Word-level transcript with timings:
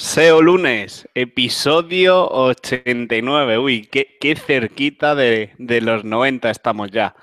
SEO 0.00 0.40
lunes, 0.40 1.06
episodio 1.14 2.26
89. 2.26 3.58
Uy, 3.58 3.82
qué, 3.82 4.16
qué 4.18 4.34
cerquita 4.34 5.14
de, 5.14 5.52
de, 5.58 5.82
los 5.82 6.04
90 6.04 6.50
estamos 6.50 6.90
ya. 6.90 7.14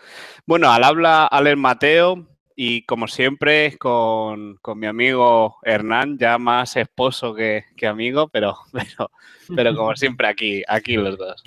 Bueno, 0.46 0.72
al 0.72 0.84
habla 0.84 1.26
Alex 1.26 1.58
Mateo 1.58 2.28
y 2.56 2.84
como 2.84 3.08
siempre 3.08 3.76
con, 3.80 4.58
con, 4.58 4.78
mi 4.78 4.86
amigo 4.86 5.58
Hernán, 5.64 6.20
ya 6.20 6.38
más 6.38 6.76
esposo 6.76 7.34
que, 7.34 7.66
que 7.76 7.88
amigo, 7.88 8.28
pero, 8.28 8.56
pero, 8.72 9.12
pero, 9.56 9.76
como 9.76 9.96
siempre 9.96 10.28
aquí, 10.28 10.62
aquí 10.68 10.98
los 10.98 11.18
dos. 11.18 11.44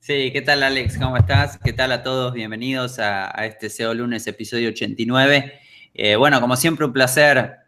Sí, 0.00 0.30
¿qué 0.30 0.42
tal 0.42 0.62
Alex? 0.62 0.98
¿Cómo 0.98 1.16
estás? 1.16 1.58
¿Qué 1.64 1.72
tal 1.72 1.90
a 1.90 2.02
todos? 2.02 2.34
Bienvenidos 2.34 2.98
a, 2.98 3.32
a 3.34 3.46
este 3.46 3.70
SEO 3.70 3.94
lunes, 3.94 4.26
episodio 4.26 4.68
89. 4.68 5.58
Eh, 5.94 6.16
bueno, 6.16 6.38
como 6.42 6.54
siempre, 6.56 6.84
un 6.84 6.92
placer 6.92 7.63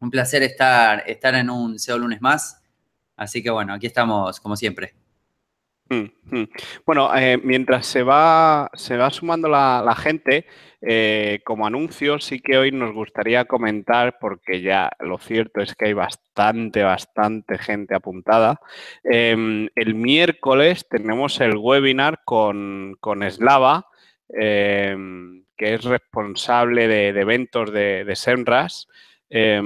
un 0.00 0.10
placer 0.10 0.42
estar, 0.42 1.04
estar 1.06 1.34
en 1.34 1.50
un 1.50 1.78
SEO 1.78 1.98
lunes 1.98 2.20
más. 2.20 2.62
Así 3.16 3.42
que 3.42 3.50
bueno, 3.50 3.74
aquí 3.74 3.86
estamos 3.86 4.40
como 4.40 4.56
siempre. 4.56 4.94
Mm, 5.90 6.06
mm. 6.30 6.48
Bueno, 6.86 7.10
eh, 7.16 7.36
mientras 7.42 7.84
se 7.84 8.04
va, 8.04 8.70
se 8.74 8.96
va 8.96 9.10
sumando 9.10 9.48
la, 9.48 9.94
gente, 9.96 10.46
eh, 10.80 11.40
como 11.44 11.66
anuncio 11.66 12.20
sí 12.20 12.38
que 12.40 12.56
hoy 12.56 12.70
nos 12.70 12.94
gustaría 12.94 13.44
comentar, 13.44 14.16
porque 14.20 14.62
ya 14.62 14.90
lo 15.00 15.18
cierto 15.18 15.60
es 15.60 15.74
que 15.74 15.86
hay 15.86 15.92
bastante, 15.92 16.84
bastante 16.84 17.58
gente 17.58 17.96
apuntada. 17.96 18.60
Eh, 19.02 19.68
el 19.74 19.94
miércoles 19.96 20.86
tenemos 20.88 21.40
el 21.40 21.56
webinar 21.56 22.20
con, 22.24 22.96
con 23.00 23.28
Slava, 23.28 23.86
em, 24.28 25.44
que 25.56 25.74
es 25.74 25.84
responsable 25.84 26.86
de, 26.86 27.12
de 27.12 27.20
eventos 27.20 27.72
de, 27.72 28.04
de 28.04 28.16
Semras. 28.16 28.86
Eh, 29.30 29.62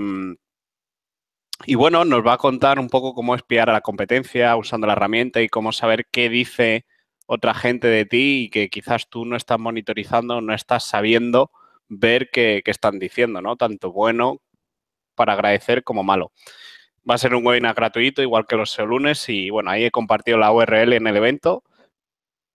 y 1.67 1.77
bueno, 1.77 2.05
nos 2.05 2.27
va 2.27 2.35
a 2.35 2.39
contar 2.39 2.79
un 2.79 2.89
poco 2.89 3.15
cómo 3.15 3.35
espiar 3.35 3.71
a 3.71 3.73
la 3.73 3.81
competencia 3.81 4.55
usando 4.57 4.87
la 4.87 4.95
herramienta 4.95 5.41
y 5.41 5.49
cómo 5.49 5.73
saber 5.73 6.07
qué 6.11 6.29
dice 6.29 6.85
otra 7.27 7.55
gente 7.55 7.87
de 7.89 8.05
ti 8.05 8.45
y 8.45 8.51
que 8.51 8.69
quizás 8.69 9.09
tú 9.09 9.25
no 9.25 9.37
estás 9.37 9.59
monitorizando, 9.59 10.41
no 10.41 10.55
estás 10.55 10.85
sabiendo 10.85 11.51
ver 11.89 12.31
qué, 12.31 12.63
están 12.67 12.99
diciendo, 12.99 13.41
¿no? 13.41 13.57
Tanto 13.57 13.93
bueno 13.93 14.41
para 15.15 15.35
agradecer 15.35 15.85
como 15.85 16.03
malo. 16.05 16.33
Va 17.09 17.15
a 17.17 17.19
ser 17.19 17.35
un 17.35 17.47
webinar 17.47 17.75
gratuito, 17.75 18.23
igual 18.23 18.47
que 18.47 18.57
los 18.57 18.79
lunes, 18.79 19.29
y 19.29 19.51
bueno, 19.51 19.71
ahí 19.71 19.85
he 19.85 19.91
compartido 19.91 20.39
la 20.39 20.53
URL 20.53 20.95
en 20.95 21.07
el 21.07 21.17
evento 21.17 21.65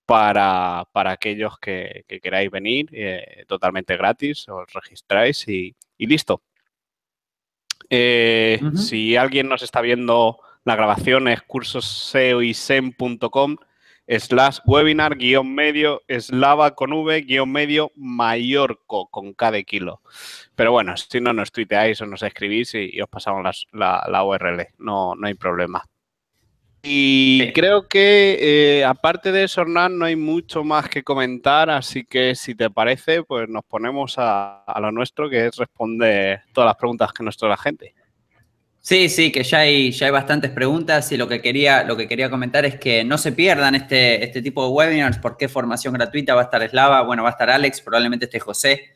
para, 0.06 0.88
para 0.92 1.12
aquellos 1.12 1.58
que, 1.58 2.04
que, 2.08 2.20
queráis 2.20 2.50
venir, 2.50 2.88
eh, 2.92 3.44
totalmente 3.48 3.96
gratis, 3.96 4.48
os 4.48 4.72
registráis 4.72 5.46
y 5.48 5.74
listo. 5.98 6.42
Eh, 7.90 8.58
uh 8.62 8.66
-huh. 8.66 8.76
Si 8.76 9.16
alguien 9.16 9.48
nos 9.48 9.62
está 9.62 9.80
viendo 9.80 10.38
la 10.64 10.76
grabación 10.76 11.28
es 11.28 11.42
cursosseoisem.com 11.42 13.56
slash 14.18 14.58
webinar 14.66 15.16
guion 15.16 15.54
medio 15.54 16.02
eslava 16.08 16.74
con 16.74 16.92
v 16.92 17.22
guion 17.22 17.50
medio 17.50 17.92
mayorco 17.96 19.08
con 19.08 19.34
K 19.34 19.50
de 19.52 19.64
kilo. 19.64 20.00
Pero 20.56 20.72
bueno, 20.72 20.96
si 20.96 21.20
no 21.20 21.32
nos 21.32 21.52
tuiteáis 21.52 22.00
o 22.00 22.06
nos 22.06 22.22
escribís 22.22 22.74
y, 22.74 22.90
y 22.92 23.00
os 23.00 23.08
pasamos 23.08 23.44
las, 23.44 23.66
la, 23.72 24.04
la, 24.10 24.24
URL, 24.24 24.68
no, 24.78 25.14
no 25.14 25.26
hay 25.26 25.34
problema. 25.34 25.84
Y 26.82 27.52
creo 27.52 27.86
que 27.86 28.38
eh, 28.78 28.84
aparte 28.84 29.32
de 29.32 29.44
eso, 29.44 29.60
Hernán, 29.60 29.98
no 29.98 30.06
hay 30.06 30.16
mucho 30.16 30.64
más 30.64 30.88
que 30.88 31.02
comentar, 31.02 31.68
así 31.68 32.04
que 32.04 32.34
si 32.34 32.54
te 32.54 32.70
parece, 32.70 33.22
pues 33.22 33.48
nos 33.48 33.64
ponemos 33.64 34.14
a, 34.16 34.62
a 34.64 34.80
lo 34.80 34.90
nuestro, 34.90 35.28
que 35.28 35.46
es 35.46 35.56
responder 35.56 36.40
todas 36.54 36.68
las 36.68 36.76
preguntas 36.76 37.12
que 37.12 37.22
nos 37.22 37.36
trae 37.36 37.50
la 37.50 37.56
gente. 37.58 37.94
Sí, 38.82 39.10
sí, 39.10 39.30
que 39.30 39.42
ya 39.42 39.58
hay, 39.58 39.92
ya 39.92 40.06
hay 40.06 40.12
bastantes 40.12 40.50
preguntas 40.50 41.12
y 41.12 41.18
lo 41.18 41.28
que, 41.28 41.42
quería, 41.42 41.84
lo 41.84 41.98
que 41.98 42.08
quería 42.08 42.30
comentar 42.30 42.64
es 42.64 42.76
que 42.80 43.04
no 43.04 43.18
se 43.18 43.32
pierdan 43.32 43.74
este, 43.74 44.24
este 44.24 44.40
tipo 44.40 44.64
de 44.64 44.70
webinars, 44.70 45.18
porque 45.18 45.48
formación 45.48 45.92
gratuita 45.92 46.34
va 46.34 46.40
a 46.40 46.44
estar 46.44 46.66
Slava, 46.66 47.02
bueno, 47.02 47.22
va 47.22 47.28
a 47.28 47.32
estar 47.32 47.50
Alex, 47.50 47.82
probablemente 47.82 48.24
esté 48.24 48.40
José, 48.40 48.94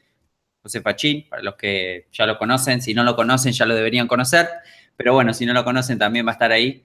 José 0.63 0.81
Fachín, 0.81 1.29
para 1.29 1.43
los 1.43 1.57
que 1.57 2.07
ya 2.13 2.25
lo 2.25 2.39
conocen, 2.39 2.81
si 2.81 2.95
no 2.95 3.05
lo 3.05 3.15
conocen 3.15 3.53
ya 3.53 3.67
lo 3.67 3.75
deberían 3.75 4.09
conocer, 4.09 4.49
pero 4.97 5.13
bueno, 5.13 5.35
si 5.35 5.45
no 5.45 5.53
lo 5.53 5.65
conocen 5.65 5.99
también 5.99 6.27
va 6.27 6.31
a 6.31 6.33
estar 6.33 6.51
ahí. 6.51 6.83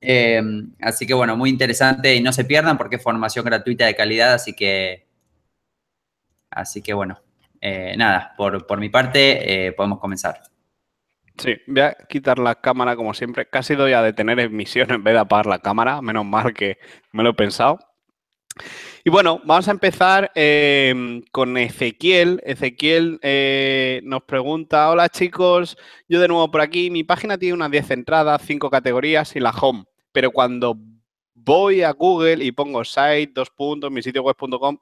Eh, 0.00 0.42
así 0.80 1.06
que 1.06 1.14
bueno, 1.14 1.36
muy 1.36 1.50
interesante 1.50 2.14
y 2.14 2.20
no 2.20 2.32
se 2.32 2.44
pierdan 2.44 2.76
porque 2.76 2.96
es 2.96 3.02
formación 3.02 3.44
gratuita 3.44 3.86
de 3.86 3.94
calidad, 3.94 4.34
así 4.34 4.52
que, 4.52 5.06
así 6.50 6.82
que 6.82 6.92
bueno, 6.92 7.20
eh, 7.60 7.94
nada, 7.96 8.34
por, 8.36 8.66
por 8.66 8.78
mi 8.78 8.90
parte 8.90 9.66
eh, 9.66 9.72
podemos 9.72 9.98
comenzar. 9.98 10.42
Sí, 11.38 11.56
voy 11.66 11.80
a 11.80 11.94
quitar 12.08 12.38
la 12.38 12.54
cámara 12.60 12.94
como 12.94 13.12
siempre. 13.12 13.48
Casi 13.48 13.74
doy 13.74 13.92
a 13.92 14.02
detener 14.02 14.38
emisión 14.38 14.90
en 14.92 15.02
vez 15.02 15.14
de 15.14 15.20
apagar 15.20 15.46
la 15.46 15.58
cámara. 15.58 16.00
Menos 16.00 16.24
mal 16.24 16.54
que 16.54 16.78
me 17.12 17.22
lo 17.22 17.30
he 17.30 17.34
pensado. 17.34 17.78
Y 19.06 19.10
bueno, 19.10 19.42
vamos 19.44 19.68
a 19.68 19.72
empezar 19.72 20.32
eh, 20.34 21.20
con 21.30 21.58
Ezequiel. 21.58 22.40
Ezequiel 22.42 23.18
eh, 23.20 24.00
nos 24.02 24.22
pregunta, 24.22 24.90
hola 24.90 25.10
chicos, 25.10 25.76
yo 26.08 26.20
de 26.20 26.28
nuevo 26.28 26.50
por 26.50 26.62
aquí. 26.62 26.90
Mi 26.90 27.04
página 27.04 27.36
tiene 27.36 27.52
unas 27.52 27.70
10 27.70 27.90
entradas, 27.90 28.40
5 28.46 28.70
categorías 28.70 29.36
y 29.36 29.40
la 29.40 29.50
home. 29.50 29.84
Pero 30.10 30.30
cuando 30.30 30.78
voy 31.34 31.82
a 31.82 31.90
Google 31.90 32.42
y 32.42 32.52
pongo 32.52 32.82
site, 32.82 33.32
dos 33.34 33.50
puntos, 33.50 33.90
mi 33.90 34.02
sitio 34.02 34.22
web.com, 34.22 34.78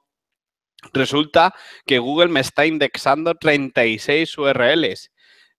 resulta 0.93 1.53
que 1.85 1.99
Google 1.99 2.29
me 2.29 2.39
está 2.39 2.65
indexando 2.65 3.35
36 3.35 4.37
URLs 4.37 5.11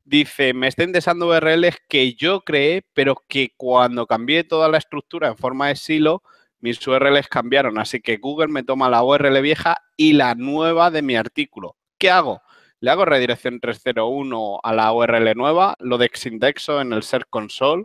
dice, 0.05 0.53
me 0.55 0.69
está 0.69 0.85
indexando 0.85 1.29
URLs 1.29 1.77
que 1.89 2.15
yo 2.15 2.43
creé, 2.43 2.83
pero 2.93 3.23
que 3.29 3.53
cuando 3.57 4.07
cambié 4.07 4.45
toda 4.45 4.69
la 4.69 4.79
estructura 4.79 5.29
en 5.29 5.37
forma 5.37 5.69
de 5.69 5.77
silo, 5.77 6.23
mis 6.65 6.85
URLs 6.87 7.29
cambiaron. 7.29 7.79
Así 7.79 8.01
que 8.01 8.17
Google 8.17 8.49
me 8.49 8.63
toma 8.63 8.89
la 8.89 9.05
URL 9.05 9.43
vieja 9.43 9.77
y 9.99 10.15
la 10.15 10.35
nueva 10.35 10.91
de 10.91 11.03
mi 11.03 11.15
artículo. 11.15 11.77
¿Qué 11.99 12.11
hago? 12.11 12.41
Le 12.81 12.91
hago 12.91 13.05
redirección 13.05 13.61
301 13.61 14.61
a 14.63 14.73
la 14.73 14.91
URL 14.91 15.35
nueva, 15.35 15.77
lo 15.79 15.99
desindexo 15.99 16.81
en 16.81 16.95
el 16.95 17.03
Search 17.03 17.27
Console. 17.29 17.85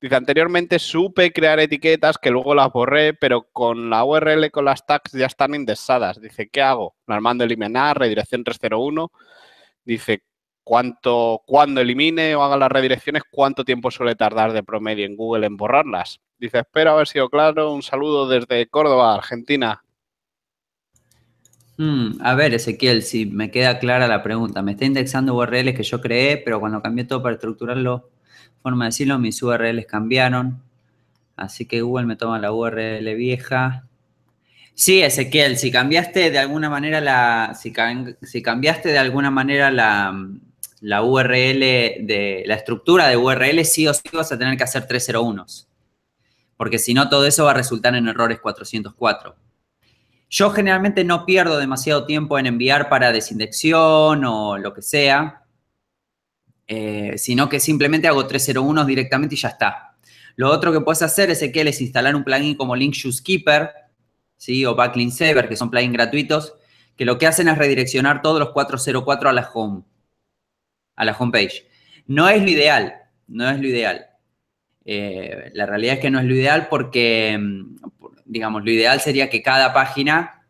Dice, 0.00 0.16
anteriormente 0.16 0.80
supe 0.80 1.32
crear 1.32 1.60
etiquetas 1.60 2.18
que 2.18 2.30
luego 2.30 2.52
las 2.52 2.72
borré, 2.72 3.14
pero 3.14 3.48
con 3.52 3.90
la 3.90 4.04
URL 4.04 4.50
con 4.50 4.64
las 4.64 4.84
tags 4.84 5.12
ya 5.12 5.26
están 5.26 5.54
indexadas. 5.54 6.20
Dice, 6.20 6.48
¿qué 6.48 6.62
hago? 6.62 6.96
Las 7.06 7.22
mando 7.22 7.44
eliminar, 7.44 7.96
redirección 7.96 8.42
301. 8.42 9.12
Dice, 9.84 10.24
cuánto, 10.64 11.42
cuando 11.46 11.80
elimine 11.80 12.34
o 12.34 12.42
haga 12.42 12.56
las 12.56 12.70
redirecciones, 12.70 13.22
cuánto 13.30 13.64
tiempo 13.64 13.90
suele 13.90 14.14
tardar 14.14 14.52
de 14.52 14.62
promedio 14.62 15.06
en 15.06 15.16
Google 15.16 15.46
en 15.46 15.56
borrarlas. 15.56 16.20
Dice, 16.38 16.60
espero 16.60 16.92
haber 16.92 17.06
sido 17.06 17.28
claro. 17.28 17.72
Un 17.72 17.82
saludo 17.82 18.28
desde 18.28 18.66
Córdoba, 18.68 19.14
Argentina. 19.14 19.82
Hmm, 21.76 22.20
a 22.20 22.34
ver, 22.34 22.54
Ezequiel, 22.54 23.02
si 23.02 23.26
me 23.26 23.50
queda 23.50 23.78
clara 23.78 24.06
la 24.06 24.22
pregunta. 24.22 24.62
Me 24.62 24.72
está 24.72 24.84
indexando 24.84 25.34
URLs 25.34 25.74
que 25.74 25.82
yo 25.82 26.00
creé, 26.00 26.36
pero 26.36 26.60
cuando 26.60 26.82
cambié 26.82 27.04
todo 27.04 27.22
para 27.22 27.34
estructurarlo, 27.34 28.10
forma 28.62 28.84
de 28.84 28.88
decirlo, 28.88 29.18
mis 29.18 29.42
URLs 29.42 29.86
cambiaron. 29.86 30.62
Así 31.36 31.66
que 31.66 31.80
Google 31.80 32.06
me 32.06 32.16
toma 32.16 32.38
la 32.38 32.52
URL 32.52 33.14
vieja. 33.14 33.86
Sí, 34.74 35.02
Ezequiel, 35.02 35.56
si 35.56 35.70
cambiaste 35.70 36.30
de 36.30 36.38
alguna 36.38 36.70
manera 36.70 37.00
la. 37.00 37.54
Si, 37.54 37.72
si 38.22 38.42
cambiaste 38.42 38.90
de 38.90 38.98
alguna 38.98 39.30
manera 39.30 39.70
la, 39.70 40.14
la 40.80 41.02
URL 41.02 41.60
de 41.60 42.42
la 42.46 42.54
estructura 42.54 43.08
de 43.08 43.16
URL, 43.16 43.64
sí 43.64 43.86
o 43.86 43.94
sí 43.94 44.02
vas 44.12 44.32
a 44.32 44.38
tener 44.38 44.56
que 44.56 44.64
hacer 44.64 44.86
301. 44.86 45.44
Porque 46.56 46.78
si 46.78 46.94
no, 46.94 47.08
todo 47.08 47.26
eso 47.26 47.44
va 47.44 47.52
a 47.52 47.54
resultar 47.54 47.94
en 47.94 48.08
errores 48.08 48.40
404. 48.40 49.36
Yo 50.30 50.50
generalmente 50.50 51.04
no 51.04 51.26
pierdo 51.26 51.58
demasiado 51.58 52.06
tiempo 52.06 52.38
en 52.38 52.46
enviar 52.46 52.88
para 52.88 53.12
desindexión 53.12 54.24
o 54.24 54.58
lo 54.58 54.72
que 54.72 54.82
sea, 54.82 55.44
eh, 56.66 57.18
sino 57.18 57.48
que 57.48 57.60
simplemente 57.60 58.08
hago 58.08 58.26
301 58.26 58.84
directamente 58.84 59.34
y 59.34 59.38
ya 59.38 59.48
está. 59.48 59.96
Lo 60.36 60.50
otro 60.50 60.72
que 60.72 60.80
puedes 60.80 61.02
hacer 61.02 61.30
es, 61.30 61.40
que 61.40 61.60
es 61.60 61.80
instalar 61.80 62.14
un 62.14 62.24
plugin 62.24 62.54
como 62.54 62.76
Link 62.76 62.94
Shoes 62.94 63.20
Keeper, 63.20 63.70
¿sí? 64.36 64.64
o 64.64 64.74
Backlink 64.74 65.12
Saver, 65.12 65.48
que 65.48 65.56
son 65.56 65.70
plugins 65.70 65.92
gratuitos, 65.92 66.54
que 66.96 67.04
lo 67.04 67.18
que 67.18 67.26
hacen 67.26 67.48
es 67.48 67.58
redireccionar 67.58 68.22
todos 68.22 68.38
los 68.38 68.50
404 68.50 69.28
a 69.28 69.32
la 69.32 69.50
home 69.52 69.82
a 71.00 71.04
la 71.06 71.16
homepage. 71.18 71.66
No 72.06 72.28
es 72.28 72.42
lo 72.42 72.50
ideal, 72.50 72.94
no 73.26 73.48
es 73.48 73.58
lo 73.58 73.66
ideal. 73.66 74.06
Eh, 74.84 75.50
la 75.54 75.64
realidad 75.64 75.94
es 75.94 76.00
que 76.00 76.10
no 76.10 76.20
es 76.20 76.26
lo 76.26 76.34
ideal 76.34 76.68
porque, 76.68 77.38
mm, 77.40 77.76
digamos, 78.26 78.62
lo 78.62 78.70
ideal 78.70 79.00
sería 79.00 79.30
que 79.30 79.42
cada 79.42 79.72
página, 79.72 80.46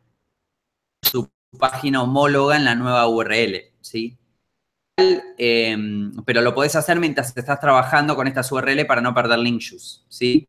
su 1.02 1.30
página 1.56 2.02
homóloga 2.02 2.56
en 2.56 2.64
la 2.64 2.74
nueva 2.74 3.06
URL, 3.06 3.72
¿sí? 3.80 4.18
Eh, 5.38 5.76
pero 6.26 6.42
lo 6.42 6.52
podés 6.52 6.74
hacer 6.74 6.98
mientras 6.98 7.34
estás 7.36 7.60
trabajando 7.60 8.16
con 8.16 8.26
estas 8.26 8.50
URL 8.50 8.84
para 8.86 9.00
no 9.00 9.14
perder 9.14 9.38
link 9.38 9.60
shoes, 9.60 10.04
¿sí? 10.08 10.48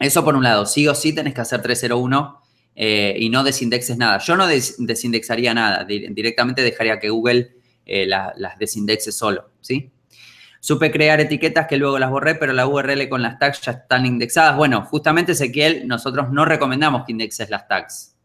Eso 0.00 0.24
por 0.24 0.34
un 0.34 0.44
lado, 0.44 0.64
sí 0.64 0.88
o 0.88 0.94
sí 0.94 1.14
tenés 1.14 1.34
que 1.34 1.42
hacer 1.42 1.60
301 1.60 2.40
eh, 2.74 3.16
y 3.18 3.28
no 3.28 3.44
desindexes 3.44 3.98
nada. 3.98 4.18
Yo 4.18 4.34
no 4.36 4.46
des 4.46 4.76
desindexaría 4.78 5.52
nada, 5.52 5.84
directamente 5.84 6.62
dejaría 6.62 6.98
que 6.98 7.10
Google 7.10 7.57
eh, 7.88 8.06
la, 8.06 8.32
las 8.36 8.58
desindexe 8.58 9.10
solo, 9.10 9.50
¿sí? 9.60 9.90
Supe 10.60 10.90
crear 10.90 11.20
etiquetas 11.20 11.66
que 11.66 11.76
luego 11.76 11.98
las 11.98 12.10
borré, 12.10 12.34
pero 12.34 12.52
la 12.52 12.66
URL 12.66 13.08
con 13.08 13.22
las 13.22 13.38
tags 13.38 13.60
ya 13.62 13.72
están 13.72 14.06
indexadas. 14.06 14.56
Bueno, 14.56 14.84
justamente, 14.84 15.32
Ezequiel, 15.32 15.86
nosotros 15.86 16.30
no 16.30 16.44
recomendamos 16.44 17.04
que 17.04 17.12
indexes 17.12 17.48
las 17.48 17.66
tags. 17.68 18.16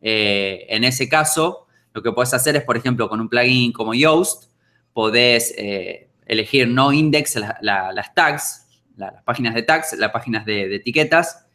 Eh, 0.00 0.66
en 0.68 0.84
ese 0.84 1.08
caso, 1.08 1.66
lo 1.94 2.02
que 2.02 2.12
puedes 2.12 2.34
hacer 2.34 2.56
es, 2.56 2.62
por 2.62 2.76
ejemplo, 2.76 3.08
con 3.08 3.20
un 3.20 3.28
plugin 3.28 3.72
como 3.72 3.94
Yoast, 3.94 4.50
podés 4.92 5.54
eh, 5.56 6.10
elegir 6.26 6.68
no 6.68 6.92
index 6.92 7.36
las 7.36 8.14
tags, 8.14 8.66
las 8.96 9.22
páginas 9.22 9.54
de 9.54 9.62
tags, 9.62 9.94
las 9.94 10.10
páginas 10.10 10.44
de, 10.44 10.74
etiquetas, 10.74 11.46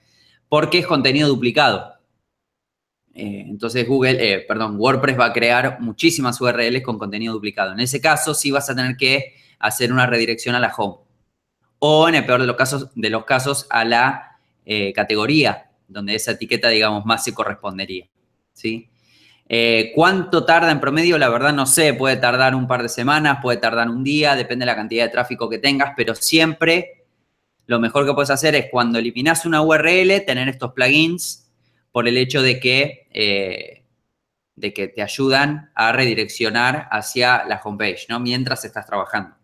porque 0.47 0.79
es 0.79 0.87
contenido 0.87 1.27
duplicado. 1.27 1.98
Eh, 3.13 3.45
entonces 3.47 3.87
Google, 3.87 4.45
perdón, 4.47 4.75
WordPress 4.77 5.19
va 5.19 5.25
a 5.25 5.33
crear 5.33 5.79
muchísimas 5.81 6.39
URLs 6.39 6.81
con 6.81 6.97
contenido 6.97 7.33
duplicado. 7.33 7.73
En 7.73 7.79
ese 7.79 7.99
caso 7.99 8.33
sí 8.33 8.51
vas 8.51 8.69
a 8.69 8.75
tener 8.75 8.95
que 8.97 9.35
hacer 9.59 9.91
una 9.91 10.05
redirección 10.05 10.55
a 10.55 10.59
la 10.59 10.73
home. 10.75 10.97
O 11.79 12.09
en 12.09 12.15
el 12.15 12.25
peor 12.25 12.41
de 12.41 12.47
los 12.47 12.55
casos, 12.55 12.89
de 12.95 13.09
los 13.09 13.25
casos 13.25 13.67
a 13.69 13.85
la 13.85 14.25
categoría, 14.93 15.71
donde 15.87 16.13
esa 16.13 16.31
etiqueta, 16.31 16.69
digamos, 16.69 17.03
más 17.03 17.23
se 17.23 17.33
correspondería. 17.33 18.07
¿sí? 18.53 18.89
Eh, 19.51 19.91
¿Cuánto 19.95 20.45
tarda 20.45 20.71
en 20.71 20.79
promedio? 20.79 21.17
La 21.17 21.27
verdad 21.27 21.53
no 21.53 21.65
sé, 21.65 21.95
puede 21.95 22.17
tardar 22.17 22.53
un 22.53 22.67
par 22.67 22.83
de 22.83 22.89
semanas, 22.89 23.39
puede 23.41 23.57
tardar 23.57 23.89
un 23.89 24.03
día, 24.03 24.35
depende 24.35 24.63
de 24.63 24.67
la 24.67 24.75
cantidad 24.75 25.05
de 25.05 25.09
tráfico 25.09 25.49
que 25.49 25.57
tengas, 25.57 25.93
pero 25.97 26.13
siempre 26.13 27.05
lo 27.65 27.79
mejor 27.79 28.05
que 28.05 28.13
puedes 28.13 28.29
hacer 28.29 28.53
es 28.53 28.67
cuando 28.69 28.99
eliminas 28.99 29.47
una 29.47 29.63
URL, 29.63 30.23
tener 30.23 30.49
estos 30.49 30.73
plugins 30.73 31.48
por 31.91 32.07
el 32.07 32.17
hecho 32.17 32.41
de 32.41 32.59
que, 32.59 33.07
eh, 33.11 33.83
de 34.55 34.73
que 34.73 34.87
te 34.87 35.01
ayudan 35.01 35.71
a 35.75 35.91
redireccionar 35.91 36.87
hacia 36.91 37.45
la 37.45 37.61
homepage, 37.63 38.07
¿no? 38.09 38.19
Mientras 38.19 38.65
estás 38.65 38.85
trabajando. 38.85 39.35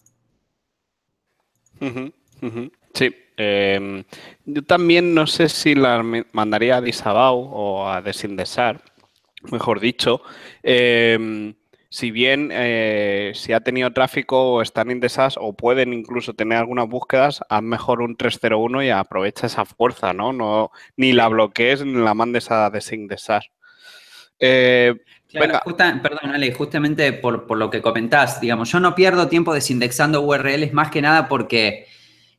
Sí. 2.93 3.15
Em, 3.37 4.03
yo 4.45 4.61
también 4.63 5.13
no 5.13 5.27
sé 5.27 5.49
si 5.49 5.75
la 5.75 6.01
mandaría 6.31 6.77
a 6.77 6.81
Disabau 6.81 7.37
o 7.37 7.89
a 7.89 8.01
Desindesar 8.01 8.81
mejor 9.51 9.79
dicho, 9.79 10.21
em, 10.63 11.53
si 11.95 12.11
bien 12.11 12.49
eh, 12.51 13.31
si 13.35 13.53
ha 13.53 13.61
tenido 13.61 13.93
tráfico 13.93 14.51
o 14.51 14.61
están 14.61 14.91
indexadas 14.91 15.35
o 15.39 15.53
pueden 15.53 15.93
incluso 15.93 16.33
tener 16.33 16.57
algunas 16.57 16.89
búsquedas, 16.89 17.39
haz 17.47 17.63
mejor 17.63 18.01
un 18.01 18.17
301 18.17 18.83
y 18.83 18.89
aprovecha 18.89 19.47
esa 19.47 19.63
fuerza, 19.63 20.11
¿no? 20.11 20.33
no 20.33 20.71
ni 20.97 21.13
la 21.13 21.29
bloquees 21.29 21.85
ni 21.85 21.93
la 21.93 22.13
mandes 22.13 22.51
a 22.51 22.69
desindexar. 22.69 23.43
Eh, 24.41 24.93
perdón, 25.31 26.01
Ale, 26.33 26.51
justamente 26.51 27.13
por, 27.13 27.55
lo 27.55 27.69
que 27.69 27.81
comentás, 27.81 28.41
digamos, 28.41 28.69
yo 28.69 28.81
no 28.81 28.93
pierdo 28.93 29.29
tiempo 29.29 29.53
desindexando 29.53 30.21
URLs 30.21 30.73
más 30.73 30.91
que 30.91 31.01
nada 31.01 31.29
porque 31.29 31.87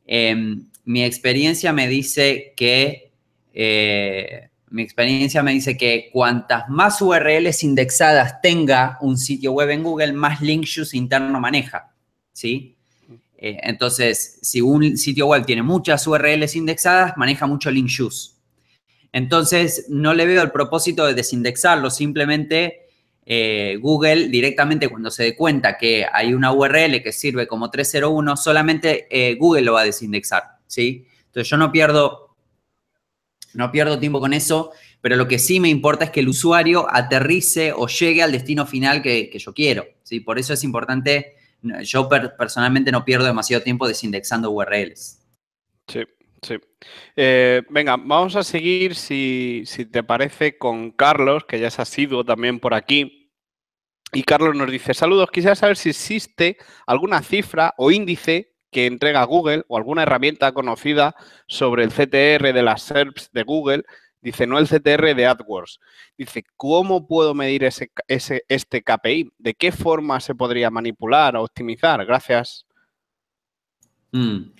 em, 0.06 0.66
mi 0.84 1.02
experiencia 1.02 1.72
me 1.72 1.88
dice 1.88 2.52
que 2.58 3.10
eh, 3.54 4.45
mi 4.70 4.82
experiencia 4.82 5.42
me 5.42 5.52
dice 5.52 5.76
que 5.76 6.10
cuantas 6.12 6.68
más 6.68 7.00
URLs 7.00 7.62
indexadas 7.62 8.40
tenga 8.40 8.98
un 9.00 9.16
sitio 9.16 9.52
web 9.52 9.70
en 9.70 9.82
Google, 9.82 10.12
más 10.12 10.40
link 10.40 10.66
juice 10.72 10.96
interno 10.96 11.38
maneja, 11.40 11.92
¿sí? 12.32 12.76
Eh, 13.38 13.58
entonces, 13.62 14.38
si 14.42 14.60
un 14.60 14.96
sitio 14.96 15.26
web 15.26 15.44
tiene 15.44 15.62
muchas 15.62 16.06
URLs 16.06 16.56
indexadas, 16.56 17.16
maneja 17.16 17.46
mucho 17.46 17.70
link 17.70 17.90
juice. 17.94 18.30
Entonces, 19.12 19.86
no 19.88 20.14
le 20.14 20.26
veo 20.26 20.42
el 20.42 20.50
propósito 20.50 21.06
de 21.06 21.14
desindexarlo, 21.14 21.90
simplemente 21.90 22.86
eh, 23.24 23.78
Google 23.80 24.28
directamente 24.28 24.88
cuando 24.88 25.10
se 25.10 25.22
dé 25.22 25.36
cuenta 25.36 25.78
que 25.78 26.06
hay 26.12 26.34
una 26.34 26.52
URL 26.52 27.02
que 27.02 27.12
sirve 27.12 27.46
como 27.46 27.70
301, 27.70 28.36
solamente 28.36 29.06
eh, 29.10 29.34
Google 29.36 29.62
lo 29.62 29.74
va 29.74 29.82
a 29.82 29.84
desindexar, 29.84 30.42
¿sí? 30.66 31.06
Entonces, 31.26 31.48
yo 31.48 31.56
no 31.56 31.70
pierdo 31.70 32.25
no 33.56 33.72
pierdo 33.72 33.98
tiempo 33.98 34.20
con 34.20 34.32
eso, 34.32 34.72
pero 35.00 35.16
lo 35.16 35.26
que 35.26 35.38
sí 35.38 35.60
me 35.60 35.68
importa 35.68 36.04
es 36.04 36.10
que 36.10 36.20
el 36.20 36.28
usuario 36.28 36.86
aterrice 36.88 37.72
o 37.72 37.88
llegue 37.88 38.22
al 38.22 38.32
destino 38.32 38.66
final 38.66 39.02
que, 39.02 39.30
yo 39.38 39.54
quiero. 39.54 39.86
¿sí? 40.02 40.20
Por 40.20 40.38
eso 40.38 40.52
es 40.52 40.62
importante, 40.62 41.36
yo 41.82 42.08
personalmente 42.38 42.92
no 42.92 43.04
pierdo 43.04 43.24
demasiado 43.24 43.62
tiempo 43.62 43.88
desindexando 43.88 44.50
URLs. 44.50 45.22
Sí, 45.88 46.00
sí. 46.42 46.56
Eh, 47.16 47.62
venga, 47.70 47.96
vamos 47.96 48.36
a 48.36 48.44
seguir, 48.44 48.94
si, 48.94 49.62
si 49.64 49.86
te 49.86 50.02
parece, 50.02 50.58
con 50.58 50.90
Carlos, 50.90 51.44
que 51.46 51.58
ya 51.58 51.70
se 51.70 51.82
ha 51.82 51.86
sido 51.86 52.24
también 52.24 52.60
por 52.60 52.74
aquí. 52.74 53.32
Y 54.12 54.22
Carlos 54.22 54.54
nos 54.54 54.70
dice, 54.70 54.94
saludos, 54.94 55.30
quisiera 55.32 55.56
saber 55.56 55.76
si 55.76 55.90
existe 55.90 56.58
alguna 56.86 57.22
cifra 57.22 57.74
o 57.76 57.90
índice 57.90 58.55
que 58.76 58.84
entrega 58.84 59.24
Google 59.24 59.64
o 59.68 59.78
alguna 59.78 60.02
herramienta 60.02 60.52
conocida 60.52 61.16
sobre 61.46 61.82
el 61.82 61.92
CTR 61.92 62.52
de 62.52 62.62
las 62.62 62.82
SERPs 62.82 63.30
de 63.32 63.42
Google. 63.42 63.84
Dice, 64.20 64.46
no 64.46 64.58
el 64.58 64.68
CTR 64.68 65.14
de 65.14 65.24
AdWords. 65.24 65.80
Dice, 66.18 66.44
¿cómo 66.58 67.06
puedo 67.06 67.32
medir 67.32 67.64
ese, 67.64 67.90
este 68.06 68.82
KPI? 68.82 69.32
¿De 69.38 69.54
qué 69.54 69.72
forma 69.72 70.20
se 70.20 70.34
podría 70.34 70.68
manipular 70.68 71.36
o 71.36 71.44
optimizar? 71.44 72.04
Gracias. 72.04 72.66
Mm. 74.12 74.50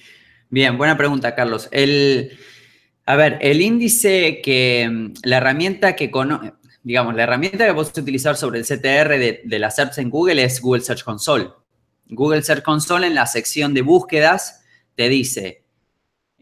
Bien, 0.49 0.79
buena 0.79 0.97
pregunta, 0.97 1.35
Carlos. 1.35 1.69
El, 1.71 2.39
a 3.05 3.17
ver, 3.17 3.37
el 3.43 3.61
índice 3.61 4.41
que, 4.43 4.89
mm, 4.91 5.13
la 5.25 5.37
herramienta 5.37 5.95
que 5.95 6.11
digamos, 6.83 7.15
la 7.15 7.23
herramienta 7.25 7.67
que 7.67 7.73
vos 7.73 7.93
utilizar 7.99 8.35
sobre 8.35 8.61
el 8.61 8.65
CTR 8.65 9.19
de, 9.19 9.43
de 9.45 9.59
las 9.59 9.77
SERPs 9.77 9.99
en 9.99 10.09
Google 10.09 10.43
es 10.43 10.63
Google 10.63 10.81
Search 10.81 11.05
Console. 11.05 11.51
Google 12.09 12.43
Search 12.43 12.63
Console 12.63 13.07
en 13.07 13.15
la 13.15 13.27
sección 13.27 13.75
de 13.75 13.83
búsquedas 13.83 14.63
te 14.95 15.09
dice 15.09 15.65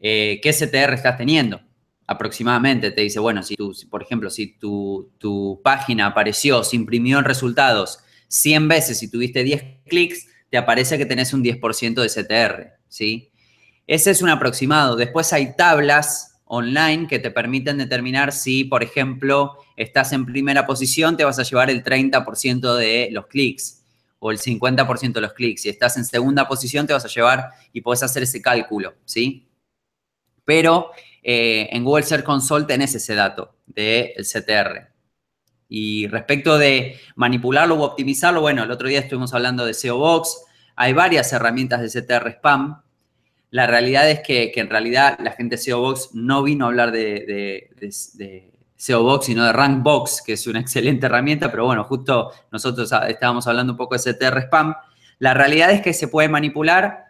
eh, 0.00 0.40
qué 0.42 0.52
CTR 0.52 0.94
estás 0.94 1.16
teniendo 1.16 1.60
aproximadamente. 2.06 2.90
Te 2.90 3.02
dice, 3.02 3.18
bueno, 3.20 3.42
si 3.42 3.56
tú, 3.56 3.74
por 3.90 4.02
ejemplo, 4.02 4.30
si 4.30 4.58
tu, 4.58 5.12
tu, 5.18 5.60
página 5.62 6.06
apareció, 6.06 6.62
se 6.64 6.76
imprimió 6.76 7.18
en 7.18 7.24
resultados 7.24 8.00
100 8.28 8.68
veces 8.68 9.02
y 9.02 9.10
tuviste 9.10 9.42
10 9.42 9.64
clics, 9.86 10.28
te 10.50 10.58
aparece 10.58 10.98
que 10.98 11.06
tenés 11.06 11.32
un 11.32 11.42
10% 11.42 11.94
de 11.94 12.08
CTR, 12.08 12.78
¿sí? 12.88 13.30
Ese 13.86 14.10
es 14.10 14.22
un 14.22 14.28
aproximado. 14.28 14.96
Después 14.96 15.32
hay 15.32 15.56
tablas 15.56 16.42
online 16.44 17.06
que 17.08 17.18
te 17.18 17.30
permiten 17.30 17.78
determinar 17.78 18.32
si, 18.32 18.64
por 18.64 18.82
ejemplo, 18.82 19.58
estás 19.76 20.12
en 20.12 20.26
primera 20.26 20.66
posición, 20.66 21.16
te 21.16 21.24
vas 21.24 21.38
a 21.38 21.42
llevar 21.42 21.70
el 21.70 21.82
30% 21.82 22.76
de 22.76 23.08
los 23.10 23.26
clics 23.26 23.83
o 24.26 24.30
el 24.30 24.38
50% 24.38 25.12
de 25.12 25.20
los 25.20 25.34
clics. 25.34 25.60
Si 25.60 25.68
estás 25.68 25.98
en 25.98 26.04
segunda 26.06 26.48
posición, 26.48 26.86
te 26.86 26.94
vas 26.94 27.04
a 27.04 27.08
llevar 27.08 27.50
y 27.74 27.82
puedes 27.82 28.02
hacer 28.02 28.22
ese 28.22 28.40
cálculo, 28.40 28.94
¿sí? 29.04 29.50
Pero 30.46 30.92
eh, 31.22 31.68
en 31.70 31.84
Google 31.84 32.04
Search 32.04 32.24
Console 32.24 32.64
tenés 32.64 32.94
ese 32.94 33.14
dato 33.14 33.56
del 33.66 34.14
CTR. 34.24 34.88
Y 35.68 36.06
respecto 36.06 36.56
de 36.56 36.98
manipularlo 37.16 37.74
o 37.74 37.82
optimizarlo, 37.82 38.40
bueno, 38.40 38.62
el 38.62 38.70
otro 38.70 38.88
día 38.88 39.00
estuvimos 39.00 39.34
hablando 39.34 39.66
de 39.66 39.74
SEO 39.74 39.98
Box. 39.98 40.42
Hay 40.74 40.94
varias 40.94 41.30
herramientas 41.34 41.82
de 41.82 42.00
CTR 42.00 42.26
Spam. 42.30 42.80
La 43.50 43.66
realidad 43.66 44.08
es 44.08 44.20
que, 44.20 44.50
en 44.54 44.70
realidad 44.70 45.18
la 45.20 45.32
gente 45.32 45.56
de 45.56 45.62
SEO 45.62 45.80
Box 45.80 46.14
no 46.14 46.42
vino 46.42 46.64
a 46.64 46.68
hablar 46.68 46.92
de 46.92 48.53
SEO 48.84 49.02
Box, 49.02 49.26
sino 49.26 49.46
de 49.46 49.52
Rank 49.52 49.82
Box, 49.82 50.22
que 50.24 50.34
es 50.34 50.46
una 50.46 50.60
excelente 50.60 51.06
herramienta, 51.06 51.50
pero 51.50 51.64
bueno, 51.64 51.84
justo 51.84 52.32
nosotros 52.52 52.92
estábamos 53.08 53.46
hablando 53.46 53.72
un 53.72 53.76
poco 53.78 53.96
de 53.96 54.12
CTR 54.12 54.42
Spam. 54.42 54.74
La 55.18 55.32
realidad 55.32 55.70
es 55.70 55.80
que 55.80 55.94
se 55.94 56.08
puede 56.08 56.28
manipular 56.28 57.06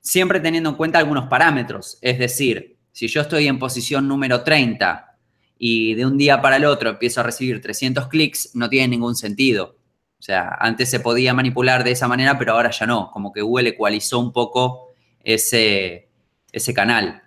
siempre 0.00 0.38
teniendo 0.38 0.70
en 0.70 0.76
cuenta 0.76 0.98
algunos 0.98 1.28
parámetros. 1.28 1.98
Es 2.02 2.18
decir, 2.18 2.76
si 2.92 3.08
yo 3.08 3.22
estoy 3.22 3.46
en 3.46 3.58
posición 3.58 4.06
número 4.06 4.42
30 4.42 5.16
y 5.58 5.94
de 5.94 6.04
un 6.04 6.18
día 6.18 6.42
para 6.42 6.56
el 6.56 6.66
otro 6.66 6.90
empiezo 6.90 7.20
a 7.20 7.24
recibir 7.24 7.62
300 7.62 8.08
clics, 8.08 8.50
no 8.54 8.68
tiene 8.68 8.88
ningún 8.88 9.16
sentido. 9.16 9.78
O 10.18 10.22
sea, 10.22 10.56
antes 10.60 10.90
se 10.90 11.00
podía 11.00 11.32
manipular 11.32 11.84
de 11.84 11.92
esa 11.92 12.06
manera, 12.06 12.38
pero 12.38 12.52
ahora 12.52 12.70
ya 12.70 12.86
no. 12.86 13.10
Como 13.10 13.32
que 13.32 13.40
Google 13.40 13.70
ecualizó 13.70 14.18
un 14.18 14.32
poco 14.32 14.90
ese, 15.24 16.10
ese 16.52 16.74
canal. 16.74 17.22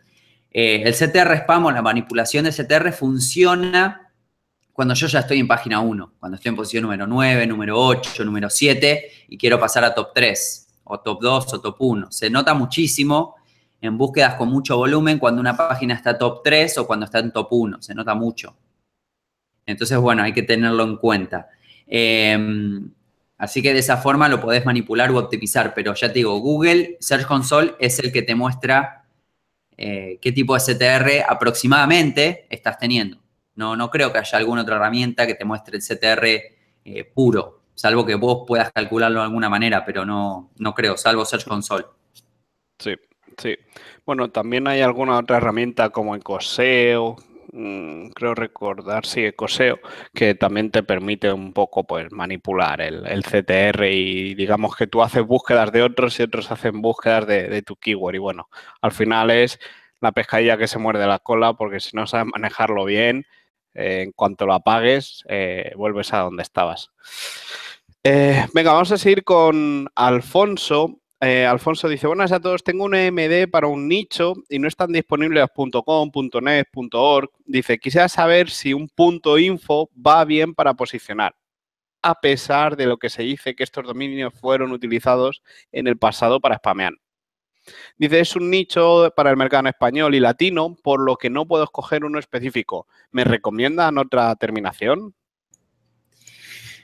Eh, 0.51 0.81
el 0.83 0.93
CTR 0.93 1.33
spam 1.41 1.65
o 1.65 1.71
la 1.71 1.81
manipulación 1.81 2.45
de 2.45 2.51
CTR 2.51 2.91
funciona 2.91 4.11
cuando 4.73 4.93
yo 4.93 5.07
ya 5.07 5.19
estoy 5.19 5.39
en 5.39 5.47
página 5.47 5.81
1, 5.81 6.13
cuando 6.19 6.37
estoy 6.37 6.49
en 6.49 6.55
posición 6.55 6.83
número 6.83 7.05
9, 7.05 7.45
número 7.47 7.77
8, 7.77 8.23
número 8.23 8.49
7 8.49 9.11
y 9.27 9.37
quiero 9.37 9.59
pasar 9.59 9.83
a 9.83 9.93
top 9.93 10.11
3 10.13 10.67
o 10.85 10.99
top 11.01 11.21
2 11.21 11.53
o 11.53 11.61
top 11.61 11.75
1. 11.79 12.11
Se 12.11 12.29
nota 12.29 12.53
muchísimo 12.53 13.35
en 13.81 13.97
búsquedas 13.97 14.35
con 14.35 14.49
mucho 14.49 14.77
volumen 14.77 15.19
cuando 15.19 15.41
una 15.41 15.55
página 15.55 15.93
está 15.93 16.17
top 16.17 16.41
3 16.43 16.77
o 16.79 16.87
cuando 16.87 17.05
está 17.05 17.19
en 17.19 17.31
top 17.31 17.47
1, 17.51 17.81
se 17.81 17.93
nota 17.93 18.15
mucho. 18.15 18.55
Entonces, 19.65 19.97
bueno, 19.99 20.23
hay 20.23 20.33
que 20.33 20.43
tenerlo 20.43 20.83
en 20.83 20.97
cuenta. 20.97 21.49
Em, 21.85 22.89
así 23.37 23.61
que 23.61 23.73
de 23.73 23.79
esa 23.79 23.97
forma 23.97 24.27
lo 24.27 24.41
podés 24.41 24.65
manipular 24.65 25.11
u 25.11 25.17
optimizar, 25.17 25.73
pero 25.73 25.93
ya 25.93 26.07
te 26.07 26.15
digo, 26.15 26.39
Google 26.39 26.97
Search 26.99 27.25
Console 27.25 27.75
es 27.79 27.99
el 27.99 28.11
que 28.11 28.21
te 28.21 28.33
muestra 28.33 29.05
eh, 29.81 30.19
qué 30.21 30.33
tipo 30.33 30.55
de 30.55 30.59
CTR 30.59 31.23
aproximadamente 31.25 32.47
estás 32.49 32.77
teniendo. 32.77 33.17
No, 33.55 33.77
no 33.77 33.89
creo 33.89 34.11
que 34.11 34.17
haya 34.19 34.37
alguna 34.37 34.63
otra 34.63 34.75
herramienta 34.75 35.25
que 35.25 35.35
te 35.35 35.45
muestre 35.45 35.77
el 35.77 35.81
CTR 35.81 36.27
eh, 36.83 37.03
puro, 37.05 37.61
salvo 37.75 38.05
que 38.05 38.15
vos 38.15 38.43
puedas 38.45 38.73
calcularlo 38.73 39.19
de 39.21 39.27
alguna 39.27 39.47
manera, 39.47 39.85
pero 39.85 40.05
no, 40.05 40.51
no 40.57 40.75
creo, 40.75 40.97
salvo 40.97 41.23
Search 41.23 41.45
Console. 41.45 41.85
Sí, 42.77 42.93
sí. 43.37 43.55
Bueno, 44.05 44.29
también 44.31 44.67
hay 44.67 44.81
alguna 44.81 45.17
otra 45.17 45.37
herramienta 45.37 45.91
como 45.91 46.13
Ecoseo, 46.13 47.15
mm, 47.28 47.28
creo 47.51 48.35
recordar, 48.35 49.05
sí, 49.05 49.25
Ecoseo, 49.25 49.79
que 50.13 50.35
también 50.35 50.71
te 50.71 50.83
permite 50.83 51.31
un 51.33 51.53
poco 51.53 51.85
pues 51.85 52.11
manipular 52.11 52.81
el, 52.81 53.23
CTR 53.23 53.85
y 53.85 54.35
digamos 54.35 54.75
que 54.75 54.87
tú 54.87 55.01
haces 55.01 55.25
búsquedas 55.25 55.71
de 55.71 55.81
otros 55.81 56.19
y 56.19 56.23
otros 56.23 56.51
hacen 56.51 56.81
búsquedas 56.81 57.27
de, 57.27 57.61
tu 57.63 57.75
keyword. 57.75 58.15
Y 58.15 58.19
bueno, 58.19 58.49
al 58.81 58.91
final 58.91 59.31
es 59.31 59.59
la 60.01 60.11
pescadilla 60.11 60.57
que 60.57 60.67
se 60.67 60.79
muerde 60.79 61.07
la 61.07 61.19
cola 61.19 61.53
porque 61.53 61.79
si 61.79 61.95
no 61.95 62.07
sabes 62.07 62.27
manejarlo 62.31 62.85
bien, 62.85 63.25
eh, 63.73 64.03
en 64.03 64.11
cuanto 64.11 64.45
lo 64.45 64.53
apagues, 64.53 65.23
eh, 65.27 65.71
vuelves 65.75 66.13
a 66.13 66.19
donde 66.19 66.43
estabas. 66.43 66.91
Eh, 68.03 68.45
venga, 68.53 68.73
vamos 68.73 68.91
a 68.91 68.97
seguir 68.97 69.23
con 69.23 69.89
Alfonso. 69.95 70.98
Eh, 71.21 71.45
Alfonso 71.45 71.89
dice, 71.89 72.07
buenas 72.07 72.31
a 72.31 72.39
todos, 72.39 72.63
tengo 72.63 72.85
un 72.85 72.95
EMD 72.95 73.49
para 73.51 73.67
un 73.67 73.89
nicho 73.89 74.35
y 74.47 74.57
no 74.57 74.69
están 74.69 74.93
disponibles 74.93 75.47
.com, 75.85 76.11
.net, 76.41 76.67
.org. 76.93 77.29
Dice, 77.45 77.77
quisiera 77.77 78.07
saber 78.07 78.49
si 78.49 78.73
un 78.73 78.87
punto 78.87 79.37
.info 79.37 79.89
va 79.95 80.23
bien 80.23 80.55
para 80.55 80.75
posicionar, 80.75 81.35
a 82.01 82.15
pesar 82.21 82.77
de 82.77 82.85
lo 82.85 82.97
que 82.97 83.09
se 83.09 83.23
dice 83.23 83.53
que 83.53 83.63
estos 83.63 83.85
dominios 83.85 84.33
fueron 84.33 84.71
utilizados 84.71 85.43
en 85.73 85.87
el 85.87 85.97
pasado 85.97 86.39
para 86.39 86.55
spamear. 86.55 86.93
Dice, 87.97 88.21
es 88.21 88.35
un 88.37 88.49
nicho 88.49 89.13
para 89.13 89.29
el 89.29 89.35
mercado 89.35 89.67
español 89.67 90.15
y 90.15 90.21
latino, 90.21 90.77
por 90.81 91.01
lo 91.01 91.17
que 91.17 91.29
no 91.29 91.45
puedo 91.45 91.65
escoger 91.65 92.05
uno 92.05 92.17
específico. 92.17 92.87
¿Me 93.11 93.25
recomiendan 93.25 93.97
otra 93.97 94.33
terminación? 94.37 95.13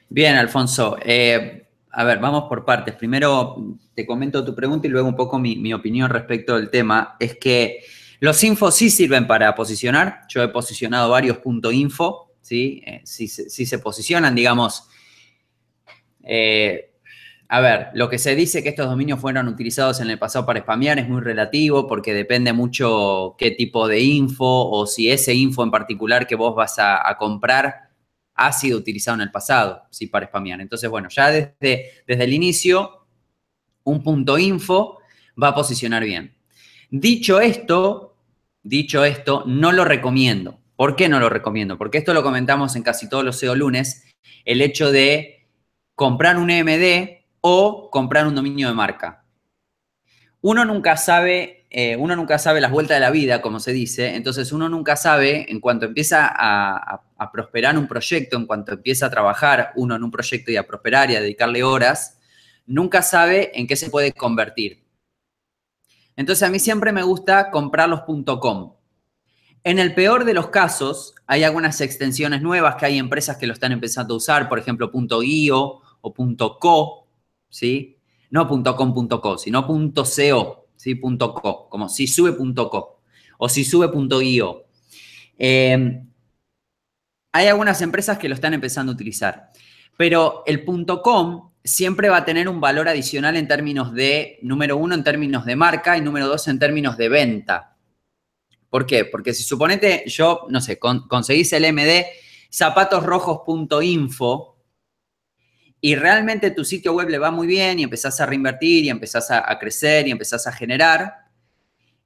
Bien, 0.10 0.36
Alfonso. 0.36 0.98
Eh, 1.02 1.65
a 1.98 2.04
ver, 2.04 2.20
vamos 2.20 2.44
por 2.50 2.66
partes. 2.66 2.94
Primero 2.94 3.56
te 3.94 4.06
comento 4.06 4.44
tu 4.44 4.54
pregunta 4.54 4.86
y 4.86 4.90
luego 4.90 5.08
un 5.08 5.16
poco 5.16 5.40
mi, 5.40 5.74
opinión 5.74 6.10
respecto 6.10 6.58
del 6.58 6.70
tema. 6.70 7.16
Es 7.22 7.38
que 7.38 7.86
los 8.20 8.44
infos 8.44 8.76
sí 8.76 8.90
sirven 8.90 9.28
para 9.28 9.56
posicionar. 9.56 10.24
Yo 10.28 10.44
he 10.44 10.50
posicionado 10.50 11.10
varios 11.10 11.38
puntos 11.38 11.74
info, 11.74 12.34
¿sí? 12.42 12.84
Eh, 12.86 13.00
sí, 13.06 13.30
se 13.30 13.80
posicionan, 13.80 14.36
digamos. 14.36 14.90
Eh, 16.22 16.92
a 17.48 17.62
ver, 17.62 17.88
lo 17.94 18.10
que 18.10 18.20
se 18.20 18.36
dice 18.36 18.62
que 18.62 18.70
estos 18.70 18.90
dominios 18.90 19.22
fueron 19.22 19.48
utilizados 19.48 20.02
en 20.02 20.10
el 20.10 20.20
pasado 20.20 20.46
para 20.46 20.60
spamear 20.60 21.00
es 21.00 21.08
muy 21.08 21.22
relativo 21.22 21.88
porque 21.88 22.14
depende 22.14 22.52
mucho 22.52 23.36
qué 23.38 23.52
tipo 23.52 23.88
de 23.88 24.02
info 24.02 24.70
o 24.70 24.86
si 24.86 25.10
ese 25.10 25.34
info 25.34 25.64
en 25.64 25.72
particular 25.72 26.28
que 26.28 26.36
vos 26.36 26.56
vas 26.56 26.76
a 26.78 27.16
comprar 27.18 27.85
ha 28.36 28.52
sido 28.52 28.78
utilizado 28.78 29.16
en 29.16 29.22
el 29.22 29.32
pasado, 29.32 29.84
sí, 29.90 30.08
para 30.08 30.28
spamear. 30.28 30.62
Entonces, 30.62 30.90
bueno, 30.90 31.10
ya 31.10 31.32
desde, 31.32 32.04
desde 32.06 32.24
el 32.24 32.34
inicio, 32.34 33.08
un 33.84 34.04
punto 34.04 34.38
info 34.38 35.00
va 35.42 35.50
a 35.50 35.56
posicionar 35.56 36.04
bien. 36.04 36.36
Dicho 36.90 37.40
esto, 37.40 38.18
dicho 38.62 39.04
esto, 39.06 39.44
no 39.48 39.72
lo 39.72 39.86
recomiendo. 39.86 40.60
¿Por 40.76 40.96
qué 40.96 41.08
no 41.08 41.20
lo 41.20 41.30
recomiendo? 41.30 41.78
Porque 41.78 41.98
esto 41.98 42.14
lo 42.14 42.24
comentamos 42.24 42.76
en 42.76 42.84
casi 42.84 43.08
todos 43.08 43.24
los 43.24 43.40
SEO 43.40 43.56
lunes, 43.56 44.06
el 44.44 44.62
hecho 44.62 44.92
de 44.92 45.48
comprar 45.96 46.38
un 46.38 46.50
EMD 46.50 47.24
o 47.42 47.90
comprar 47.90 48.28
un 48.28 48.36
dominio 48.36 48.68
de 48.68 48.74
marca. 48.74 49.26
Uno 50.42 50.66
nunca 50.66 50.98
sabe 50.98 51.65
eh, 51.78 51.98
uno 51.98 52.16
nunca 52.16 52.40
sabe 52.40 52.62
las 52.62 52.72
vueltas 52.72 52.96
de 52.96 53.02
la 53.02 53.12
vida, 53.12 53.42
como 53.42 53.60
se 53.60 53.74
dice, 53.74 54.16
entonces 54.16 54.54
uno 54.54 54.70
nunca 54.70 54.96
sabe, 54.96 55.52
en 55.52 55.60
cuanto 55.60 55.86
empieza 55.86 56.32
a, 56.34 57.02
prosperar 57.34 57.78
un 57.78 57.86
proyecto, 57.86 58.38
en 58.38 58.46
cuanto 58.46 58.72
empieza 58.72 59.08
a 59.08 59.10
trabajar 59.10 59.74
uno 59.76 59.94
en 59.94 60.02
un 60.06 60.10
proyecto 60.10 60.54
y 60.54 60.56
a 60.56 60.66
prosperar 60.66 61.12
y 61.12 61.18
a 61.18 61.20
dedicarle 61.20 61.64
horas, 61.64 62.18
nunca 62.66 63.02
sabe 63.02 63.52
en 63.60 63.68
qué 63.68 63.76
se 63.76 63.90
puede 63.90 64.14
convertir. 64.14 64.86
Entonces 66.16 66.48
a 66.48 66.50
mí 66.50 66.60
siempre 66.60 66.94
me 66.94 67.04
gusta 67.04 67.52
comprar 67.52 67.90
los 67.90 68.04
.com. 68.40 68.78
En 69.66 69.78
el 69.78 69.94
peor 69.94 70.24
de 70.24 70.34
los 70.34 70.48
casos, 70.48 71.14
hay 71.28 71.44
algunas 71.44 71.82
extensiones 71.82 72.42
nuevas 72.42 72.78
que 72.78 72.86
hay 72.86 72.98
empresas 72.98 73.36
que 73.36 73.48
lo 73.48 73.54
están 73.54 73.74
empezando 73.74 74.14
a 74.14 74.18
usar, 74.18 74.48
por 74.48 74.60
ejemplo, 74.60 74.90
.io 75.24 75.82
o 76.00 76.58
.co, 76.58 77.10
¿sí? 77.50 78.00
No 78.30 78.48
.com.co, 78.48 79.38
sino 79.38 79.68
.co, 79.68 80.65
¿sí? 80.86 81.02
.co, 81.02 81.68
como 81.70 81.90
si 81.90 82.06
sube.co 82.06 83.02
o 83.40 83.50
si 83.50 83.66
sube.io. 83.66 84.66
Em, 85.38 86.08
hay 87.34 87.48
algunas 87.48 87.82
empresas 87.82 88.20
que 88.20 88.30
lo 88.30 88.36
están 88.36 88.54
empezando 88.54 88.92
a 88.92 88.96
utilizar, 88.96 89.52
pero 89.98 90.44
el 90.46 90.64
.com 91.04 91.52
siempre 91.64 92.10
va 92.10 92.18
a 92.18 92.26
tener 92.26 92.48
un 92.48 92.62
valor 92.62 92.88
adicional 92.88 93.36
en 93.36 93.48
términos 93.48 93.94
de, 93.94 94.38
número 94.44 94.78
uno, 94.78 94.94
en 94.94 95.04
términos 95.04 95.46
de 95.46 95.56
marca 95.56 95.98
y 95.98 96.02
número 96.02 96.28
dos, 96.28 96.48
en 96.48 96.60
términos 96.60 96.98
de 96.98 97.10
venta. 97.10 97.76
¿Por 98.70 98.86
qué? 98.86 99.06
Porque 99.06 99.34
si 99.34 99.42
suponete 99.42 100.04
yo, 100.06 100.46
no 100.50 100.62
sé, 100.62 100.78
conseguís 100.78 101.52
el 101.54 101.74
MD 101.74 102.06
zapatosrojos.info, 102.54 104.55
y 105.86 105.94
realmente 105.94 106.50
tu 106.50 106.66
sitio 106.66 106.94
web 106.94 107.10
le 107.10 107.20
va 107.20 107.30
muy 107.30 107.46
bien 107.46 107.78
y 107.78 107.84
empezás 107.84 108.20
a 108.20 108.26
reinvertir 108.26 108.86
y 108.86 108.90
empezás 108.90 109.30
a, 109.30 109.60
crecer 109.60 110.08
y 110.08 110.12
empezás 110.12 110.48
a 110.48 110.52
generar, 110.52 111.28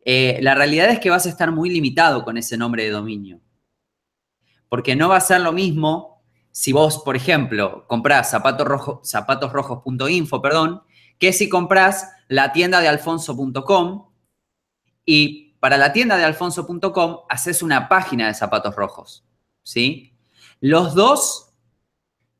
eh, 0.04 0.38
la 0.42 0.54
realidad 0.54 0.90
es 0.90 1.00
que 1.00 1.10
vas 1.10 1.26
a 1.26 1.30
estar 1.30 1.54
muy 1.54 1.70
limitado 1.70 2.26
con 2.26 2.36
ese 2.36 2.58
nombre 2.58 2.84
de 2.84 2.90
dominio. 2.90 3.40
Porque 4.68 4.98
no 4.98 5.08
va 5.08 5.16
a 5.16 5.22
ser 5.22 5.40
lo 5.40 5.54
mismo 5.54 6.26
si 6.52 6.74
vos, 6.74 7.02
por 7.06 7.16
ejemplo, 7.16 7.86
comprás 7.88 8.32
zapatosrojos.info, 8.32 10.42
perdón, 10.42 10.84
que 11.18 11.32
si 11.32 11.48
comprás 11.48 12.12
la 12.28 12.52
tienda 12.52 12.82
de 12.82 12.90
alfonso.com 12.90 14.10
y 15.06 15.54
para 15.62 15.78
la 15.78 15.94
tienda 15.94 16.18
de 16.18 16.26
alfonso.com 16.26 17.20
haces 17.30 17.64
una 17.64 17.88
página 17.88 18.28
de 18.28 18.34
zapatos 18.34 18.76
rojos, 18.76 19.24
¿sí? 19.64 20.18
Los 20.60 20.96
dos 20.96 21.49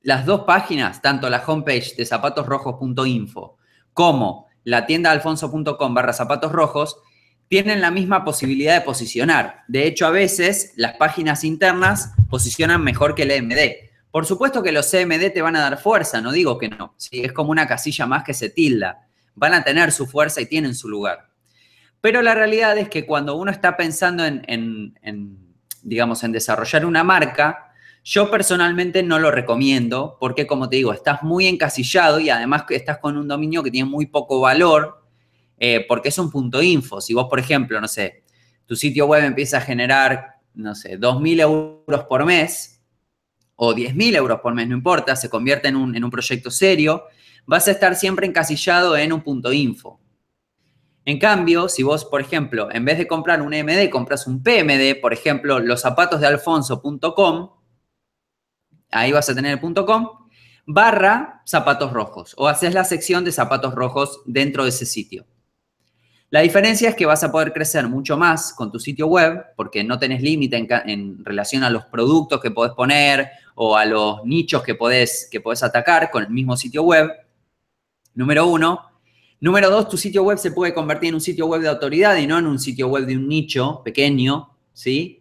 las 0.02 0.26
dos 0.26 0.42
páginas, 0.42 1.02
tanto 1.02 1.30
la 1.30 1.44
homepage 1.46 1.96
de 1.96 2.06
zapatosrojos.info 2.06 3.58
como 3.94 4.48
la 4.64 4.86
tienda 4.86 5.12
alfonso.com 5.12 5.94
barra 5.94 6.14
zapatos 6.14 6.52
rojos, 6.52 6.98
tienen 7.48 7.82
la 7.82 7.92
misma 7.92 8.24
posibilidad 8.24 8.76
de 8.76 8.86
posicionar. 8.86 9.64
De 9.68 9.88
hecho, 9.88 10.06
a 10.06 10.12
veces 10.12 10.74
las 10.76 10.96
páginas 10.98 11.44
internas 11.44 12.14
posicionan 12.30 12.84
mejor 12.84 13.16
que 13.16 13.24
el 13.24 13.32
EMD. 13.32 13.90
Por 14.12 14.26
supuesto 14.26 14.62
que 14.64 14.72
los 14.72 14.90
CMD 14.90 15.32
te 15.34 15.42
van 15.42 15.56
a 15.56 15.62
dar 15.62 15.82
fuerza, 15.82 16.22
no 16.22 16.32
digo 16.32 16.58
que 16.58 16.70
no. 16.70 16.96
Es 17.12 17.34
como 17.34 17.52
una 17.52 17.68
casilla 17.68 18.06
más 18.06 18.24
que 18.24 18.34
se 18.34 18.50
tilda. 18.50 19.08
Van 19.36 19.54
a 19.54 19.64
tener 19.64 19.92
su 19.92 20.06
fuerza 20.06 20.42
y 20.42 20.46
tienen 20.46 20.76
su 20.76 20.90
lugar. 20.90 21.30
Pero 22.02 22.22
la 22.22 22.36
realidad 22.36 22.78
es 22.78 22.88
que 22.88 23.06
cuando 23.06 23.36
uno 23.36 23.52
está 23.52 23.76
pensando 23.76 24.26
en, 24.26 24.44
en 24.48 25.38
digamos, 25.82 26.24
en 26.24 26.32
desarrollar 26.32 26.86
una 26.86 27.04
marca, 27.04 27.69
yo 28.04 28.32
personalmente 28.32 29.04
no 29.04 29.20
lo 29.20 29.32
recomiendo 29.32 30.18
porque, 30.20 30.48
como 30.48 30.70
te 30.70 30.78
digo, 30.78 30.94
estás 30.94 31.24
muy 31.24 31.48
encasillado 31.48 32.20
y 32.20 32.30
además 32.30 32.64
estás 32.70 32.98
con 33.00 33.18
un 33.18 33.28
dominio 33.28 33.64
que 33.64 33.72
tiene 33.72 33.90
muy 33.90 34.08
poco 34.08 34.40
valor 34.40 35.04
eh, 35.58 35.86
porque 35.88 36.10
es 36.10 36.18
un 36.18 36.32
punto 36.32 36.62
info. 36.62 37.02
Si 37.02 37.14
vos, 37.14 37.28
por 37.30 37.40
ejemplo, 37.40 37.80
no 37.82 37.88
sé, 37.88 38.24
tu 38.66 38.76
sitio 38.76 39.06
web 39.08 39.24
empieza 39.24 39.58
a 39.58 39.62
generar, 39.62 40.38
no 40.54 40.74
sé, 40.76 41.00
2.000 41.00 41.42
euros 41.42 42.04
por 42.06 42.26
mes 42.26 42.82
o 43.56 43.74
10.000 43.74 44.16
euros 44.16 44.40
por 44.40 44.54
mes, 44.54 44.68
no 44.68 44.76
importa, 44.76 45.16
se 45.16 45.30
convierte 45.30 45.68
en 45.68 45.76
un, 45.76 45.96
en 45.96 46.04
un 46.04 46.10
proyecto 46.10 46.50
serio, 46.50 47.04
vas 47.46 47.68
a 47.68 47.72
estar 47.72 47.96
siempre 47.96 48.26
encasillado 48.26 48.96
en 48.96 49.12
un 49.12 49.22
punto 49.22 49.52
info. 49.52 50.00
En 51.04 51.18
cambio, 51.18 51.68
si 51.68 51.84
vos, 51.84 52.06
por 52.06 52.22
ejemplo, 52.22 52.70
en 52.72 52.86
vez 52.86 52.98
de 52.98 53.08
comprar 53.08 53.42
un 53.42 53.50
MD, 53.50 53.90
compras 53.90 54.28
un 54.28 54.44
PMD, 54.44 55.02
por 55.02 55.12
ejemplo, 55.12 55.60
los 55.60 55.82
zapatos 55.82 56.22
de 56.22 56.28
ahí 58.92 59.12
vas 59.12 59.30
a 59.30 59.36
tener 59.36 59.60
el 59.62 59.86
.com, 59.86 60.10
barra 60.66 61.42
zapatos 61.46 61.92
rojos, 61.92 62.36
o 62.38 62.48
haces 62.48 62.74
la 62.74 62.84
sección 62.84 63.26
de 63.26 63.32
zapatos 63.32 63.74
rojos 63.74 64.22
dentro 64.26 64.64
de 64.64 64.70
ese 64.70 64.86
sitio. 64.86 65.26
La 66.32 66.42
diferencia 66.42 66.90
es 66.90 66.96
que 66.96 67.08
vas 67.08 67.24
a 67.24 67.32
poder 67.32 67.52
crecer 67.52 67.88
mucho 67.88 68.16
más 68.16 68.54
con 68.54 68.72
tu 68.72 68.80
sitio 68.80 69.08
web, 69.08 69.46
porque 69.56 69.84
no 69.84 69.98
tenés 69.98 70.22
límite 70.22 70.68
en, 70.86 71.26
relación 71.26 71.64
a 71.64 71.72
los 71.72 71.86
productos 71.86 72.40
que 72.40 72.52
podés 72.52 72.74
poner 72.74 73.30
o 73.56 73.76
a 73.76 73.84
los 73.86 74.24
nichos 74.26 74.62
que 74.62 74.76
podés, 74.76 75.28
que 75.32 75.42
podés 75.42 75.64
atacar 75.64 76.12
con 76.12 76.24
el 76.24 76.30
mismo 76.30 76.56
sitio 76.56 76.84
web. 76.84 77.10
Número 78.14 78.46
uno. 78.46 78.80
Número 79.42 79.72
dos, 79.72 79.90
tu 79.90 79.98
sitio 79.98 80.22
web 80.24 80.38
se 80.38 80.52
puede 80.52 80.74
convertir 80.74 81.10
en 81.10 81.16
un 81.16 81.22
sitio 81.22 81.48
web 81.48 81.62
de 81.62 81.70
autoridad 81.70 82.16
y 82.18 82.28
no 82.28 82.38
en 82.38 82.46
un 82.46 82.60
sitio 82.60 82.90
web 82.90 83.06
de 83.06 83.18
un 83.18 83.28
nicho 83.28 83.82
pequeño, 83.84 84.52
¿sí? 84.74 85.19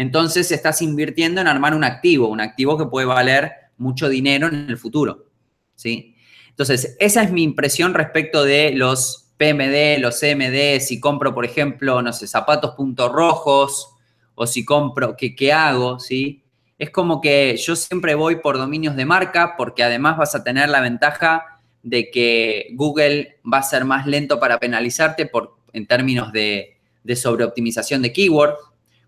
Entonces 0.00 0.50
estás 0.50 0.82
invirtiendo 0.82 1.40
en 1.40 1.48
armar 1.48 1.74
un 1.74 1.84
activo, 1.84 2.28
un 2.28 2.40
activo 2.40 2.78
que 2.78 2.86
puede 2.86 3.06
valer 3.06 3.52
mucho 3.76 4.08
dinero 4.08 4.48
en 4.48 4.66
el 4.68 4.76
futuro, 4.76 5.26
¿sí? 5.74 6.14
Entonces, 6.48 6.96
esa 6.98 7.22
es 7.22 7.32
mi 7.32 7.42
impresión 7.42 7.94
respecto 7.94 8.44
de 8.44 8.72
los 8.72 9.32
PMD, 9.38 9.98
los 10.00 10.20
CMD, 10.20 10.80
si 10.80 11.00
compro, 11.00 11.34
por 11.34 11.44
ejemplo, 11.44 12.02
no 12.02 12.12
sé, 12.12 12.26
zapatos 12.26 12.74
puntos 12.74 13.10
rojos, 13.10 13.94
o 14.34 14.46
si 14.46 14.64
compro, 14.64 15.16
¿qué, 15.16 15.34
qué 15.34 15.52
hago, 15.52 15.98
sí? 15.98 16.44
es 16.80 16.90
como 16.90 17.20
que 17.20 17.58
yo 17.58 17.76
siempre 17.76 18.14
voy 18.14 18.36
por 18.36 18.56
dominios 18.56 18.96
de 18.96 19.04
marca 19.04 19.54
porque 19.58 19.84
además 19.84 20.16
vas 20.16 20.34
a 20.34 20.42
tener 20.42 20.70
la 20.70 20.80
ventaja 20.80 21.60
de 21.82 22.10
que 22.10 22.68
Google 22.72 23.38
va 23.44 23.58
a 23.58 23.62
ser 23.62 23.84
más 23.84 24.06
lento 24.06 24.40
para 24.40 24.58
penalizarte 24.58 25.26
por, 25.26 25.56
en 25.74 25.86
términos 25.86 26.32
de, 26.32 26.78
sobreoptimización 27.14 28.00
de 28.00 28.14
keywords. 28.14 28.56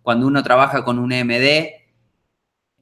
Cuando 0.03 0.27
uno 0.27 0.43
trabaja 0.43 0.85
con 0.85 0.99
un 0.99 1.13
EMD, 1.13 1.83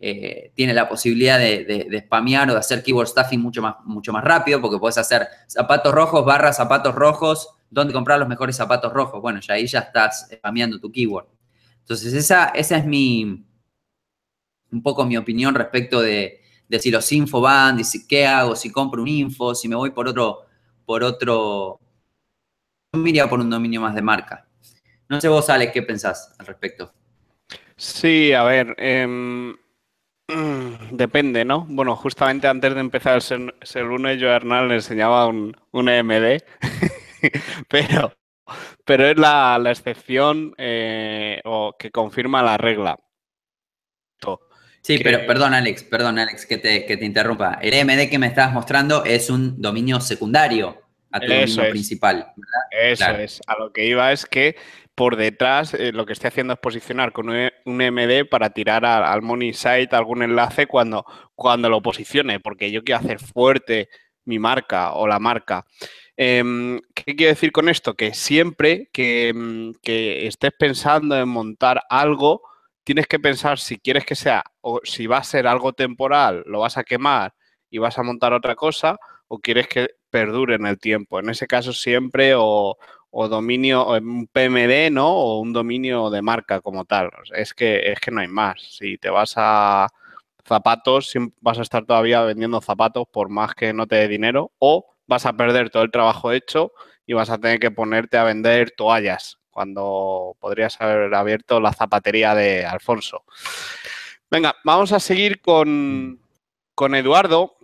eh, 0.02 0.52
tiene 0.54 0.72
la 0.72 0.88
posibilidad 0.88 1.38
de, 1.38 1.64
de, 1.64 2.00
spamear 2.00 2.48
o 2.48 2.54
de 2.54 2.58
hacer 2.58 2.82
keyword 2.82 3.08
stuffing 3.08 3.40
mucho 3.40 3.60
más, 3.60 3.76
mucho 3.84 4.12
más 4.12 4.24
rápido, 4.24 4.60
porque 4.60 4.78
puedes 4.78 4.96
hacer 4.96 5.28
zapatos 5.46 5.92
rojos 5.92 6.24
barra 6.24 6.54
zapatos 6.54 6.94
rojos, 6.94 7.50
dónde 7.68 7.92
comprar 7.92 8.18
los 8.18 8.26
mejores 8.26 8.56
zapatos 8.56 8.92
rojos. 8.92 9.20
Bueno, 9.20 9.40
ya 9.40 9.54
ahí 9.54 9.66
ya 9.66 9.80
estás 9.80 10.28
spameando 10.32 10.80
tu 10.80 10.90
keyword. 10.90 11.26
Entonces, 11.80 12.14
esa, 12.14 12.46
esa 12.46 12.78
es 12.78 12.86
mi, 12.86 13.44
un 14.72 14.82
poco 14.82 15.04
mi 15.04 15.18
opinión 15.18 15.54
respecto 15.54 16.00
de, 16.00 16.40
de 16.66 16.78
si 16.78 16.90
los 16.90 17.10
info 17.12 17.40
van, 17.40 17.76
de 17.76 17.84
si 17.84 18.06
qué 18.06 18.26
hago, 18.26 18.56
si 18.56 18.72
compro 18.72 19.02
un 19.02 19.08
info, 19.08 19.54
si 19.54 19.68
me 19.68 19.76
voy 19.76 19.90
por 19.90 20.08
otro, 20.08 20.46
por 20.86 21.02
otro, 21.02 21.78
yo 22.92 23.00
me 23.00 23.10
iría 23.10 23.28
por 23.28 23.40
un 23.40 23.50
dominio 23.50 23.80
más 23.80 23.94
de 23.94 24.02
marca. 24.02 24.48
No 25.08 25.20
sé 25.20 25.28
vos, 25.28 25.50
Alex, 25.50 25.72
¿qué 25.72 25.82
pensás 25.82 26.34
al 26.38 26.46
respecto? 26.46 26.94
Sí, 27.80 28.34
a 28.34 28.42
ver, 28.42 28.74
em, 28.76 29.56
depende, 30.90 31.46
¿no? 31.46 31.64
Bueno, 31.66 31.96
justamente 31.96 32.46
antes 32.46 32.74
de 32.74 32.80
empezar 32.80 33.14
el 33.14 33.22
ser, 33.22 33.54
ser 33.62 33.84
uno, 33.86 34.12
yo 34.12 34.30
a 34.30 34.36
Hernán 34.36 34.68
le 34.68 34.74
enseñaba 34.74 35.26
un, 35.26 35.56
un 35.70 35.88
EMD, 35.88 36.42
pero, 37.70 38.12
pero 38.84 39.06
es 39.06 39.16
la, 39.16 39.58
excepción 39.70 40.54
eh, 40.58 41.40
o 41.46 41.74
que 41.78 41.90
confirma 41.90 42.42
la 42.42 42.58
regla. 42.58 42.98
Sí, 44.82 44.98
pero 45.02 45.26
perdón, 45.26 45.54
Alex, 45.54 45.82
perdón, 45.84 46.18
Alex, 46.18 46.44
que 46.44 46.58
te, 46.58 46.84
que 46.84 46.98
te 46.98 47.04
interrumpa. 47.06 47.60
El 47.62 47.72
EMD 47.72 48.10
que 48.10 48.18
me 48.18 48.26
estabas 48.26 48.52
mostrando 48.52 49.06
es 49.06 49.30
un 49.30 49.60
dominio 49.60 50.00
secundario 50.00 50.82
a 51.10 51.20
tu 51.20 51.28
dominio 51.28 51.70
principal. 51.70 52.26
Eso 52.70 53.10
es. 53.12 53.40
A 53.46 53.58
lo 53.58 53.72
que 53.72 53.86
iba 53.86 54.12
es 54.12 54.26
que 54.26 54.56
por 55.00 55.16
detrás 55.16 55.72
eh, 55.72 55.92
lo 55.92 56.04
que 56.04 56.12
estoy 56.12 56.28
haciendo 56.28 56.52
es 56.52 56.58
posicionar 56.58 57.12
con 57.12 57.30
un 57.30 57.80
EMD 57.80 58.28
para 58.28 58.50
tirar 58.50 58.84
al 58.84 59.22
money 59.22 59.54
site 59.54 59.96
algún 59.96 60.22
enlace 60.22 60.66
cuando, 60.66 61.06
cuando 61.34 61.70
lo 61.70 61.80
posicione, 61.80 62.38
porque 62.38 62.70
yo 62.70 62.84
quiero 62.84 63.00
hacer 63.00 63.18
fuerte 63.18 63.88
mi 64.26 64.38
marca 64.38 64.92
o 64.92 65.06
la 65.06 65.18
marca. 65.18 65.64
Em, 66.18 66.78
¿Qué 66.94 67.16
quiero 67.16 67.30
decir 67.30 67.50
con 67.50 67.70
esto? 67.70 67.94
Que 67.94 68.12
siempre 68.12 68.90
que, 68.92 69.32
mm, 69.34 69.70
que 69.82 70.26
estés 70.26 70.52
pensando 70.58 71.16
en 71.16 71.30
montar 71.30 71.80
algo, 71.88 72.42
tienes 72.84 73.06
que 73.06 73.18
pensar 73.18 73.58
si 73.58 73.78
quieres 73.78 74.04
que 74.04 74.14
sea 74.14 74.44
o 74.60 74.80
si 74.84 75.06
va 75.06 75.16
a 75.16 75.24
ser 75.24 75.46
algo 75.46 75.72
temporal, 75.72 76.42
lo 76.44 76.60
vas 76.60 76.76
a 76.76 76.84
quemar 76.84 77.32
y 77.70 77.78
vas 77.78 77.98
a 77.98 78.02
montar 78.02 78.34
otra 78.34 78.54
cosa 78.54 78.98
o 79.28 79.38
quieres 79.38 79.66
que 79.66 79.88
perdure 80.10 80.56
en 80.56 80.66
el 80.66 80.78
tiempo. 80.78 81.20
En 81.20 81.30
ese 81.30 81.46
caso 81.46 81.72
siempre 81.72 82.34
o, 82.36 82.76
dominio, 83.12 83.82
o 83.82 83.98
un 83.98 84.26
PMD, 84.26 84.90
¿no? 84.90 85.08
O 85.08 85.40
un 85.40 85.52
dominio 85.52 86.10
de 86.10 86.22
marca 86.22 86.60
como 86.60 86.84
tal. 86.84 87.10
Es 87.34 87.54
que, 87.54 87.92
es 87.92 88.00
que 88.00 88.10
no 88.10 88.20
hay 88.20 88.28
más. 88.28 88.60
Si 88.78 88.98
te 88.98 89.10
vas 89.10 89.34
a 89.36 89.88
zapatos, 90.44 91.12
vas 91.40 91.58
a 91.58 91.62
estar 91.62 91.84
todavía 91.84 92.22
vendiendo 92.22 92.60
zapatos 92.60 93.06
por 93.12 93.28
más 93.28 93.54
que 93.54 93.72
no 93.72 93.86
te 93.86 93.96
dé 93.96 94.08
dinero 94.08 94.52
o 94.58 94.86
vas 95.06 95.26
a 95.26 95.32
perder 95.32 95.70
todo 95.70 95.82
el 95.82 95.90
trabajo 95.90 96.32
hecho 96.32 96.72
y 97.06 97.12
vas 97.12 97.30
a 97.30 97.38
tener 97.38 97.58
que 97.60 97.70
ponerte 97.70 98.16
a 98.16 98.24
vender 98.24 98.72
toallas 98.72 99.38
cuando 99.50 100.36
podrías 100.40 100.80
haber 100.80 101.14
abierto 101.14 101.60
la 101.60 101.72
zapatería 101.72 102.34
de 102.34 102.64
Alfonso. 102.64 103.24
Venga, 104.30 104.56
vamos 104.64 104.92
a 104.92 105.00
seguir 105.00 105.40
con, 105.40 106.20
con 106.74 106.94
Eduardo. 106.94 107.56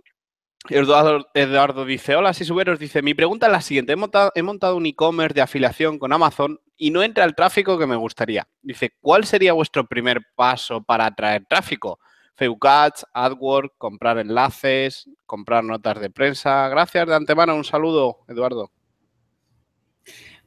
Eduardo. 0.69 1.85
Dice, 1.85 2.15
hola, 2.15 2.33
si 2.33 2.45
suberos, 2.45 2.79
dice, 2.79 3.01
mi 3.01 3.13
pregunta 3.13 3.47
es 3.47 3.51
la 3.51 3.61
siguiente, 3.61 3.93
he 3.93 3.95
montado, 3.95 4.31
he 4.35 4.41
montado 4.41 4.75
un 4.75 4.85
e-commerce 4.85 5.33
de 5.33 5.41
afiliación 5.41 5.99
con 5.99 6.13
Amazon 6.13 6.59
y 6.75 6.91
no 6.91 7.03
entra 7.03 7.25
el 7.25 7.35
tráfico 7.35 7.77
que 7.77 7.87
me 7.87 7.95
gustaría. 7.95 8.47
Dice, 8.61 8.93
¿cuál 8.99 9.25
sería 9.25 9.53
vuestro 9.53 9.87
primer 9.87 10.21
paso 10.35 10.83
para 10.83 11.05
atraer 11.05 11.45
tráfico? 11.47 11.99
Facebook 12.35 12.67
Ads, 12.67 13.05
AdWords, 13.13 13.71
comprar 13.77 14.19
enlaces, 14.19 15.09
comprar 15.25 15.63
notas 15.63 15.99
de 15.99 16.09
prensa. 16.09 16.69
Gracias 16.69 17.07
de 17.07 17.15
antemano, 17.15 17.55
un 17.55 17.63
saludo, 17.63 18.19
Eduardo. 18.27 18.71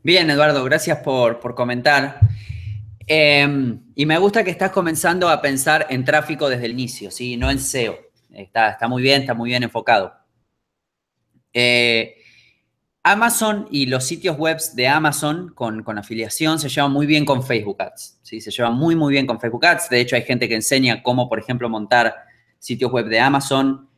Bien, 0.02 0.30
Eduardo, 0.30 0.64
gracias 0.64 0.98
por, 0.98 1.40
comentar. 1.54 2.20
Em, 3.06 3.82
y 3.94 4.06
me 4.06 4.18
gusta 4.18 4.44
que 4.44 4.50
estás 4.50 4.70
comenzando 4.70 5.28
a 5.28 5.42
pensar 5.42 5.88
en 5.90 6.04
tráfico 6.04 6.48
desde 6.48 6.66
el 6.66 6.72
inicio, 6.72 7.10
¿sí? 7.10 7.36
no 7.36 7.50
en 7.50 7.58
SEO. 7.58 8.09
Está, 8.42 8.70
está 8.70 8.88
muy 8.88 9.02
bien, 9.02 9.22
está 9.22 9.34
muy 9.34 9.50
bien 9.50 9.62
enfocado. 9.62 10.12
Eh, 11.52 12.16
Amazon 13.02 13.66
y 13.70 13.86
los 13.86 14.04
sitios 14.04 14.36
web 14.36 14.58
de 14.74 14.86
Amazon 14.86 15.52
con, 15.54 15.98
afiliación 15.98 16.58
se 16.58 16.68
llevan 16.68 16.92
muy 16.92 17.06
bien 17.06 17.24
con 17.24 17.42
Facebook 17.42 17.80
Ads. 17.80 18.20
¿sí? 18.22 18.40
Se 18.40 18.50
llevan 18.50 18.74
muy, 18.74 18.94
muy 18.94 19.12
bien 19.12 19.26
con 19.26 19.40
Facebook 19.40 19.64
Ads. 19.64 19.88
De 19.88 20.00
hecho, 20.00 20.16
hay 20.16 20.22
gente 20.22 20.48
que 20.48 20.54
enseña 20.54 21.02
cómo, 21.02 21.28
por 21.28 21.38
ejemplo, 21.38 21.68
montar 21.68 22.14
sitios 22.58 22.92
web 22.92 23.06
de 23.06 23.18
Amazon 23.18 23.88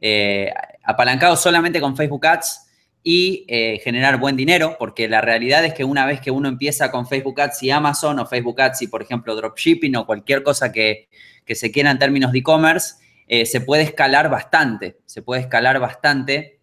eh, 0.00 0.52
apalancados 0.82 1.40
solamente 1.40 1.80
con 1.80 1.96
Facebook 1.96 2.26
Ads 2.26 2.68
y 3.02 3.44
eh, 3.48 3.80
generar 3.82 4.18
buen 4.18 4.36
dinero, 4.36 4.76
porque 4.78 5.08
la 5.08 5.20
realidad 5.20 5.64
es 5.64 5.74
que 5.74 5.84
una 5.84 6.06
vez 6.06 6.20
que 6.20 6.30
uno 6.30 6.48
empieza 6.48 6.90
con 6.90 7.06
Facebook 7.06 7.40
Ads 7.40 7.62
y 7.62 7.70
Amazon 7.70 8.18
o 8.18 8.26
Facebook 8.26 8.60
Ads 8.60 8.82
y, 8.82 8.86
por 8.88 9.02
ejemplo, 9.02 9.34
dropshipping 9.36 9.96
o 9.96 10.06
cualquier 10.06 10.42
cosa 10.42 10.72
que, 10.72 11.08
se 11.46 11.70
quiera 11.70 11.90
en 11.90 11.98
términos 11.98 12.32
de 12.32 12.40
e-commerce, 12.40 12.96
eh, 13.28 13.44
se 13.44 13.60
puede 13.60 13.82
escalar 13.82 14.30
bastante, 14.30 14.98
se 15.04 15.20
puede 15.20 15.42
escalar 15.42 15.78
bastante. 15.78 16.60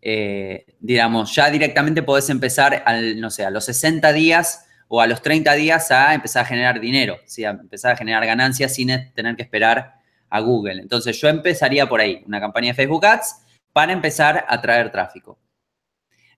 Eh, 0.00 0.64
digamos, 0.78 1.34
ya 1.34 1.50
directamente 1.50 2.02
podés 2.02 2.30
empezar, 2.30 2.84
al, 2.86 3.20
no 3.20 3.28
sé, 3.28 3.44
a 3.44 3.50
los 3.50 3.64
60 3.64 4.12
días 4.12 4.66
o 4.88 5.00
a 5.00 5.06
los 5.08 5.20
30 5.20 5.52
días 5.54 5.90
a 5.90 6.14
empezar 6.14 6.44
a 6.44 6.46
generar 6.46 6.80
dinero, 6.80 7.18
¿sí? 7.26 7.44
a 7.44 7.50
empezar 7.50 7.92
a 7.92 7.96
generar 7.96 8.24
ganancias 8.24 8.74
sin 8.74 8.88
tener 9.12 9.36
que 9.36 9.42
esperar 9.42 9.94
a 10.30 10.40
Google. 10.40 10.80
Entonces, 10.80 11.20
yo 11.20 11.28
empezaría 11.28 11.88
por 11.88 12.00
ahí, 12.00 12.22
una 12.26 12.40
campaña 12.40 12.68
de 12.68 12.74
Facebook 12.74 13.04
Ads 13.04 13.34
para 13.72 13.92
empezar 13.92 14.46
a 14.48 14.60
traer 14.60 14.90
tráfico. 14.92 15.38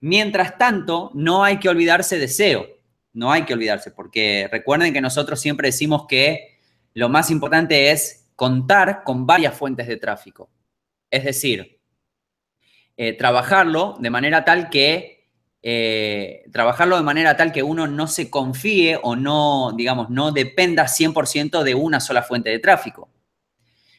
Mientras 0.01 0.59
tanto, 0.59 1.11
no 1.15 1.45
hay 1.45 1.59
que 1.59 1.69
olvidarse 1.69 2.19
de 2.19 2.27
SEO. 2.27 2.67
No 3.13 3.31
hay 3.31 3.43
que 3.43 3.53
olvidarse, 3.53 3.91
porque 3.91 4.49
recuerden 4.51 4.95
que 4.95 5.03
nosotros 5.03 5.39
siempre 5.39 5.69
decimos 5.69 6.07
que 6.09 6.59
lo 6.95 7.11
más 7.11 7.31
importante 7.31 7.91
es 7.91 8.22
contar 8.43 9.05
con 9.05 9.25
varias 9.25 9.55
fuentes 9.57 9.87
de 9.87 9.99
tráfico. 9.99 10.51
Es 11.09 11.23
decir, 11.23 11.79
eh, 12.97 13.13
trabajarlo 13.13 13.97
de 14.01 14.11
manera 14.11 14.45
tal 14.45 14.69
que 14.69 15.29
eh, 15.63 16.43
trabajarlo 16.53 16.97
de 16.97 17.05
manera 17.05 17.37
tal 17.37 17.53
que 17.53 17.63
uno 17.63 17.87
no 17.87 18.09
se 18.09 18.31
confíe 18.31 18.99
o 19.01 19.15
no, 19.15 19.71
digamos, 19.77 20.11
no 20.11 20.33
dependa 20.33 20.89
100% 20.89 21.63
de 21.63 21.77
una 21.77 22.01
sola 22.01 22.25
fuente 22.25 22.51
de 22.51 22.59
tráfico. 22.59 23.13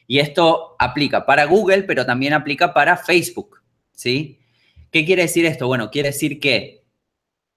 Y 0.06 0.18
esto 0.18 0.76
aplica 0.78 1.24
para 1.24 1.46
Google, 1.46 1.84
pero 1.84 2.04
también 2.04 2.34
aplica 2.34 2.74
para 2.74 2.98
Facebook, 2.98 3.62
¿sí? 3.92 4.40
¿Qué 4.90 5.06
quiere 5.06 5.22
decir 5.22 5.46
esto? 5.46 5.68
Bueno, 5.68 5.90
quiere 5.90 6.10
decir 6.10 6.38
que 6.38 6.84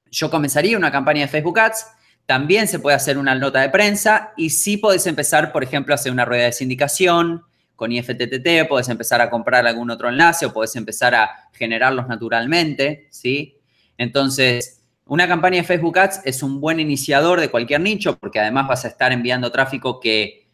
yo 0.09 0.29
comenzaría 0.29 0.77
una 0.77 0.89
campaña 0.89 1.23
de 1.23 1.27
Facebook 1.27 1.59
Ads, 1.59 1.85
también 2.27 2.67
se 2.67 2.77
puede 2.77 2.95
hacer 2.95 3.17
una 3.17 3.33
nota 3.33 3.61
de 3.61 3.69
prensa 3.69 4.33
y 4.37 4.51
sí 4.51 4.77
podés 4.77 5.07
empezar, 5.07 5.51
por 5.51 5.63
ejemplo, 5.63 5.93
a 5.93 5.95
hacer 5.95 6.11
una 6.11 6.25
rueda 6.25 6.45
de 6.45 6.51
sindicación 6.51 7.41
con 7.75 7.91
IFTTT, 7.91 8.67
podés 8.69 8.89
empezar 8.89 9.21
a 9.21 9.31
comprar 9.31 9.65
algún 9.65 9.89
otro 9.89 10.09
enlace 10.09 10.45
o 10.45 10.53
podés 10.53 10.75
empezar 10.75 11.15
a 11.15 11.49
generarlos 11.53 12.07
naturalmente, 12.07 13.07
¿sí? 13.09 13.57
Entonces, 13.97 14.83
una 15.05 15.27
campaña 15.27 15.57
de 15.57 15.63
Facebook 15.63 15.97
Ads 15.97 16.21
es 16.25 16.43
un 16.43 16.61
buen 16.61 16.79
iniciador 16.79 17.39
de 17.39 17.49
cualquier 17.49 17.81
nicho 17.81 18.17
porque 18.19 18.39
además 18.39 18.67
vas 18.67 18.85
a 18.85 18.89
estar 18.89 19.11
enviando 19.11 19.51
tráfico 19.51 19.99
que 19.99 20.47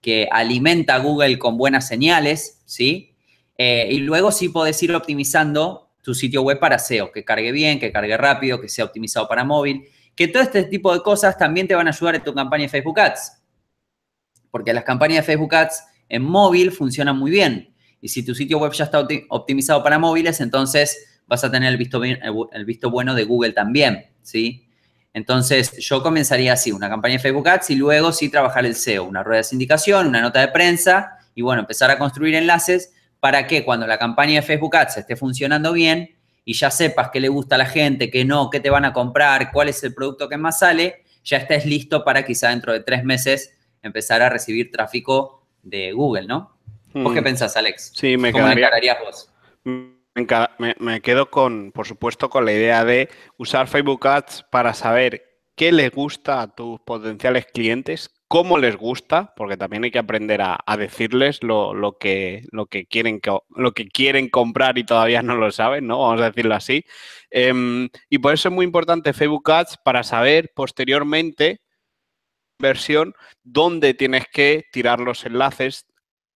que 0.00 0.28
alimenta 0.30 0.94
a 0.94 0.98
Google 0.98 1.38
con 1.38 1.56
buenas 1.56 1.86
señales, 1.86 2.62
¿sí? 2.64 3.14
Eh, 3.58 3.88
y 3.90 3.98
luego 3.98 4.32
sí 4.32 4.48
podés 4.48 4.82
ir 4.82 4.94
optimizando 4.94 5.90
tu 6.02 6.14
sitio 6.14 6.42
web 6.42 6.58
para 6.58 6.78
SEO, 6.78 7.12
que 7.12 7.24
cargue 7.24 7.52
bien, 7.52 7.78
que 7.78 7.92
cargue 7.92 8.16
rápido, 8.16 8.60
que 8.60 8.68
sea 8.68 8.86
optimizado 8.86 9.28
para 9.28 9.44
móvil, 9.44 9.86
que 10.20 10.28
todo 10.28 10.42
este 10.42 10.64
tipo 10.64 10.92
de 10.92 11.00
cosas 11.00 11.38
también 11.38 11.66
te 11.66 11.74
van 11.74 11.86
a 11.86 11.92
ayudar 11.92 12.16
en 12.16 12.22
tu 12.22 12.34
campaña 12.34 12.64
de 12.64 12.68
Facebook 12.68 13.00
Ads. 13.00 13.40
Porque 14.50 14.74
las 14.74 14.84
campañas 14.84 15.16
de 15.16 15.22
Facebook 15.22 15.54
Ads 15.54 15.82
en 16.10 16.20
móvil 16.20 16.72
funcionan 16.72 17.16
muy 17.16 17.30
bien. 17.30 17.74
Y 18.02 18.08
si 18.08 18.22
tu 18.22 18.34
sitio 18.34 18.58
web 18.58 18.70
ya 18.72 18.84
está 18.84 19.02
optimizado 19.30 19.82
para 19.82 19.98
móviles, 19.98 20.42
entonces 20.42 21.22
vas 21.26 21.42
a 21.42 21.50
tener 21.50 21.70
el 21.70 21.78
visto, 21.78 22.02
el 22.04 22.64
visto 22.66 22.90
bueno 22.90 23.14
de 23.14 23.24
Google 23.24 23.54
también, 23.54 24.10
¿sí? 24.20 24.68
Entonces, 25.14 25.78
yo 25.78 26.02
comenzaría 26.02 26.52
así, 26.52 26.70
una 26.70 26.90
campaña 26.90 27.14
de 27.14 27.20
Facebook 27.20 27.48
Ads 27.48 27.70
y 27.70 27.76
luego 27.76 28.12
sí 28.12 28.28
trabajar 28.28 28.66
el 28.66 28.74
SEO, 28.74 29.04
una 29.04 29.22
rueda 29.22 29.38
de 29.38 29.44
sindicación, 29.44 30.08
una 30.08 30.20
nota 30.20 30.40
de 30.40 30.48
prensa 30.48 31.16
y 31.34 31.40
bueno, 31.40 31.62
empezar 31.62 31.90
a 31.90 31.96
construir 31.96 32.34
enlaces 32.34 32.92
para 33.20 33.46
que 33.46 33.64
cuando 33.64 33.86
la 33.86 33.98
campaña 33.98 34.34
de 34.34 34.42
Facebook 34.42 34.76
Ads 34.76 34.98
esté 34.98 35.16
funcionando 35.16 35.72
bien 35.72 36.19
y 36.50 36.52
ya 36.54 36.68
sepas 36.68 37.10
qué 37.12 37.20
le 37.20 37.28
gusta 37.28 37.54
a 37.54 37.58
la 37.58 37.66
gente, 37.66 38.10
qué 38.10 38.24
no, 38.24 38.50
qué 38.50 38.58
te 38.58 38.70
van 38.70 38.84
a 38.84 38.92
comprar, 38.92 39.52
cuál 39.52 39.68
es 39.68 39.84
el 39.84 39.94
producto 39.94 40.28
que 40.28 40.36
más 40.36 40.58
sale, 40.58 41.04
ya 41.22 41.36
estés 41.36 41.64
listo 41.64 42.02
para 42.02 42.24
quizá 42.24 42.48
dentro 42.48 42.72
de 42.72 42.80
tres 42.80 43.04
meses 43.04 43.56
empezar 43.82 44.20
a 44.20 44.28
recibir 44.30 44.72
tráfico 44.72 45.46
de 45.62 45.92
Google, 45.92 46.26
¿no? 46.26 46.56
¿Vos 46.92 47.12
qué 47.14 47.20
Mm. 47.20 47.24
pensás, 47.24 47.56
Alex? 47.56 47.92
Sí, 47.94 48.16
me 48.16 48.32
¿Cómo 48.32 48.48
encararías 48.48 48.96
vos? 49.00 49.30
Me, 49.62 49.94
me- 50.58 50.74
me 50.80 51.00
quedo 51.00 51.30
con, 51.30 51.70
por 51.70 51.86
supuesto, 51.86 52.28
con 52.28 52.44
la 52.44 52.52
idea 52.52 52.84
de 52.84 53.08
usar 53.36 53.68
Facebook 53.68 54.04
Ads 54.08 54.44
para 54.50 54.74
saber 54.74 55.22
qué 55.54 55.70
les 55.70 55.92
gusta 55.92 56.40
a 56.42 56.48
tus 56.48 56.80
potenciales 56.80 57.46
clientes, 57.46 58.10
cómo 58.30 58.58
les 58.58 58.76
gusta, 58.76 59.34
porque 59.34 59.56
también 59.56 59.82
hay 59.82 59.90
que 59.90 59.98
aprender 59.98 60.40
a, 60.40 60.56
decirles 60.78 61.42
lo 61.42 61.98
que 61.98 62.44
quieren 62.88 64.28
comprar 64.28 64.78
y 64.78 64.84
todavía 64.84 65.20
no 65.20 65.34
lo 65.34 65.50
saben, 65.50 65.88
¿no? 65.88 65.98
Vamos 65.98 66.20
a 66.20 66.26
decirlo 66.26 66.54
así. 66.54 66.84
Em, 67.30 67.88
y 68.08 68.18
por 68.18 68.32
eso 68.32 68.48
es 68.48 68.54
muy 68.54 68.64
importante 68.64 69.14
Facebook 69.14 69.50
Ads 69.50 69.78
para 69.84 70.04
saber 70.04 70.52
posteriormente 70.54 71.60
versión 72.60 73.14
dónde 73.42 73.94
tienes 73.94 74.26
que 74.32 74.64
tirar 74.70 75.00
los 75.00 75.26
enlaces, 75.26 75.86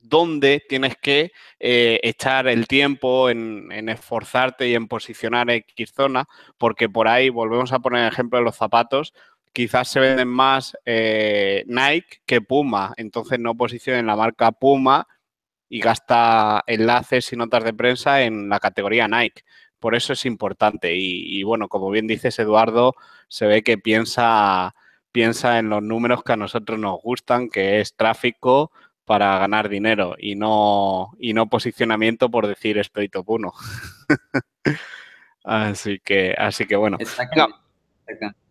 dónde 0.00 0.64
tienes 0.68 0.96
que 1.00 1.30
eh, 1.60 2.00
echar 2.02 2.48
el 2.48 2.66
tiempo 2.66 3.30
en, 3.30 3.70
en 3.70 3.88
esforzarte 3.88 4.68
y 4.68 4.74
en 4.74 4.88
posicionar 4.88 5.48
X 5.48 5.92
zona, 5.94 6.26
porque 6.58 6.88
por 6.88 7.06
ahí, 7.06 7.28
volvemos 7.28 7.72
a 7.72 7.78
poner 7.78 8.02
el 8.02 8.08
ejemplo 8.08 8.40
de 8.40 8.44
los 8.46 8.56
zapatos, 8.56 9.14
quizás 9.54 9.88
se 9.88 10.00
venden 10.00 10.28
más 10.28 10.76
eh, 10.84 11.64
Nike 11.66 12.22
que 12.26 12.42
Puma, 12.42 12.92
entonces 12.98 13.38
no 13.38 13.54
posicionen 13.54 14.06
la 14.06 14.16
marca 14.16 14.52
Puma 14.52 15.06
y 15.68 15.80
gasta 15.80 16.62
enlaces 16.66 17.32
y 17.32 17.36
notas 17.36 17.64
de 17.64 17.72
prensa 17.72 18.22
en 18.22 18.48
la 18.50 18.60
categoría 18.60 19.08
Nike. 19.08 19.44
Por 19.78 19.94
eso 19.94 20.12
es 20.12 20.26
importante 20.26 20.94
y, 20.96 21.38
y 21.38 21.44
bueno, 21.44 21.68
como 21.68 21.90
bien 21.90 22.06
dices 22.06 22.38
Eduardo, 22.38 22.94
se 23.28 23.46
ve 23.46 23.62
que 23.62 23.78
piensa, 23.78 24.74
piensa 25.12 25.58
en 25.58 25.70
los 25.70 25.82
números 25.82 26.24
que 26.24 26.32
a 26.32 26.36
nosotros 26.36 26.78
nos 26.78 27.00
gustan, 27.00 27.48
que 27.48 27.80
es 27.80 27.94
tráfico 27.94 28.72
para 29.04 29.38
ganar 29.38 29.68
dinero 29.68 30.16
y 30.18 30.34
no, 30.34 31.12
y 31.18 31.32
no 31.32 31.48
posicionamiento 31.48 32.28
por 32.30 32.48
decir 32.48 32.78
estoy 32.78 33.08
top 33.08 33.30
1. 33.30 33.52
así 35.44 36.00
que, 36.00 36.34
así 36.36 36.66
que 36.66 36.76
bueno. 36.76 36.96
Exactamente. 36.98 37.58
Exactamente. 38.06 38.43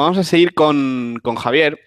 Vamos 0.00 0.16
a 0.16 0.24
seguir 0.24 0.54
con, 0.54 1.20
con 1.22 1.36
Javier. 1.36 1.78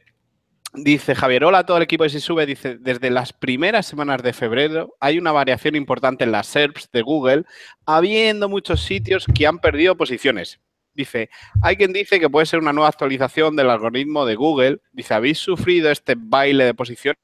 Dice 0.75 1.15
Javier, 1.15 1.45
hola 1.45 1.57
a 1.57 1.65
todo 1.65 1.77
el 1.77 1.83
equipo 1.83 2.03
de 2.03 2.11
Sisube. 2.11 2.45
Dice, 2.45 2.77
desde 2.77 3.09
las 3.09 3.33
primeras 3.33 3.87
semanas 3.87 4.21
de 4.21 4.33
febrero 4.33 4.93
hay 4.99 5.17
una 5.17 5.31
variación 5.31 5.75
importante 5.75 6.23
en 6.23 6.31
las 6.31 6.45
SERPs 6.45 6.91
de 6.91 7.01
Google, 7.01 7.45
habiendo 7.87 8.49
muchos 8.49 8.81
sitios 8.81 9.25
que 9.33 9.47
han 9.47 9.57
perdido 9.57 9.97
posiciones. 9.97 10.59
Dice, 10.93 11.31
hay 11.63 11.75
quien 11.75 11.91
dice 11.91 12.19
que 12.19 12.29
puede 12.29 12.45
ser 12.45 12.59
una 12.59 12.71
nueva 12.71 12.89
actualización 12.89 13.55
del 13.55 13.71
algoritmo 13.71 14.27
de 14.27 14.35
Google. 14.35 14.77
Dice, 14.91 15.15
¿habéis 15.15 15.39
sufrido 15.39 15.89
este 15.89 16.13
baile 16.15 16.65
de 16.65 16.75
posiciones? 16.75 17.17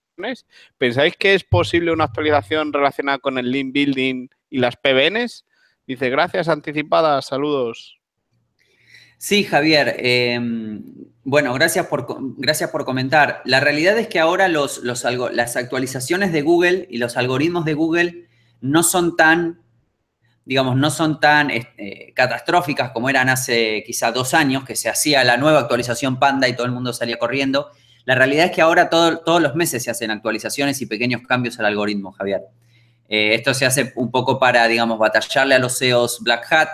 ¿Pensáis 0.80 1.16
que 1.16 1.36
es 1.36 1.44
posible 1.44 1.92
una 1.92 2.06
actualización 2.06 2.74
relacionada 2.74 3.20
con 3.20 3.38
el 3.38 3.52
link 3.52 3.74
building 3.74 4.28
y 4.50 4.58
las 4.58 4.76
PBNs? 4.76 5.46
Dice, 5.86 6.10
gracias 6.10 6.50
anticipadas, 6.50 7.28
saludos. 7.28 7.99
Sí, 9.22 9.44
Javier. 9.44 9.98
eh, 10.00 10.40
bueno, 11.26 11.54
gracias 11.54 11.86
por, 11.88 12.08
gracias 12.38 12.70
por 12.72 12.86
comentar. 12.86 13.42
La 13.46 13.60
realidad 13.60 13.98
es 14.00 14.08
que 14.08 14.18
ahora 14.20 14.48
los, 14.48 14.78
los 14.80 15.04
las 15.34 15.56
actualizaciones 15.58 16.32
de 16.32 16.42
Google 16.42 16.88
y 16.90 16.98
los 16.98 17.18
algoritmos 17.18 17.66
de 17.66 17.74
Google 17.74 18.28
no 18.62 18.82
son 18.82 19.16
tan, 19.18 19.60
digamos, 20.46 20.78
no 20.78 20.90
son 20.90 21.20
tan 21.20 21.52
eh, 21.52 22.14
catastróficas 22.16 22.92
como 22.92 23.10
eran 23.10 23.28
hace 23.30 23.84
quizá 23.86 24.12
dos 24.12 24.34
años, 24.34 24.64
que 24.64 24.76
se 24.78 24.90
hacía 24.90 25.24
la 25.26 25.38
nueva 25.38 25.60
actualización 25.60 26.18
Panda 26.18 26.48
y 26.48 26.54
todo 26.56 26.66
el 26.66 26.72
mundo 26.72 26.94
salía 26.94 27.20
corriendo. 27.20 27.70
La 28.06 28.16
realidad 28.16 28.46
es 28.46 28.52
que 28.52 28.62
ahora 28.62 28.90
todo- 28.90 29.20
todos 29.20 29.42
los 29.42 29.54
meses 29.54 29.84
se 29.84 29.92
hacen 29.92 30.10
actualizaciones 30.12 30.82
y 30.82 30.86
pequeños 30.88 31.22
cambios 31.28 31.60
al 31.60 31.66
algoritmo, 31.68 32.14
Javier. 32.14 32.42
Eh, 33.10 33.36
esto 33.36 33.54
se 33.54 33.66
hace 33.66 33.92
un 33.98 34.10
poco 34.10 34.40
para, 34.40 34.66
digamos, 34.68 34.98
batallarle 34.98 35.56
a 35.56 35.60
los 35.60 35.74
SEOs 35.78 36.22
Black 36.22 36.52
Hat, 36.52 36.70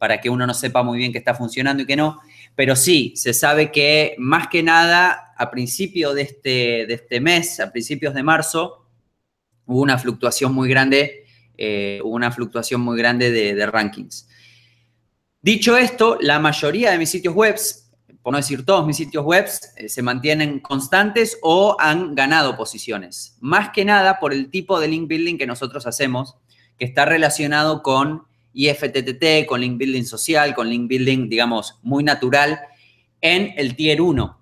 para 0.00 0.18
que 0.18 0.30
uno 0.30 0.46
no 0.46 0.54
sepa 0.54 0.82
muy 0.82 0.96
bien 0.96 1.12
qué 1.12 1.18
está 1.18 1.34
funcionando 1.34 1.82
y 1.82 1.86
qué 1.86 1.94
no. 1.94 2.22
Pero 2.56 2.74
sí, 2.74 3.12
se 3.16 3.34
sabe 3.34 3.70
que 3.70 4.14
más 4.16 4.48
que 4.48 4.62
nada, 4.62 5.34
a 5.36 5.50
principio 5.50 6.14
de 6.14 6.22
este, 6.22 6.86
de 6.86 6.94
este 6.94 7.20
mes, 7.20 7.60
a 7.60 7.70
principios 7.70 8.14
de 8.14 8.22
marzo, 8.22 8.86
hubo 9.66 9.82
una 9.82 9.98
fluctuación 9.98 10.54
muy 10.54 10.70
grande, 10.70 11.26
eh, 11.58 12.00
hubo 12.02 12.14
una 12.14 12.32
fluctuación 12.32 12.80
muy 12.80 12.96
grande 12.96 13.30
de, 13.30 13.66
rankings. 13.66 14.26
Dicho 15.42 15.76
esto, 15.76 16.16
la 16.18 16.38
mayoría 16.38 16.92
de 16.92 16.98
mis 16.98 17.10
sitios 17.10 17.34
web, 17.34 17.56
por 18.22 18.32
no 18.32 18.38
decir 18.38 18.64
todos 18.64 18.86
mis 18.86 18.96
sitios 18.96 19.22
web, 19.22 19.46
eh, 19.76 19.90
se 19.90 20.00
mantienen 20.00 20.60
constantes 20.60 21.36
o 21.42 21.76
han 21.78 22.14
ganado 22.14 22.56
posiciones. 22.56 23.36
Más 23.40 23.68
que 23.68 23.84
nada 23.84 24.18
por 24.18 24.32
el 24.32 24.48
tipo 24.48 24.80
de 24.80 24.88
link 24.88 25.08
building 25.08 25.36
que 25.36 25.46
nosotros 25.46 25.86
hacemos, 25.86 26.36
que 26.78 26.86
está 26.86 27.04
relacionado 27.04 27.82
con 27.82 28.29
IFTTT, 28.52 29.46
con 29.46 29.60
link 29.60 29.78
building 29.78 30.04
social, 30.04 30.54
con 30.54 30.68
link 30.68 30.88
building, 30.88 31.28
digamos, 31.28 31.78
muy 31.82 32.02
natural 32.02 32.60
en 33.20 33.52
el 33.56 33.76
tier 33.76 34.00
1. 34.00 34.38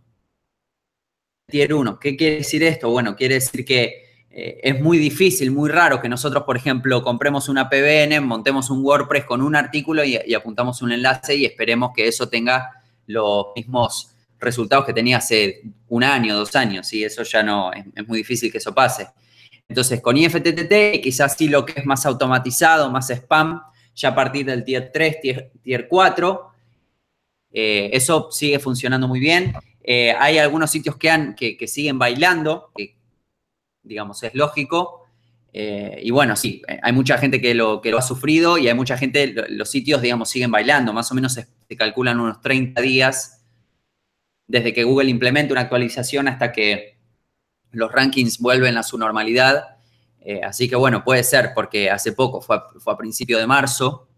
Tier 1.47 1.75
1. 1.75 1.99
¿Qué 1.99 2.17
quiere 2.17 2.37
decir 2.37 2.63
esto? 2.63 2.91
Bueno, 2.91 3.17
quiere 3.17 3.35
decir 3.35 3.65
que 3.65 4.09
eh, 4.31 4.61
es 4.63 4.81
muy 4.81 4.99
difícil, 4.99 5.51
muy 5.51 5.71
raro 5.71 6.01
que 6.01 6.09
nosotros, 6.09 6.45
por 6.45 6.57
ejemplo, 6.57 7.03
compremos 7.03 7.49
una 7.49 7.69
PBN, 7.69 8.21
montemos 8.25 8.71
un 8.71 8.85
WordPress 8.85 9.25
con 9.25 9.43
un 9.43 9.57
artículo 9.57 10.05
y, 10.05 10.17
apuntamos 10.35 10.83
un 10.83 10.93
enlace 10.93 11.35
y 11.35 11.45
esperemos 11.45 11.91
que 11.95 12.07
eso 12.07 12.29
tenga 12.29 12.71
los 13.07 13.47
mismos 13.57 14.13
resultados 14.39 14.85
que 14.85 14.93
tenía 14.93 15.17
hace 15.17 15.63
un 15.89 16.05
año, 16.05 16.37
dos 16.37 16.55
años. 16.55 16.93
Y 16.93 17.05
eso 17.05 17.23
ya 17.23 17.43
no, 17.43 17.73
es, 17.73 17.85
es 17.95 18.07
muy 18.07 18.19
difícil 18.19 18.53
que 18.53 18.59
eso 18.59 18.75
pase. 18.75 19.09
Entonces, 19.69 20.01
con 20.01 20.17
IFTTT, 20.17 21.03
quizás 21.03 21.37
sí 21.37 21.49
lo 21.49 21.65
que 21.65 21.81
es 21.81 21.87
más 21.87 22.07
automatizado, 22.07 22.91
más 22.91 23.11
spam, 23.11 23.61
ya 23.99 24.11
a 24.11 24.15
partir 24.15 24.47
del 24.47 24.65
tier 24.65 24.91
3, 24.93 25.21
tier, 25.21 25.51
tier 25.63 25.89
4, 25.89 26.53
eh, 27.51 27.91
eso 27.93 28.29
sigue 28.31 28.59
funcionando 28.59 29.09
muy 29.09 29.19
bien. 29.19 29.53
Eh, 29.83 30.15
hay 30.19 30.39
algunos 30.39 30.71
sitios 30.71 30.97
que, 30.97 31.11
han, 31.11 31.35
que, 31.35 31.67
siguen 31.67 31.99
bailando, 31.99 32.71
que 32.77 32.97
digamos 33.83 34.23
es 34.23 34.35
lógico. 34.35 35.07
Eh, 35.53 35.99
y 36.03 36.11
bueno, 36.11 36.37
sí, 36.37 36.63
hay 36.83 36.93
mucha 36.93 37.19
gente 37.19 37.41
que 37.41 37.55
lo, 37.55 37.81
que 37.81 37.91
lo 37.91 37.99
ha 37.99 38.03
sufrido 38.03 38.57
y 38.59 38.69
hay 38.69 38.75
mucha 38.75 38.97
gente, 38.97 39.35
los 39.49 39.71
sitios, 39.71 40.01
digamos, 40.01 40.31
siguen 40.31 40.53
bailando. 40.53 40.93
Más 40.93 41.11
o 41.11 41.15
menos 41.15 41.33
se, 41.33 41.49
se 41.69 41.77
calculan 41.77 42.21
unos 42.21 42.41
30 42.41 42.81
días 42.81 43.43
desde 44.47 44.73
que 44.73 44.85
Google 44.85 45.11
implementa 45.11 45.53
una 45.53 45.63
actualización 45.63 46.29
hasta 46.29 46.53
que 46.53 46.99
los 47.73 47.91
rankings 47.91 48.39
vuelven 48.39 48.77
a 48.77 48.85
su 48.85 48.97
normalidad. 48.97 49.78
Eh, 50.31 50.43
así 50.45 50.69
que 50.69 50.77
bueno, 50.77 51.03
puede 51.05 51.25
ser 51.25 51.53
porque 51.55 51.89
hace 51.89 52.13
poco, 52.13 52.43
fue 52.43 52.57
a, 52.57 52.65
fue 52.79 52.93
a 52.93 52.99
principio 52.99 53.39
de 53.39 53.47
marzo. 53.47 54.11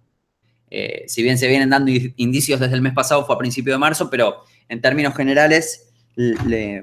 Eh, 0.69 1.05
si 1.07 1.23
bien 1.23 1.39
se 1.39 1.47
vienen 1.47 1.71
dando 1.71 1.93
indicios 2.17 2.59
desde 2.59 2.75
el 2.75 2.83
mes 2.83 2.95
pasado, 2.95 3.25
fue 3.25 3.37
a 3.37 3.39
principio 3.39 3.73
de 3.73 3.79
marzo, 3.79 4.11
pero 4.11 4.43
en 4.69 4.81
términos 4.81 5.15
generales, 5.15 5.93
le, 6.17 6.83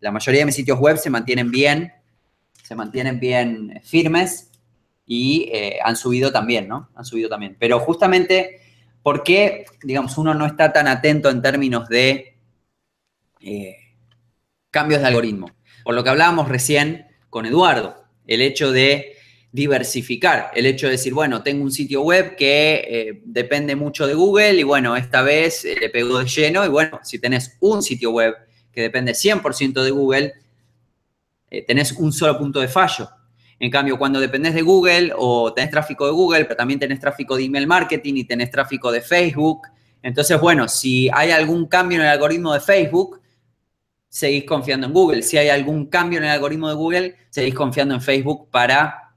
la 0.00 0.10
mayoría 0.10 0.40
de 0.40 0.46
mis 0.46 0.54
sitios 0.54 0.78
web 0.78 0.96
se 0.96 1.10
mantienen 1.10 1.50
bien, 1.50 1.92
se 2.62 2.74
mantienen 2.74 3.20
bien 3.20 3.82
firmes 3.84 4.50
y 5.04 5.50
eh, 5.52 5.76
han 5.84 5.94
subido 5.94 6.32
también, 6.32 6.66
¿no? 6.66 6.88
Han 6.94 7.04
subido 7.04 7.28
también. 7.28 7.58
Pero 7.60 7.80
justamente, 7.80 8.62
¿por 9.02 9.22
qué, 9.22 9.66
digamos, 9.82 10.16
uno 10.16 10.32
no 10.32 10.46
está 10.46 10.72
tan 10.72 10.88
atento 10.88 11.28
en 11.28 11.42
términos 11.42 11.86
de 11.90 12.38
eh, 13.40 13.76
cambios 14.70 15.02
de 15.02 15.08
algoritmo? 15.08 15.50
Por 15.84 15.94
lo 15.94 16.02
que 16.02 16.08
hablábamos 16.08 16.48
recién 16.48 17.08
con 17.28 17.44
Eduardo, 17.44 18.03
el 18.26 18.40
hecho 18.40 18.72
de 18.72 19.16
diversificar, 19.52 20.50
el 20.54 20.66
hecho 20.66 20.86
de 20.86 20.92
decir, 20.92 21.14
bueno, 21.14 21.42
tengo 21.42 21.62
un 21.62 21.70
sitio 21.70 22.02
web 22.02 22.34
que 22.36 22.84
eh, 22.88 23.22
depende 23.24 23.76
mucho 23.76 24.06
de 24.06 24.14
Google 24.14 24.54
y 24.54 24.64
bueno, 24.64 24.96
esta 24.96 25.22
vez 25.22 25.64
eh, 25.64 25.76
le 25.80 25.90
pegó 25.90 26.18
de 26.18 26.26
lleno 26.26 26.64
y 26.64 26.68
bueno, 26.68 26.98
si 27.04 27.20
tenés 27.20 27.56
un 27.60 27.82
sitio 27.82 28.10
web 28.10 28.34
que 28.72 28.82
depende 28.82 29.12
100% 29.12 29.82
de 29.82 29.90
Google, 29.90 30.32
eh, 31.50 31.62
tenés 31.62 31.92
un 31.92 32.12
solo 32.12 32.36
punto 32.36 32.60
de 32.60 32.66
fallo. 32.66 33.08
En 33.60 33.70
cambio, 33.70 33.96
cuando 33.96 34.18
dependés 34.18 34.54
de 34.54 34.62
Google 34.62 35.12
o 35.16 35.54
tenés 35.54 35.70
tráfico 35.70 36.06
de 36.06 36.12
Google, 36.12 36.44
pero 36.46 36.56
también 36.56 36.80
tenés 36.80 36.98
tráfico 36.98 37.36
de 37.36 37.44
email 37.44 37.68
marketing 37.68 38.14
y 38.16 38.24
tenés 38.24 38.50
tráfico 38.50 38.90
de 38.90 39.00
Facebook, 39.00 39.68
entonces, 40.04 40.38
bueno, 40.38 40.68
si 40.68 41.08
hay 41.14 41.30
algún 41.30 41.66
cambio 41.66 41.96
en 41.96 42.02
el 42.02 42.10
algoritmo 42.10 42.52
de 42.52 42.60
Facebook, 42.60 43.22
seguís 44.14 44.44
confiando 44.44 44.86
en 44.86 44.92
Google. 44.92 45.22
Si 45.22 45.36
hay 45.36 45.48
algún 45.48 45.86
cambio 45.86 46.18
en 46.18 46.24
el 46.24 46.30
algoritmo 46.30 46.68
de 46.68 46.76
Google, 46.76 47.16
seguís 47.30 47.52
confiando 47.52 47.96
en 47.96 48.00
Facebook 48.00 48.48
para 48.48 49.12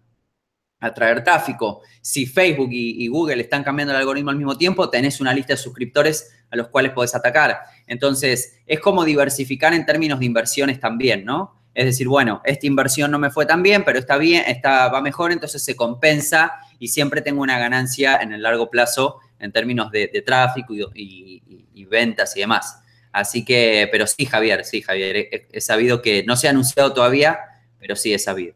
atraer 0.80 1.24
tráfico. 1.24 1.82
Si 2.02 2.26
Facebook 2.26 2.70
y, 2.72 3.08
Google 3.08 3.44
están 3.44 3.64
cambiando 3.64 3.94
el 3.94 4.00
algoritmo 4.00 4.32
al 4.32 4.38
mismo 4.38 4.58
tiempo, 4.58 4.90
tenés 4.90 5.22
una 5.22 5.36
lista 5.36 5.54
de 5.54 5.58
suscriptores 5.58 6.34
a 6.50 6.56
los 6.56 6.70
cuales 6.70 6.94
podés 6.94 7.14
atacar. 7.14 7.60
Entonces, 7.86 8.58
es 8.66 8.80
como 8.80 9.06
diversificar 9.06 9.72
en 9.76 9.86
términos 9.86 10.18
de 10.18 10.26
inversiones 10.26 10.80
también, 10.80 11.24
¿no? 11.24 11.54
Es 11.76 11.86
decir, 11.86 12.08
bueno, 12.08 12.42
esta 12.44 12.66
inversión 12.66 13.12
no 13.12 13.20
me 13.20 13.30
fue 13.30 13.46
tan 13.46 13.62
bien, 13.62 13.84
pero 13.86 14.00
está 14.00 14.18
bien, 14.18 14.46
está, 14.48 14.88
va 14.88 15.00
mejor, 15.00 15.32
entonces 15.32 15.64
se 15.64 15.76
compensa 15.76 16.54
y 16.80 16.88
siempre 16.88 17.22
tengo 17.22 17.44
una 17.44 17.60
ganancia 17.60 18.18
en 18.18 18.34
el 18.34 18.42
largo 18.42 18.72
plazo 18.72 19.20
en 19.38 19.52
términos 19.52 19.92
de, 19.92 20.24
tráfico 20.26 20.74
y 20.74 21.86
ventas 21.86 22.36
y 22.36 22.40
demás. 22.40 22.82
Así 23.18 23.44
que, 23.44 23.90
pero 23.92 24.06
sí, 24.06 24.28
Javier, 24.28 24.64
sí, 24.64 24.84
Javier, 24.84 25.48
he, 25.52 25.60
sabido 25.60 26.04
que 26.04 26.24
no 26.24 26.36
se 26.36 26.46
ha 26.46 26.52
anunciado 26.52 26.94
todavía, 26.94 27.40
pero 27.80 27.96
sí 27.96 28.14
he 28.14 28.20
sabido. 28.20 28.54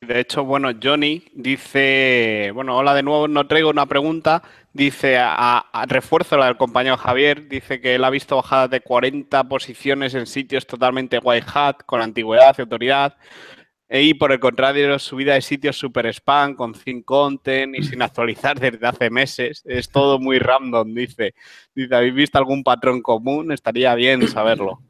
De 0.00 0.20
hecho, 0.20 0.44
bueno, 0.44 0.70
Johnny 0.80 1.24
dice, 1.34 2.52
bueno, 2.54 2.76
hola 2.76 2.94
de 2.94 3.02
nuevo, 3.02 3.26
no 3.26 3.48
traigo 3.48 3.68
una 3.68 3.86
pregunta, 3.86 4.44
dice, 4.72 5.16
a, 5.18 5.66
refuerzo 5.88 6.36
la 6.36 6.46
del 6.46 6.56
compañero 6.56 6.96
Javier, 6.96 7.48
dice 7.48 7.80
que 7.80 7.96
él 7.96 8.04
ha 8.04 8.10
visto 8.10 8.36
bajadas 8.36 8.70
de 8.70 8.80
40 8.80 9.42
posiciones 9.48 10.14
en 10.14 10.26
sitios 10.26 10.64
totalmente 10.64 11.18
white 11.18 11.48
hat, 11.52 11.78
con 11.84 12.00
antigüedad 12.00 12.54
y 12.56 12.62
autoridad, 12.62 13.16
y 13.88 14.14
por 14.14 14.32
el 14.32 14.40
contrario, 14.40 14.98
subida 14.98 15.34
de 15.34 15.42
sitios 15.42 15.76
super 15.76 16.06
spam, 16.06 16.54
con 16.54 16.74
sin 16.74 17.02
content 17.02 17.76
y 17.76 17.82
sin 17.84 18.02
actualizar 18.02 18.58
desde 18.58 18.86
hace 18.86 19.10
meses. 19.10 19.62
Es 19.64 19.88
todo 19.88 20.18
muy 20.18 20.38
random, 20.38 20.92
dice. 20.92 21.34
Dice, 21.74 21.94
¿habéis 21.94 22.14
visto 22.14 22.38
algún 22.38 22.64
patrón 22.64 23.00
común? 23.00 23.52
Estaría 23.52 23.94
bien 23.94 24.26
saberlo. 24.26 24.80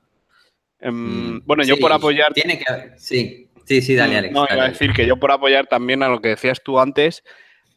Em, 0.81 1.37
mm, 1.37 1.43
bueno, 1.45 1.63
yo 1.65 1.77
por 1.77 1.93
apoyar... 1.93 2.33
Tiene 2.33 2.59
que... 2.59 2.65
Sí, 2.97 3.49
sí, 3.65 3.83
sí, 3.83 3.95
dale, 3.95 4.17
Alex. 4.17 4.33
No, 4.33 4.47
iba 4.51 4.65
a 4.65 4.69
decir 4.69 4.93
que 4.93 5.07
yo 5.07 5.17
por 5.19 5.31
apoyar 5.31 5.67
también 5.67 6.03
a 6.03 6.09
lo 6.09 6.21
que 6.21 6.29
decías 6.29 6.63
tú 6.63 6.81
antes, 6.81 7.23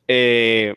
eh, 0.07 0.75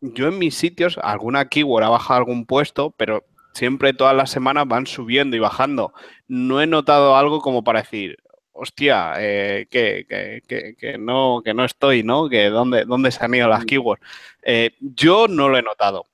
yo 0.00 0.28
en 0.28 0.38
mis 0.38 0.54
sitios, 0.54 0.98
alguna 1.02 1.48
keyword 1.48 1.84
ha 1.84 1.88
bajado 1.88 2.18
algún 2.18 2.44
puesto, 2.44 2.90
pero 2.90 3.24
siempre 3.54 3.94
todas 3.94 4.14
las 4.14 4.30
semanas 4.30 4.68
van 4.68 4.86
subiendo 4.86 5.34
y 5.34 5.40
bajando. 5.40 5.94
No 6.28 6.60
he 6.60 6.66
notado 6.66 7.16
algo 7.16 7.40
como 7.40 7.64
para 7.64 7.80
decir, 7.80 8.18
hostia, 8.56 9.14
eh, 9.18 9.66
que, 9.70 10.96
no, 10.98 11.42
que 11.44 11.54
no 11.54 11.64
estoy, 11.64 12.02
¿no? 12.02 12.28
Que 12.28 12.50
dónde, 12.50 12.84
dónde 12.84 13.10
se 13.10 13.24
han 13.24 13.34
ido 13.34 13.48
las 13.48 13.62
mm. 13.62 13.66
keywords. 13.66 14.02
Eh, 14.42 14.72
yo 14.80 15.28
no 15.28 15.48
lo 15.48 15.58
he 15.58 15.62
notado. 15.62 16.06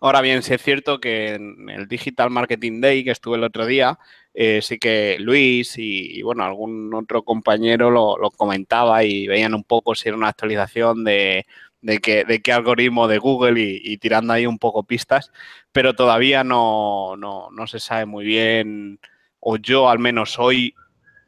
Ahora 0.00 0.22
bien, 0.22 0.42
sí 0.42 0.54
es 0.54 0.62
cierto 0.62 0.98
que 0.98 1.34
en 1.34 1.68
el 1.68 1.86
Digital 1.86 2.30
Marketing 2.30 2.80
Day 2.80 3.04
que 3.04 3.10
estuve 3.10 3.36
el 3.36 3.44
otro 3.44 3.66
día, 3.66 3.98
eh, 4.32 4.60
sí 4.62 4.78
que 4.78 5.18
Luis 5.20 5.74
y, 5.76 6.22
bueno, 6.22 6.44
algún 6.44 6.94
otro 6.94 7.22
compañero 7.22 7.90
lo, 7.90 8.16
comentaba 8.30 9.04
y 9.04 9.26
veían 9.26 9.54
un 9.54 9.64
poco 9.64 9.94
si 9.94 10.08
era 10.08 10.16
una 10.16 10.28
actualización 10.28 11.04
de, 11.04 11.46
de, 11.82 11.98
qué, 11.98 12.24
de 12.24 12.40
qué 12.40 12.52
algoritmo 12.52 13.08
de 13.08 13.18
Google 13.18 13.60
y, 13.60 13.98
tirando 13.98 14.32
ahí 14.32 14.46
un 14.46 14.58
poco 14.58 14.84
pistas, 14.84 15.32
pero 15.72 15.94
todavía 15.94 16.44
no, 16.44 17.16
no, 17.18 17.50
no 17.50 17.66
se 17.66 17.80
sabe 17.80 18.06
muy 18.06 18.24
bien, 18.24 19.00
o 19.40 19.56
yo 19.56 19.90
al 19.90 19.98
menos 19.98 20.38
hoy 20.38 20.74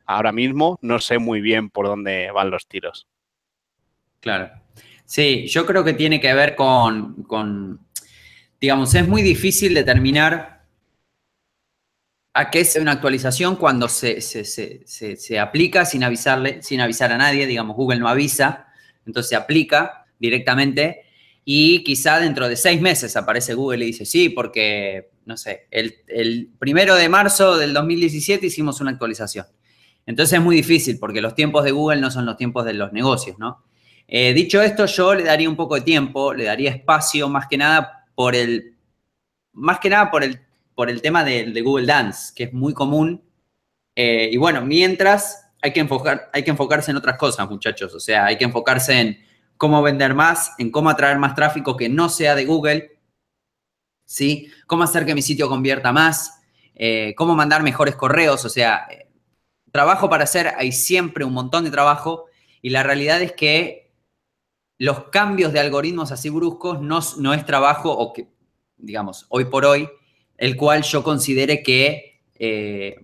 ahora 0.07 0.33
mismo 0.33 0.79
no 0.83 0.99
sé 0.99 1.19
muy 1.19 1.41
bien 1.41 1.71
por 1.71 1.87
dónde 1.87 2.31
van 2.31 2.51
los 2.51 2.67
tiros. 2.67 3.07
Claro. 4.21 4.51
Sí, 5.05 5.47
yo 5.49 5.67
creo 5.67 5.85
que 5.85 5.93
tiene 5.93 6.21
que 6.21 6.33
ver 6.33 6.55
con, 6.57 7.81
digamos, 8.61 8.95
es 8.95 9.07
muy 9.07 9.21
difícil 9.21 9.75
determinar 9.75 10.65
a 12.33 12.51
qué 12.51 12.61
es 12.61 12.77
una 12.77 12.93
actualización 12.93 13.57
cuando 13.57 13.89
se, 13.89 14.23
se, 14.23 15.39
aplica 15.39 15.85
sin 15.85 16.03
avisarle, 16.03 16.63
sin 16.63 16.81
avisar 16.81 17.13
a 17.13 17.19
nadie, 17.19 17.47
digamos, 17.47 17.77
Google 17.77 17.99
no 17.99 18.09
avisa, 18.09 18.69
entonces 19.05 19.29
se 19.29 19.37
aplica 19.37 20.07
directamente 20.19 21.03
y 21.45 21.85
quizá 21.85 22.19
dentro 22.21 22.49
de 22.49 22.57
seis 22.57 22.81
meses 22.81 23.15
aparece 23.17 23.53
Google 23.53 23.85
y 23.85 23.89
dice, 23.89 24.07
sí, 24.07 24.31
porque, 24.31 25.11
no 25.27 25.37
sé, 25.37 25.67
el, 25.71 25.97
el 26.07 26.49
primero 26.59 26.95
de 26.95 27.09
marzo 27.09 27.59
del 27.59 27.75
2017 27.75 28.47
hicimos 28.47 28.81
una 28.81 28.93
actualización. 28.93 29.47
Entonces 30.07 30.39
es 30.39 30.45
muy 30.45 30.57
difícil 30.57 30.99
porque 30.99 31.21
los 31.21 31.35
tiempos 31.35 31.65
de 31.65 31.71
Google 31.71 32.01
no 32.01 32.11
son 32.11 32.27
los 32.27 32.37
tiempos 32.37 32.65
de 32.65 32.75
los 32.75 32.93
negocios, 32.93 33.39
¿no? 33.39 33.63
Eh, 34.09 34.35
dicho 34.35 34.61
esto, 34.61 34.87
yo 34.87 35.15
le 35.15 35.25
daría 35.25 35.49
un 35.49 35.57
poco 35.57 35.77
de 35.77 35.81
tiempo, 35.83 36.35
le 36.35 36.45
daría 36.45 36.71
espacio 36.71 37.29
más 37.29 37.47
que 37.47 37.57
nada 37.57 38.07
por 38.15 38.35
el, 38.35 38.77
más 39.53 39.79
que 39.79 39.89
nada 39.89 40.11
por 40.11 40.25
el, 40.25 40.41
por 40.75 40.91
el 40.91 41.01
tema 41.01 41.25
de, 41.25 41.63
Google 41.63 41.87
Dance, 41.87 42.33
que 42.35 42.45
es 42.45 42.53
muy 42.53 42.75
común. 42.75 43.23
Eh, 43.95 44.29
y 44.33 44.37
bueno, 44.37 44.63
mientras 44.63 45.51
hay 45.63 45.73
que, 45.73 45.81
enfocar, 45.81 46.31
hay 46.33 46.43
que 46.43 46.51
enfocarse 46.51 46.91
en 46.91 46.97
otras 46.97 47.17
cosas, 47.17 47.49
muchachos. 47.49 47.95
O 47.95 48.01
sea, 48.01 48.27
hay 48.27 48.37
que 48.37 48.45
enfocarse 48.45 49.01
en 49.01 49.19
cómo 49.57 49.81
vender 49.81 50.15
más, 50.15 50.53
en 50.59 50.71
cómo 50.71 50.91
atraer 50.91 51.19
más 51.19 51.35
tráfico 51.35 51.77
que 51.77 51.89
no 51.89 52.09
sea 52.09 52.35
de 52.35 52.45
Google, 52.45 52.99
¿sí? 54.05 54.49
Cómo 54.67 54.83
hacer 54.83 55.07
que 55.07 55.15
mi 55.15 55.23
sitio 55.23 55.49
convierta 55.49 55.93
más, 55.93 56.43
eh, 56.75 57.15
cómo 57.17 57.35
mandar 57.35 57.63
mejores 57.63 57.95
correos, 57.95 58.45
o 58.45 58.49
sea, 58.49 58.89
trabajo 59.73 60.09
para 60.09 60.25
hacer, 60.25 60.53
hay 60.57 60.71
siempre 60.71 61.25
un 61.25 61.33
montón 61.33 61.65
de 61.65 61.71
trabajo 61.71 62.27
y 62.61 62.71
la 62.71 62.83
realidad 62.83 63.21
es 63.23 63.33
que 63.33 63.91
los 64.79 65.05
cambios 65.11 65.53
de 65.53 65.61
algoritmos 65.61 66.13
así 66.13 66.29
bruscos 66.29 66.81
no, 66.81 67.35
es 67.35 67.47
trabajo 67.47 67.91
o 67.91 68.13
que, 68.13 68.29
digamos, 68.77 69.27
hoy 69.29 69.47
por 69.47 69.65
hoy, 69.65 69.89
el 70.37 70.57
cual 70.57 70.83
yo 70.83 71.03
considere 71.03 71.63
que, 71.63 72.21
eh, 72.39 72.97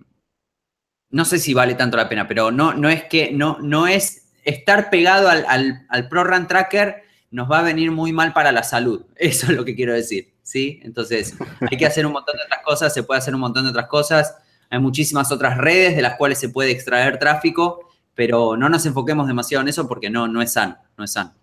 no 1.09 1.25
sé 1.25 1.39
si 1.39 1.53
vale 1.53 1.75
tanto 1.75 1.97
la 1.97 2.07
pena, 2.07 2.27
pero 2.27 2.51
no, 2.51 2.73
no 2.73 2.89
es 2.89 3.03
que, 3.05 3.31
no, 3.31 3.57
no 3.59 3.87
es 3.87 4.31
estar 4.43 4.89
pegado 4.89 5.29
al, 5.29 5.45
al, 5.47 5.85
al 5.89 6.07
ProRun 6.07 6.47
Tracker 6.47 7.03
nos 7.31 7.49
va 7.49 7.59
a 7.59 7.63
venir 7.63 7.91
muy 7.91 8.11
mal 8.11 8.33
para 8.33 8.51
la 8.51 8.63
salud. 8.63 9.05
Eso 9.15 9.47
es 9.47 9.53
lo 9.53 9.65
que 9.65 9.75
quiero 9.75 9.93
decir, 9.93 10.33
¿sí? 10.43 10.79
Entonces, 10.83 11.35
hay 11.69 11.77
que 11.77 11.85
hacer 11.85 12.05
un 12.05 12.13
montón 12.13 12.37
de 12.37 12.43
otras 12.43 12.61
cosas, 12.63 12.93
se 12.93 13.03
puede 13.03 13.19
hacer 13.19 13.33
un 13.33 13.41
montón 13.41 13.63
de 13.63 13.69
otras 13.69 13.87
cosas. 13.87 14.35
Hay 14.69 14.79
muchísimas 14.79 15.31
otras 15.31 15.57
redes 15.57 15.95
de 15.95 16.01
las 16.01 16.15
cuales 16.15 16.39
se 16.39 16.49
puede 16.49 16.71
extraer 16.71 17.17
tráfico, 17.17 17.89
pero 18.13 18.55
no 18.55 18.69
nos 18.69 18.85
enfoquemos 18.85 19.27
demasiado 19.27 19.61
en 19.61 19.69
eso 19.69 19.87
porque 19.87 20.09
no, 20.09 20.27
no 20.27 20.41
es 20.41 20.53
sano, 20.53 20.77
no 20.97 21.03
es 21.03 21.13
sano. 21.13 21.33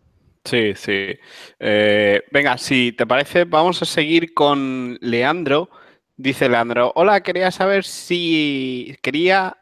Sí, 0.45 0.75
sí. 0.77 1.19
Eh, 1.59 2.23
venga, 2.31 2.57
si 2.57 2.93
te 2.93 3.05
parece, 3.05 3.45
vamos 3.45 3.83
a 3.83 3.85
seguir 3.85 4.33
con 4.33 4.97
Leandro. 5.01 5.69
Dice 6.17 6.49
Leandro, 6.49 6.93
hola, 6.95 7.21
quería 7.21 7.51
saber 7.51 7.85
si 7.85 8.97
quería, 9.03 9.57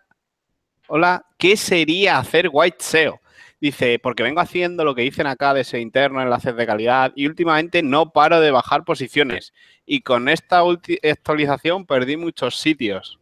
hola, 0.86 1.24
¿qué 1.38 1.56
sería 1.56 2.18
hacer 2.18 2.50
white 2.52 2.76
SEO? 2.80 3.20
Dice, 3.60 3.98
porque 3.98 4.22
vengo 4.22 4.40
haciendo 4.40 4.84
lo 4.84 4.94
que 4.94 5.02
dicen 5.02 5.26
acá 5.26 5.54
de 5.54 5.62
ese 5.62 5.80
interno, 5.80 6.20
enlaces 6.20 6.54
de 6.54 6.66
calidad, 6.66 7.12
y 7.16 7.26
últimamente 7.26 7.82
no 7.82 8.12
paro 8.12 8.40
de 8.40 8.50
bajar 8.50 8.84
posiciones. 8.84 9.54
Y 9.86 10.02
con 10.02 10.28
esta 10.28 10.60
actualización 11.02 11.86
perdí 11.86 12.18
muchos 12.18 12.56
sitios. 12.56 13.18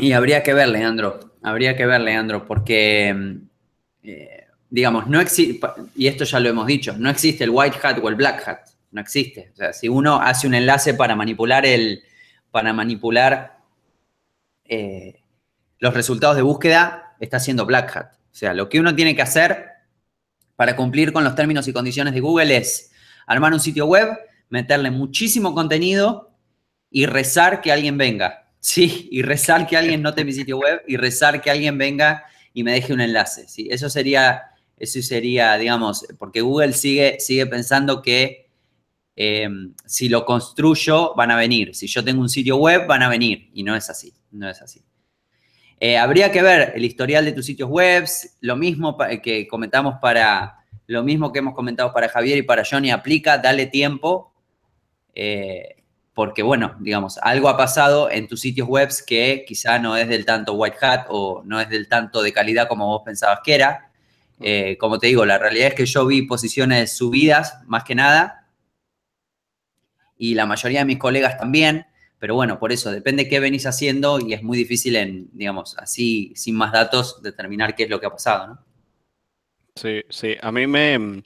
Y 0.00 0.12
habría 0.12 0.42
que 0.42 0.54
ver, 0.54 0.68
Leandro, 0.68 1.36
habría 1.42 1.76
que 1.76 1.86
ver, 1.86 2.00
Leandro, 2.00 2.46
porque, 2.46 3.38
eh, 4.02 4.46
digamos, 4.70 5.06
no 5.06 5.20
existe, 5.20 5.66
y 5.94 6.06
esto 6.06 6.24
ya 6.24 6.40
lo 6.40 6.48
hemos 6.48 6.66
dicho, 6.66 6.94
no 6.96 7.10
existe 7.10 7.44
el 7.44 7.50
white 7.50 7.78
hat 7.82 7.98
o 8.02 8.08
el 8.08 8.14
black 8.14 8.48
hat, 8.48 8.58
no 8.90 9.00
existe. 9.00 9.50
O 9.52 9.56
sea, 9.56 9.72
si 9.72 9.88
uno 9.88 10.20
hace 10.20 10.46
un 10.46 10.54
enlace 10.54 10.94
para 10.94 11.14
manipular 11.14 11.66
el, 11.66 12.02
para 12.50 12.72
manipular 12.72 13.58
eh, 14.64 15.22
los 15.78 15.94
resultados 15.94 16.36
de 16.36 16.42
búsqueda, 16.42 17.16
está 17.20 17.36
haciendo 17.36 17.66
black 17.66 17.96
hat. 17.96 18.12
O 18.14 18.34
sea, 18.34 18.54
lo 18.54 18.68
que 18.68 18.80
uno 18.80 18.94
tiene 18.94 19.14
que 19.14 19.22
hacer 19.22 19.66
para 20.56 20.76
cumplir 20.76 21.12
con 21.12 21.24
los 21.24 21.34
términos 21.34 21.68
y 21.68 21.72
condiciones 21.72 22.14
de 22.14 22.20
Google 22.20 22.56
es 22.56 22.92
armar 23.26 23.52
un 23.52 23.60
sitio 23.60 23.86
web, 23.86 24.08
meterle 24.48 24.90
muchísimo 24.90 25.54
contenido 25.54 26.30
y 26.90 27.06
rezar 27.06 27.60
que 27.60 27.72
alguien 27.72 27.98
venga. 27.98 28.39
Sí, 28.60 29.08
y 29.10 29.22
rezar 29.22 29.66
que 29.66 29.76
alguien 29.76 30.02
note 30.02 30.24
mi 30.24 30.32
sitio 30.32 30.58
web 30.58 30.82
y 30.86 30.98
rezar 30.98 31.40
que 31.40 31.50
alguien 31.50 31.78
venga 31.78 32.24
y 32.52 32.62
me 32.62 32.72
deje 32.72 32.92
un 32.92 33.00
enlace. 33.00 33.48
Sí, 33.48 33.68
eso 33.70 33.88
sería, 33.88 34.42
eso 34.76 35.00
sería, 35.00 35.56
digamos, 35.56 36.06
porque 36.18 36.42
Google 36.42 36.74
sigue, 36.74 37.18
sigue 37.20 37.46
pensando 37.46 38.02
que 38.02 38.50
em, 39.16 39.74
si 39.86 40.10
lo 40.10 40.26
construyo 40.26 41.14
van 41.14 41.30
a 41.30 41.36
venir. 41.36 41.74
Si 41.74 41.86
yo 41.86 42.04
tengo 42.04 42.20
un 42.20 42.28
sitio 42.28 42.56
web 42.58 42.86
van 42.86 43.02
a 43.02 43.08
venir 43.08 43.50
y 43.54 43.62
no 43.62 43.74
es 43.74 43.88
así, 43.88 44.12
no 44.30 44.48
es 44.48 44.60
así. 44.60 44.84
Eh, 45.78 45.96
habría 45.96 46.30
que 46.30 46.42
ver 46.42 46.74
el 46.76 46.84
historial 46.84 47.24
de 47.24 47.32
tus 47.32 47.46
sitios 47.46 47.70
web, 47.70 48.04
lo 48.42 48.56
mismo 48.56 48.98
que 49.22 49.48
comentamos 49.48 49.94
para, 50.02 50.58
lo 50.86 51.02
mismo 51.02 51.32
que 51.32 51.38
hemos 51.38 51.54
comentado 51.54 51.90
para 51.94 52.10
Javier 52.10 52.36
y 52.36 52.42
para 52.42 52.64
Johnny, 52.70 52.90
aplica, 52.90 53.38
dale 53.38 53.66
tiempo. 53.66 54.34
Eh, 55.14 55.79
porque 56.20 56.42
bueno, 56.42 56.76
digamos, 56.80 57.16
algo 57.22 57.48
ha 57.48 57.56
pasado 57.56 58.10
en 58.10 58.28
tus 58.28 58.42
sitios 58.42 58.68
web 58.68 58.90
que 59.06 59.42
quizá 59.48 59.78
no 59.78 59.96
es 59.96 60.06
del 60.06 60.26
tanto 60.26 60.52
white 60.52 60.76
hat 60.82 61.06
o 61.08 61.40
no 61.46 61.58
es 61.58 61.70
del 61.70 61.88
tanto 61.88 62.20
de 62.20 62.30
calidad 62.30 62.68
como 62.68 62.88
vos 62.88 63.00
pensabas 63.02 63.38
que 63.42 63.54
era. 63.54 63.90
Eh, 64.38 64.76
como 64.76 64.98
te 64.98 65.06
digo, 65.06 65.24
la 65.24 65.38
realidad 65.38 65.68
es 65.68 65.74
que 65.74 65.86
yo 65.86 66.04
vi 66.04 66.20
posiciones 66.20 66.94
subidas 66.94 67.60
más 67.64 67.84
que 67.84 67.94
nada 67.94 68.50
y 70.18 70.34
la 70.34 70.44
mayoría 70.44 70.80
de 70.80 70.84
mis 70.84 70.98
colegas 70.98 71.38
también, 71.38 71.86
pero 72.18 72.34
bueno, 72.34 72.58
por 72.58 72.70
eso 72.70 72.90
depende 72.90 73.26
qué 73.26 73.40
venís 73.40 73.64
haciendo 73.64 74.20
y 74.20 74.34
es 74.34 74.42
muy 74.42 74.58
difícil 74.58 74.96
en, 74.96 75.30
digamos, 75.32 75.74
así 75.78 76.34
sin 76.36 76.54
más 76.54 76.70
datos 76.70 77.22
determinar 77.22 77.74
qué 77.74 77.84
es 77.84 77.88
lo 77.88 77.98
que 77.98 78.04
ha 78.04 78.10
pasado, 78.10 78.46
¿no? 78.46 78.58
Sí, 79.74 80.02
sí, 80.10 80.36
a 80.38 80.52
mí 80.52 80.66
me, 80.66 81.22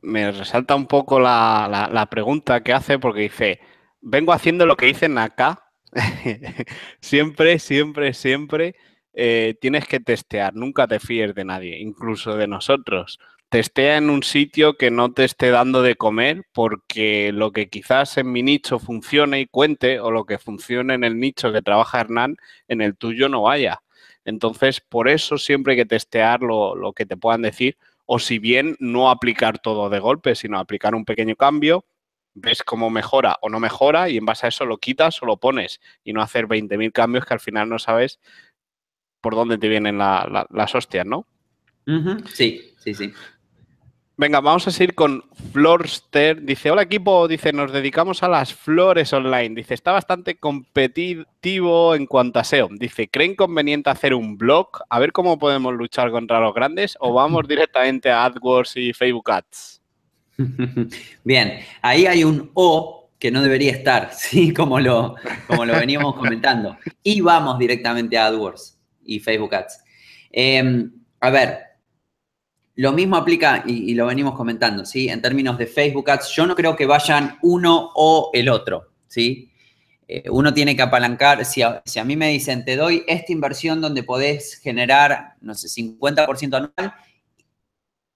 me 0.00 0.32
resalta 0.32 0.74
un 0.74 0.86
poco 0.86 1.20
la, 1.20 1.90
la 1.92 2.06
pregunta 2.06 2.62
que 2.62 2.72
hace 2.72 2.98
porque 2.98 3.20
dice, 3.20 3.60
vengo 4.00 4.32
haciendo 4.32 4.66
lo 4.66 4.76
que 4.76 4.86
dicen 4.86 5.18
acá. 5.18 5.64
siempre, 7.00 7.58
siempre, 7.58 8.14
siempre 8.14 8.76
eh, 9.12 9.54
tienes 9.60 9.86
que 9.86 10.00
testear. 10.00 10.54
Nunca 10.54 10.86
te 10.86 11.00
fíes 11.00 11.34
de 11.34 11.44
nadie, 11.44 11.78
incluso 11.78 12.36
de 12.36 12.46
nosotros. 12.46 13.18
testea 13.48 13.96
en 13.96 14.10
un 14.10 14.22
sitio 14.22 14.76
que 14.76 14.90
no 14.90 15.12
te 15.12 15.24
esté 15.24 15.50
dando 15.50 15.82
de 15.82 15.96
comer 15.96 16.44
porque 16.52 17.32
lo 17.32 17.52
que 17.52 17.68
quizás 17.68 18.16
en 18.18 18.30
mi 18.30 18.42
nicho 18.42 18.78
funcione 18.78 19.40
y 19.40 19.46
cuente 19.46 19.98
o 20.00 20.10
lo 20.12 20.24
que 20.24 20.38
funcione 20.38 20.94
en 20.94 21.04
el 21.04 21.18
nicho 21.18 21.52
que 21.52 21.62
trabaja 21.62 22.00
Hernán, 22.00 22.36
en 22.68 22.80
el 22.80 22.96
tuyo 22.96 23.28
no 23.28 23.42
vaya. 23.42 23.82
Entonces, 24.24 24.80
por 24.80 25.08
eso 25.08 25.38
siempre 25.38 25.72
hay 25.72 25.78
que 25.78 25.86
testear 25.86 26.42
lo, 26.42 26.76
lo 26.76 26.92
que 26.92 27.06
te 27.06 27.16
puedan 27.16 27.42
decir 27.42 27.76
o 28.12 28.18
si 28.18 28.40
bien 28.40 28.76
no 28.80 29.08
aplicar 29.08 29.60
todo 29.60 29.88
de 29.88 30.00
golpe, 30.00 30.34
sino 30.34 30.58
aplicar 30.58 30.96
un 30.96 31.04
pequeño 31.04 31.36
cambio, 31.36 31.84
ves 32.34 32.62
cómo 32.62 32.90
mejora 32.90 33.38
o 33.42 33.48
no 33.48 33.60
mejora 33.60 34.08
y 34.08 34.16
en 34.16 34.24
base 34.24 34.46
a 34.46 34.48
eso 34.48 34.64
lo 34.64 34.78
quitas 34.78 35.22
o 35.22 35.26
lo 35.26 35.36
pones 35.38 35.80
y 36.04 36.12
no 36.12 36.22
hacer 36.22 36.46
20.000 36.46 36.92
cambios 36.92 37.24
que 37.24 37.34
al 37.34 37.40
final 37.40 37.68
no 37.68 37.78
sabes 37.78 38.20
por 39.20 39.34
dónde 39.34 39.58
te 39.58 39.68
vienen 39.68 39.98
las 39.98 40.74
hostias, 40.74 41.06
¿no? 41.06 41.26
Sí, 42.32 42.74
sí, 42.78 42.94
sí. 42.94 43.12
Venga, 44.20 44.42
vamos 44.42 44.68
a 44.68 44.70
seguir 44.70 44.94
con 44.94 45.24
Florster. 45.50 46.42
Dice, 46.42 46.70
hola 46.70 46.82
equipo, 46.82 47.26
dice, 47.26 47.54
nos 47.54 47.72
dedicamos 47.72 48.22
a 48.22 48.28
las 48.28 48.52
flores 48.52 49.10
online. 49.14 49.54
Dice, 49.54 49.72
está 49.72 49.92
bastante 49.92 50.36
competitivo 50.36 51.94
en 51.94 52.04
cuanto 52.04 52.38
a 52.38 52.44
SEO. 52.44 52.68
Dice, 52.70 53.08
¿creen 53.08 53.34
conveniente 53.34 53.88
hacer 53.88 54.12
un 54.12 54.36
blog? 54.36 54.68
A 54.90 54.98
ver 54.98 55.12
cómo 55.12 55.38
podemos 55.38 55.72
luchar 55.72 56.10
contra 56.10 56.38
los 56.38 56.52
grandes 56.52 56.98
o 57.00 57.14
vamos 57.14 57.48
directamente 57.48 58.10
a 58.10 58.26
AdWords 58.26 58.76
y 58.76 58.92
Facebook 58.92 59.30
Ads. 59.30 59.79
Bien, 61.24 61.60
ahí 61.82 62.06
hay 62.06 62.24
un 62.24 62.50
O 62.54 63.10
que 63.18 63.30
no 63.30 63.42
debería 63.42 63.72
estar, 63.72 64.10
¿sí? 64.16 64.52
Como 64.52 64.80
lo, 64.80 65.14
como 65.46 65.64
lo 65.64 65.74
veníamos 65.74 66.16
comentando. 66.16 66.76
Y 67.02 67.20
vamos 67.20 67.58
directamente 67.58 68.16
a 68.18 68.26
AdWords 68.26 68.78
y 69.04 69.20
Facebook 69.20 69.54
Ads. 69.54 69.84
Em, 70.32 70.90
a 71.20 71.30
ver, 71.30 71.58
lo 72.76 72.92
mismo 72.92 73.16
aplica, 73.16 73.62
y, 73.66 73.94
lo 73.94 74.06
venimos 74.06 74.34
comentando, 74.34 74.86
¿sí? 74.86 75.08
En 75.08 75.20
términos 75.20 75.58
de 75.58 75.66
Facebook 75.66 76.10
Ads, 76.10 76.30
yo 76.30 76.46
no 76.46 76.54
creo 76.54 76.74
que 76.76 76.86
vayan 76.86 77.38
uno 77.42 77.90
o 77.94 78.30
el 78.32 78.48
otro, 78.48 78.92
¿sí? 79.06 79.52
Eh, 80.08 80.24
uno 80.30 80.54
tiene 80.54 80.74
que 80.74 80.82
apalancar, 80.82 81.44
si 81.44 81.62
a, 81.62 81.82
si 81.84 81.98
a, 81.98 82.04
mí 82.04 82.16
me 82.16 82.30
dicen, 82.30 82.64
te 82.64 82.76
doy 82.76 83.04
esta 83.06 83.32
inversión 83.32 83.80
donde 83.80 84.02
podés 84.02 84.58
generar, 84.60 85.34
no 85.40 85.54
sé, 85.54 85.68
50% 85.68 86.56
anual, 86.56 86.94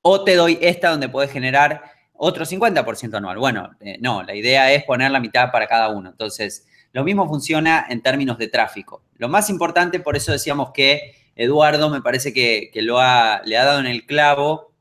o 0.00 0.24
te 0.24 0.34
doy 0.34 0.58
esta 0.60 0.90
donde 0.90 1.08
podés 1.08 1.30
generar 1.30 1.93
otro 2.14 2.44
50% 2.44 3.16
anual. 3.16 3.38
Bueno, 3.38 3.70
eh, 3.80 3.98
no, 4.00 4.22
la 4.22 4.34
idea 4.34 4.72
es 4.72 4.84
poner 4.84 5.10
la 5.10 5.20
mitad 5.20 5.50
para 5.50 5.66
cada 5.66 5.88
uno. 5.90 6.10
Entonces, 6.10 6.66
lo 6.92 7.04
mismo 7.04 7.28
funciona 7.28 7.86
en 7.88 8.02
términos 8.02 8.38
de 8.38 8.48
tráfico. 8.48 9.02
Lo 9.16 9.28
más 9.28 9.50
importante, 9.50 10.00
por 10.00 10.16
eso 10.16 10.32
decíamos 10.32 10.70
que 10.72 11.14
Eduardo 11.34 11.90
me 11.90 12.02
parece 12.02 12.32
que, 12.32 12.70
lo 12.76 13.00
ha, 13.00 13.42
le 13.44 13.58
ha 13.58 13.64
dado 13.64 13.80
en 13.80 13.86
el 13.86 14.06
clavo 14.06 14.72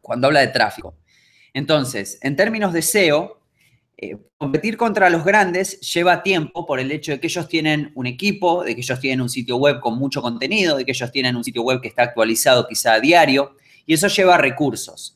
cuando 0.00 0.28
habla 0.28 0.40
de 0.40 0.48
tráfico. 0.48 0.96
Entonces, 1.52 2.18
en 2.22 2.36
términos 2.36 2.72
de 2.72 2.82
SEO, 2.82 3.40
eh, 3.98 4.16
competir 4.36 4.76
contra 4.76 5.08
los 5.10 5.24
grandes 5.24 5.80
lleva 5.80 6.22
tiempo 6.22 6.66
por 6.66 6.80
el 6.80 6.92
hecho 6.92 7.12
de 7.12 7.20
que 7.20 7.26
ellos 7.28 7.48
tienen 7.48 7.92
un 7.94 8.06
equipo, 8.06 8.62
de 8.62 8.74
que 8.74 8.82
ellos 8.82 9.00
tienen 9.00 9.20
un 9.22 9.28
sitio 9.28 9.56
web 9.56 9.80
con 9.80 9.98
mucho 9.98 10.20
contenido, 10.20 10.76
de 10.76 10.84
que 10.84 10.92
ellos 10.92 11.10
tienen 11.10 11.36
un 11.36 11.44
sitio 11.44 11.62
web 11.62 11.80
que 11.80 11.88
está 11.88 12.02
actualizado 12.02 12.66
quizá 12.68 12.94
a 12.94 13.00
diario, 13.00 13.56
y 13.86 13.94
eso 13.94 14.08
lleva 14.08 14.36
recursos. 14.36 15.15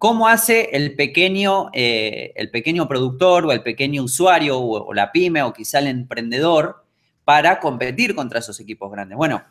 ¿Cómo 0.00 0.28
hace 0.28 0.70
el 0.72 0.96
pequeño, 0.96 1.68
eh, 1.74 2.32
el 2.34 2.50
pequeño 2.50 2.88
productor 2.88 3.44
o 3.44 3.52
el 3.52 3.62
pequeño 3.62 4.02
usuario 4.02 4.58
o, 4.58 4.94
la 4.94 5.12
pyme 5.12 5.42
o 5.42 5.52
quizá 5.52 5.78
el 5.78 5.88
emprendedor 5.88 6.86
para 7.22 7.60
competir 7.60 8.14
contra 8.14 8.38
esos 8.38 8.58
equipos 8.60 8.90
grandes? 8.90 9.18
Bueno, 9.18 9.44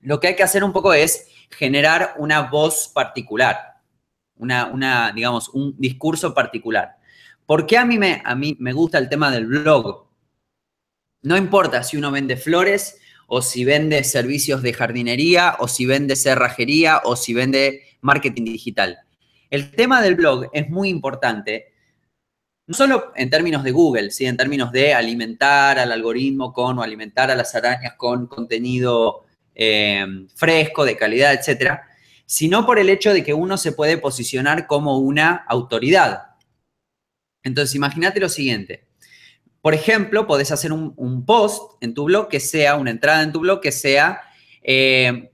lo 0.00 0.20
que 0.20 0.28
hay 0.28 0.36
que 0.36 0.42
hacer 0.42 0.64
un 0.64 0.72
poco 0.72 0.94
es 0.94 1.28
generar 1.50 2.14
una 2.16 2.48
voz 2.48 2.90
particular, 2.94 3.82
una, 4.36 5.12
digamos, 5.14 5.50
un 5.50 5.76
discurso 5.76 6.32
particular. 6.32 6.96
¿Por 7.44 7.66
qué 7.66 7.76
a 7.76 7.84
mí, 7.84 7.98
me, 7.98 8.22
a 8.24 8.34
mí 8.34 8.56
me 8.58 8.72
gusta 8.72 8.96
el 8.96 9.10
tema 9.10 9.30
del 9.30 9.44
blog? 9.44 10.06
No 11.20 11.36
importa 11.36 11.82
si 11.82 11.98
uno 11.98 12.10
vende 12.10 12.38
flores 12.38 12.98
o 13.26 13.42
si 13.42 13.66
vende 13.66 14.02
servicios 14.02 14.62
de 14.62 14.72
jardinería 14.72 15.56
o 15.58 15.68
si 15.68 15.84
vende 15.84 16.16
cerrajería 16.16 17.02
o 17.04 17.16
si 17.16 17.34
vende 17.34 17.82
marketing 18.00 18.44
digital. 18.44 19.00
El 19.52 19.70
tema 19.70 20.00
del 20.00 20.14
blog 20.14 20.48
es 20.54 20.70
muy 20.70 20.88
importante, 20.88 21.74
no 22.66 22.74
solo 22.74 23.12
en 23.14 23.28
términos 23.28 23.62
de 23.62 23.70
Google, 23.70 24.10
¿sí? 24.10 24.24
en 24.24 24.38
términos 24.38 24.72
de 24.72 24.94
alimentar 24.94 25.78
al 25.78 25.92
algoritmo 25.92 26.54
con 26.54 26.78
o 26.78 26.82
alimentar 26.82 27.30
a 27.30 27.34
las 27.34 27.54
arañas 27.54 27.92
con 27.98 28.28
contenido 28.28 29.26
eh, 29.54 30.06
fresco, 30.34 30.86
de 30.86 30.96
calidad, 30.96 31.34
etcétera, 31.34 31.86
sino 32.24 32.64
por 32.64 32.78
el 32.78 32.88
hecho 32.88 33.12
de 33.12 33.22
que 33.22 33.34
uno 33.34 33.58
se 33.58 33.72
puede 33.72 33.98
posicionar 33.98 34.66
como 34.66 34.96
una 34.96 35.44
autoridad. 35.46 36.28
Entonces, 37.42 37.74
imagínate 37.74 38.20
lo 38.20 38.30
siguiente. 38.30 38.86
Por 39.60 39.74
ejemplo, 39.74 40.26
podés 40.26 40.50
hacer 40.50 40.72
un, 40.72 41.26
post 41.26 41.76
en 41.82 41.92
tu 41.92 42.04
blog 42.04 42.28
que 42.28 42.40
sea, 42.40 42.76
una 42.76 42.90
entrada 42.90 43.22
en 43.22 43.32
tu 43.32 43.40
blog 43.40 43.60
que 43.60 43.70
sea, 43.70 44.22
eh, 44.62 45.30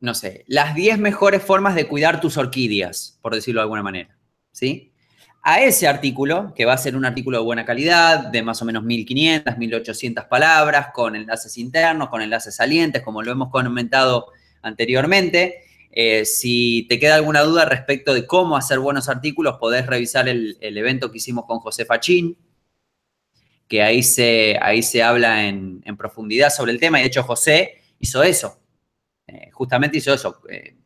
no 0.00 0.14
sé, 0.14 0.44
las 0.48 0.74
10 0.74 0.98
mejores 0.98 1.42
formas 1.42 1.74
de 1.74 1.86
cuidar 1.86 2.20
tus 2.20 2.36
orquídeas, 2.36 3.18
por 3.22 3.34
decirlo 3.34 3.60
de 3.60 3.64
alguna 3.64 3.82
manera. 3.82 4.18
¿Sí? 4.52 4.90
a 5.42 5.62
ese 5.62 5.88
artículo, 5.88 6.52
que 6.54 6.66
va 6.66 6.74
a 6.74 6.78
ser 6.78 6.96
un 6.96 7.04
artículo 7.04 7.38
de 7.38 7.44
buena 7.44 7.64
calidad, 7.64 8.26
de 8.30 8.42
más 8.42 8.60
o 8.60 8.64
menos 8.64 8.82
1500, 8.82 9.56
1800 9.56 10.24
palabras, 10.26 10.88
con 10.92 11.16
enlaces 11.16 11.56
internos, 11.56 12.08
con 12.10 12.20
enlaces 12.20 12.56
salientes, 12.56 13.02
como 13.02 13.22
lo 13.22 13.32
hemos 13.32 13.50
comentado 13.50 14.26
anteriormente. 14.62 15.62
Eh, 15.92 16.24
si 16.24 16.86
te 16.88 16.98
queda 16.98 17.16
alguna 17.16 17.40
duda 17.40 17.64
respecto 17.64 18.12
de 18.12 18.26
cómo 18.26 18.56
hacer 18.56 18.78
buenos 18.78 19.08
artículos, 19.08 19.56
podés 19.58 19.86
revisar 19.86 20.28
el, 20.28 20.58
evento 20.60 21.10
que 21.10 21.18
hicimos 21.18 21.46
con 21.46 21.58
José 21.60 21.86
Fachín, 21.86 22.36
que 23.66 23.82
ahí 23.82 24.02
se, 24.02 24.58
ahí 24.60 24.82
se 24.82 25.02
habla 25.02 25.46
en, 25.46 25.82
profundidad 25.96 26.50
sobre 26.50 26.72
el 26.72 26.80
tema. 26.80 26.98
Y 26.98 27.02
de 27.02 27.08
hecho, 27.08 27.22
José 27.22 27.78
hizo 27.98 28.22
eso. 28.22 28.58
Eh, 29.30 29.50
justamente 29.52 29.98
hizo 29.98 30.12
eso. 30.12 30.42
Eh, 30.48 30.76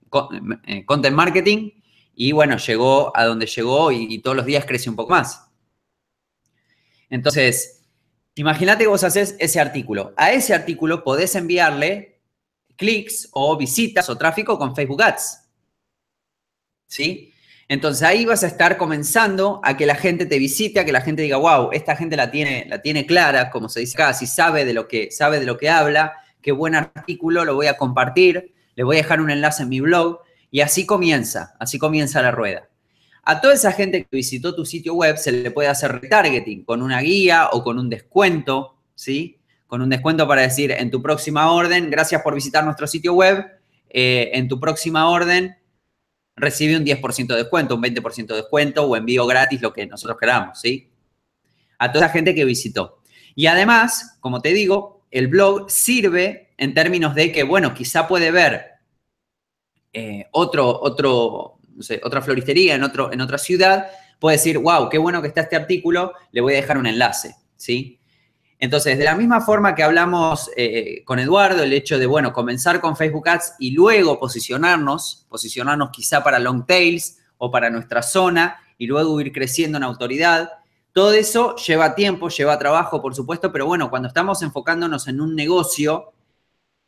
content 0.84 1.16
marketing 1.16 1.70
y 2.14 2.32
bueno, 2.32 2.56
llegó 2.58 3.16
a 3.16 3.24
donde 3.24 3.46
llegó 3.46 3.90
y, 3.90 4.18
todos 4.18 4.36
los 4.36 4.46
días 4.46 4.64
crece 4.64 4.90
un 4.90 4.96
poco 4.96 5.10
más. 5.10 5.48
Entonces, 7.10 7.84
imagínate 8.34 8.84
que 8.84 8.88
vos 8.88 9.02
haces 9.02 9.34
ese 9.38 9.60
artículo. 9.60 10.12
A 10.16 10.32
ese 10.32 10.54
artículo 10.54 11.02
podés 11.02 11.34
enviarle 11.34 12.20
clics 12.76 13.28
o 13.32 13.56
visitas 13.56 14.08
o 14.08 14.16
tráfico 14.16 14.58
con 14.58 14.76
Facebook 14.76 15.02
Ads. 15.02 15.40
¿Sí? 16.86 17.32
Entonces 17.66 18.02
ahí 18.02 18.26
vas 18.26 18.44
a 18.44 18.46
estar 18.46 18.76
comenzando 18.76 19.60
a 19.64 19.76
que 19.76 19.86
la 19.86 19.94
gente 19.94 20.26
te 20.26 20.38
visite, 20.38 20.80
a 20.80 20.84
que 20.84 20.92
la 20.92 21.00
gente 21.00 21.22
diga, 21.22 21.38
wow, 21.38 21.70
esta 21.72 21.96
gente 21.96 22.16
la 22.16 22.30
tiene, 22.30 22.66
la 22.68 22.82
tiene 22.82 23.06
clara, 23.06 23.50
como 23.50 23.68
se 23.68 23.80
dice 23.80 23.94
acá, 23.94 24.12
si 24.12 24.26
sabe 24.26 24.64
de 24.64 24.74
lo 24.74 24.86
que, 24.86 25.10
sabe 25.10 25.40
de 25.40 25.46
lo 25.46 25.56
que 25.56 25.70
habla, 25.70 26.12
qué 26.44 26.52
buen 26.52 26.74
artículo, 26.74 27.44
lo 27.44 27.54
voy 27.54 27.66
a 27.66 27.78
compartir, 27.78 28.54
le 28.76 28.84
voy 28.84 28.96
a 28.96 29.02
dejar 29.02 29.20
un 29.20 29.30
enlace 29.30 29.62
en 29.62 29.70
mi 29.70 29.80
blog 29.80 30.20
y 30.50 30.60
así 30.60 30.84
comienza, 30.84 31.56
así 31.58 31.78
comienza 31.78 32.20
la 32.20 32.30
rueda. 32.30 32.68
A 33.24 33.40
toda 33.40 33.54
esa 33.54 33.72
gente 33.72 34.02
que 34.02 34.16
visitó 34.16 34.54
tu 34.54 34.66
sitio 34.66 34.94
web 34.94 35.16
se 35.16 35.32
le 35.32 35.50
puede 35.50 35.68
hacer 35.68 36.00
retargeting 36.00 36.64
con 36.64 36.82
una 36.82 37.00
guía 37.00 37.48
o 37.50 37.64
con 37.64 37.78
un 37.78 37.88
descuento, 37.88 38.76
¿sí? 38.94 39.38
Con 39.66 39.80
un 39.80 39.88
descuento 39.88 40.28
para 40.28 40.42
decir, 40.42 40.70
en 40.70 40.90
tu 40.90 41.00
próxima 41.00 41.50
orden, 41.50 41.90
gracias 41.90 42.20
por 42.20 42.34
visitar 42.34 42.62
nuestro 42.62 42.86
sitio 42.86 43.14
web, 43.14 43.46
eh, 43.88 44.32
en 44.34 44.46
tu 44.46 44.60
próxima 44.60 45.08
orden 45.08 45.56
recibe 46.36 46.76
un 46.76 46.84
10% 46.84 47.28
de 47.28 47.36
descuento, 47.36 47.74
un 47.74 47.82
20% 47.82 48.26
de 48.26 48.42
descuento 48.42 48.84
o 48.84 48.96
envío 48.96 49.26
gratis, 49.26 49.62
lo 49.62 49.72
que 49.72 49.86
nosotros 49.86 50.18
queramos, 50.20 50.60
¿sí? 50.60 50.90
A 51.78 51.90
toda 51.90 52.04
esa 52.04 52.12
gente 52.12 52.34
que 52.34 52.44
visitó. 52.44 52.98
Y 53.34 53.46
además, 53.46 54.18
como 54.20 54.42
te 54.42 54.52
digo, 54.52 54.93
el 55.14 55.28
blog 55.28 55.70
sirve 55.70 56.48
en 56.58 56.74
términos 56.74 57.14
de 57.14 57.30
que, 57.30 57.44
bueno, 57.44 57.72
quizá 57.72 58.08
puede 58.08 58.32
ver 58.32 58.64
eh, 59.92 60.26
otro, 60.32 60.66
otro, 60.82 61.60
otra 62.02 62.20
floristería 62.20 62.74
en, 62.74 62.82
otro, 62.82 63.12
en 63.12 63.20
otra 63.20 63.38
ciudad, 63.38 63.86
puede 64.18 64.38
decir, 64.38 64.58
wow, 64.58 64.88
qué 64.88 64.98
bueno 64.98 65.22
que 65.22 65.28
está 65.28 65.42
este 65.42 65.54
artículo, 65.54 66.14
le 66.32 66.40
voy 66.40 66.54
a 66.54 66.56
dejar 66.56 66.78
un 66.78 66.86
enlace, 66.86 67.36
¿sí? 67.54 68.00
Entonces, 68.58 68.98
de 68.98 69.04
la 69.04 69.14
misma 69.14 69.40
forma 69.40 69.76
que 69.76 69.84
hablamos 69.84 70.50
eh, 70.56 71.04
con 71.04 71.20
Eduardo, 71.20 71.62
el 71.62 71.72
hecho 71.72 71.96
de, 71.96 72.06
bueno, 72.06 72.32
comenzar 72.32 72.80
con 72.80 72.96
Facebook 72.96 73.28
Ads 73.28 73.54
y 73.60 73.70
luego 73.70 74.18
posicionarnos, 74.18 75.26
posicionarnos 75.28 75.90
quizá 75.92 76.24
para 76.24 76.40
long 76.40 76.66
tails 76.66 77.18
o 77.38 77.52
para 77.52 77.70
nuestra 77.70 78.02
zona 78.02 78.56
y 78.78 78.88
luego 78.88 79.20
ir 79.20 79.30
creciendo 79.30 79.78
en 79.78 79.84
autoridad, 79.84 80.50
todo 80.94 81.12
eso 81.12 81.56
lleva 81.56 81.96
tiempo, 81.96 82.28
lleva 82.28 82.56
trabajo, 82.56 83.02
por 83.02 83.16
supuesto, 83.16 83.50
pero 83.50 83.66
bueno, 83.66 83.90
cuando 83.90 84.06
estamos 84.06 84.40
enfocándonos 84.42 85.08
en 85.08 85.20
un 85.20 85.34
negocio, 85.34 86.12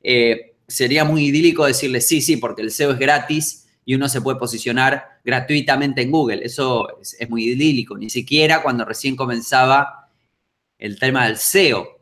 eh, 0.01 0.55
sería 0.69 1.05
muy 1.05 1.27
idílico 1.27 1.67
decirle 1.67 2.01
sí, 2.01 2.23
sí, 2.23 2.37
porque 2.37 2.63
el 2.63 2.71
SEO 2.71 2.93
es 2.93 3.01
gratis 3.01 3.67
y 3.85 3.97
uno 3.97 4.09
se 4.09 4.21
puede 4.21 4.39
posicionar 4.39 5.19
gratuitamente 5.25 6.03
en 6.03 6.13
Google. 6.13 6.45
Eso 6.45 7.01
es, 7.01 7.29
muy 7.29 7.47
idílico, 7.47 7.99
ni 7.99 8.09
siquiera 8.09 8.63
cuando 8.63 8.85
recién 8.85 9.17
comenzaba 9.17 10.09
el 10.79 11.01
tema 11.01 11.27
del 11.27 11.37
SEO. 11.37 11.99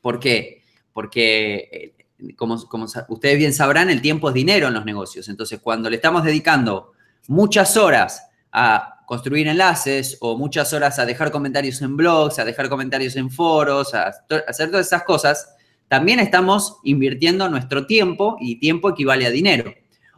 ¿Por 0.00 0.18
qué? 0.18 0.64
Porque 0.92 1.94
como, 2.36 2.60
como 2.66 2.86
ustedes 3.08 3.38
bien 3.38 3.54
sabrán, 3.54 3.88
el 3.88 4.02
tiempo 4.02 4.30
es 4.30 4.34
dinero 4.34 4.66
en 4.66 4.74
los 4.74 4.84
negocios. 4.84 5.28
Entonces, 5.28 5.60
cuando 5.60 5.88
le 5.88 5.96
estamos 5.96 6.24
dedicando 6.24 6.90
muchas 7.28 7.76
horas 7.76 8.26
a 8.50 8.99
construir 9.10 9.48
enlaces 9.48 10.18
o 10.20 10.38
muchas 10.38 10.72
horas 10.72 11.00
a 11.00 11.04
dejar 11.04 11.32
comentarios 11.32 11.82
en 11.82 11.96
blogs, 11.96 12.38
a 12.38 12.44
dejar 12.44 12.68
comentarios 12.68 13.16
en 13.16 13.28
foros, 13.28 13.92
a, 13.92 14.12
hacer 14.46 14.70
todas 14.70 14.86
esas 14.86 15.02
cosas, 15.02 15.52
también 15.88 16.20
estamos 16.20 16.76
invirtiendo 16.84 17.48
nuestro 17.48 17.88
tiempo 17.88 18.36
y 18.40 18.60
tiempo 18.60 18.90
equivale 18.90 19.26
a 19.26 19.30
dinero. 19.30 19.74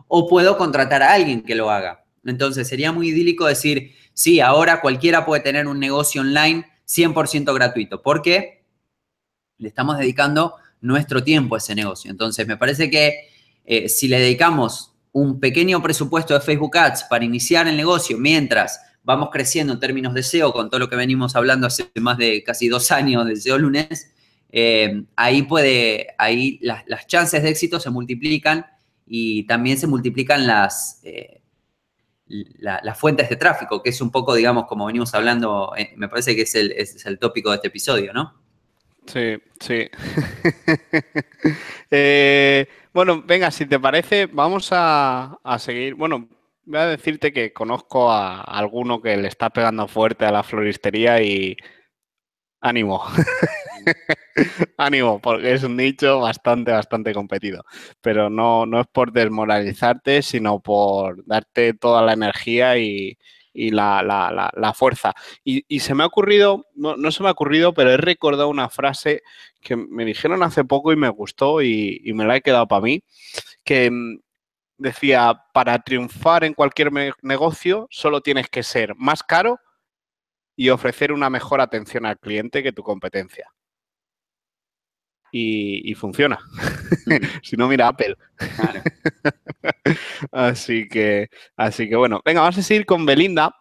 O 0.08 0.28
puedo 0.28 0.58
contratar 0.58 1.02
a 1.02 1.14
alguien 1.14 1.40
que 1.40 1.54
lo 1.54 1.70
haga. 1.70 2.04
Entonces 2.22 2.68
sería 2.68 2.92
muy 2.92 3.08
idílico 3.08 3.46
decir, 3.46 3.92
sí, 4.12 4.40
ahora 4.40 4.82
cualquiera 4.82 5.24
puede 5.24 5.40
tener 5.40 5.66
un 5.66 5.80
negocio 5.80 6.20
online 6.20 6.66
100% 6.86 7.54
gratuito. 7.54 8.02
¿Por 8.02 8.20
qué? 8.20 8.66
Le 9.56 9.68
estamos 9.68 9.96
dedicando 9.96 10.56
nuestro 10.82 11.24
tiempo 11.24 11.54
a 11.54 11.58
ese 11.58 11.74
negocio. 11.74 12.10
Entonces 12.10 12.46
me 12.46 12.58
parece 12.58 12.90
que 12.90 13.30
eh, 13.64 13.88
si 13.88 14.06
le 14.08 14.18
dedicamos 14.18 14.91
un 15.12 15.38
pequeño 15.40 15.82
presupuesto 15.82 16.34
de 16.34 16.40
Facebook 16.40 16.76
Ads 16.76 17.04
para 17.04 17.24
iniciar 17.24 17.68
el 17.68 17.76
negocio 17.76 18.18
mientras 18.18 18.80
vamos 19.04 19.30
creciendo 19.30 19.74
en 19.74 19.80
términos 19.80 20.14
de 20.14 20.22
SEO 20.22 20.52
con 20.52 20.70
todo 20.70 20.80
lo 20.80 20.88
que 20.88 20.96
venimos 20.96 21.36
hablando 21.36 21.66
hace 21.66 21.90
más 22.00 22.18
de 22.18 22.42
casi 22.42 22.68
dos 22.68 22.90
años 22.90 23.26
de 23.26 23.36
SEO 23.36 23.58
lunes, 23.58 24.12
eh, 24.50 25.04
ahí 25.16 25.42
puede, 25.42 26.08
ahí 26.18 26.58
las, 26.62 27.06
chances 27.06 27.42
de 27.42 27.50
éxito 27.50 27.80
se 27.80 27.90
multiplican 27.90 28.66
y 29.06 29.44
también 29.46 29.78
se 29.78 29.86
multiplican 29.86 30.46
las, 30.46 31.00
eh, 31.04 31.42
las 32.26 32.98
fuentes 32.98 33.28
de 33.28 33.36
tráfico, 33.36 33.82
que 33.82 33.90
es 33.90 34.00
un 34.00 34.10
poco, 34.10 34.34
digamos, 34.34 34.66
como 34.66 34.86
venimos 34.86 35.14
hablando, 35.14 35.72
eh, 35.76 35.92
me 35.96 36.08
parece 36.08 36.36
que 36.36 36.42
es 36.42 36.54
el, 36.54 36.72
es 36.72 37.04
el 37.04 37.18
tópico 37.18 37.50
de 37.50 37.56
este 37.56 37.68
episodio, 37.68 38.12
¿no? 38.12 38.40
Sí, 39.06 39.36
sí. 39.58 39.88
Bueno, 42.92 43.22
venga, 43.22 43.50
si 43.50 43.64
te 43.64 43.80
parece, 43.80 44.26
vamos 44.26 44.68
a, 44.70 45.38
seguir. 45.58 45.94
Bueno, 45.94 46.28
voy 46.64 46.78
a 46.78 46.86
decirte 46.86 47.32
que 47.32 47.52
conozco 47.52 48.10
a 48.12 48.42
alguno 48.42 49.00
que 49.00 49.16
le 49.16 49.28
está 49.28 49.48
pegando 49.48 49.88
fuerte 49.88 50.26
a 50.26 50.32
la 50.32 50.42
floristería 50.42 51.22
y 51.22 51.56
ánimo. 52.60 53.02
ánimo, 54.76 55.20
porque 55.20 55.54
es 55.54 55.64
un 55.64 55.76
nicho 55.76 56.20
bastante, 56.20 56.70
bastante 56.72 57.14
competido. 57.14 57.64
Pero 58.02 58.28
no, 58.28 58.66
no 58.66 58.80
es 58.82 58.86
por 58.88 59.12
desmoralizarte, 59.12 60.20
sino 60.20 60.60
por 60.60 61.24
darte 61.24 61.72
toda 61.72 62.02
la 62.02 62.12
energía 62.12 62.76
y, 62.76 63.16
la, 63.54 64.74
fuerza. 64.76 65.14
Y, 65.44 65.80
se 65.80 65.94
me 65.94 66.02
ha 66.02 66.06
ocurrido, 66.06 66.66
no, 66.74 66.96
no, 66.98 67.10
se 67.10 67.22
me 67.22 67.30
ha 67.30 67.32
ocurrido, 67.32 67.72
pero 67.72 67.90
he 67.90 67.96
recordado 67.96 68.48
una 68.48 68.68
frase 68.68 69.22
que 69.62 69.76
me 69.76 70.04
dijeron 70.04 70.42
hace 70.42 70.64
poco 70.64 70.92
y 70.92 70.96
me 70.96 71.08
gustó 71.08 71.62
y, 71.62 72.12
me 72.14 72.26
la 72.26 72.36
he 72.36 72.42
quedado 72.42 72.68
para 72.68 72.82
mí, 72.82 73.02
que 73.64 73.90
mm, 73.90 74.18
decía, 74.76 75.34
para 75.54 75.78
triunfar 75.78 76.44
en 76.44 76.54
cualquier 76.54 76.90
negocio 77.22 77.86
solo 77.90 78.20
tienes 78.20 78.48
que 78.48 78.62
ser 78.62 78.94
más 78.96 79.22
caro 79.22 79.58
y 80.56 80.68
ofrecer 80.68 81.12
una 81.12 81.30
mejor 81.30 81.60
atención 81.60 82.04
al 82.04 82.18
cliente 82.18 82.62
que 82.62 82.72
tu 82.72 82.82
competencia. 82.82 83.48
Y, 85.34 85.94
funciona. 85.94 86.38
Si 87.42 87.56
no, 87.56 87.66
mira 87.66 87.88
Apple. 87.88 88.16
así 90.32 90.86
que, 90.88 91.28
así 91.56 91.88
que 91.88 91.96
bueno, 91.96 92.20
venga, 92.24 92.42
vamos 92.42 92.58
a 92.58 92.62
seguir 92.62 92.84
con 92.84 93.06
Belinda. 93.06 93.54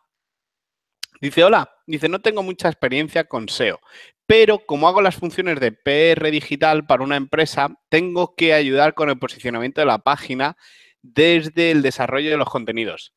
Dice, 1.22 1.43
hola, 1.43 1.70
dice, 1.88 2.10
no 2.10 2.20
tengo 2.20 2.43
mucha 2.43 2.68
experiencia 2.68 3.24
con 3.24 3.47
SEO, 3.47 3.80
pero 4.32 4.59
como 4.59 4.88
hago 4.88 5.01
las 5.01 5.17
funciones 5.17 5.59
de 5.59 5.73
PR 5.73 6.32
digital 6.32 6.86
para 6.86 7.03
una 7.03 7.17
empresa, 7.17 7.75
tengo 7.89 8.34
que 8.34 8.53
ayudar 8.53 8.93
con 8.93 9.09
el 9.09 9.19
posicionamiento 9.19 9.82
de 9.82 9.88
la 9.88 9.97
página 9.97 10.55
desde 11.01 11.71
el 11.71 11.82
desarrollo 11.82 12.29
de 12.29 12.38
los 12.38 12.49
contenidos. 12.49 13.13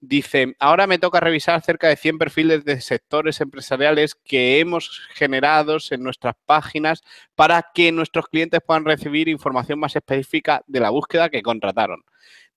Dice, 0.00 0.56
ahora 0.58 0.86
me 0.86 0.98
toca 0.98 1.20
revisar 1.20 1.60
cerca 1.60 1.88
de 1.88 1.96
100 1.96 2.16
perfiles 2.16 2.64
de 2.64 2.80
sectores 2.80 3.42
empresariales 3.42 4.14
que 4.14 4.58
hemos 4.58 5.02
generado 5.12 5.76
en 5.90 6.02
nuestras 6.02 6.34
páginas 6.46 7.02
para 7.34 7.66
que 7.74 7.92
nuestros 7.92 8.28
clientes 8.28 8.62
puedan 8.66 8.86
recibir 8.86 9.28
información 9.28 9.78
más 9.78 9.94
específica 9.94 10.62
de 10.66 10.80
la 10.80 10.88
búsqueda 10.88 11.28
que 11.28 11.42
contrataron. 11.42 12.04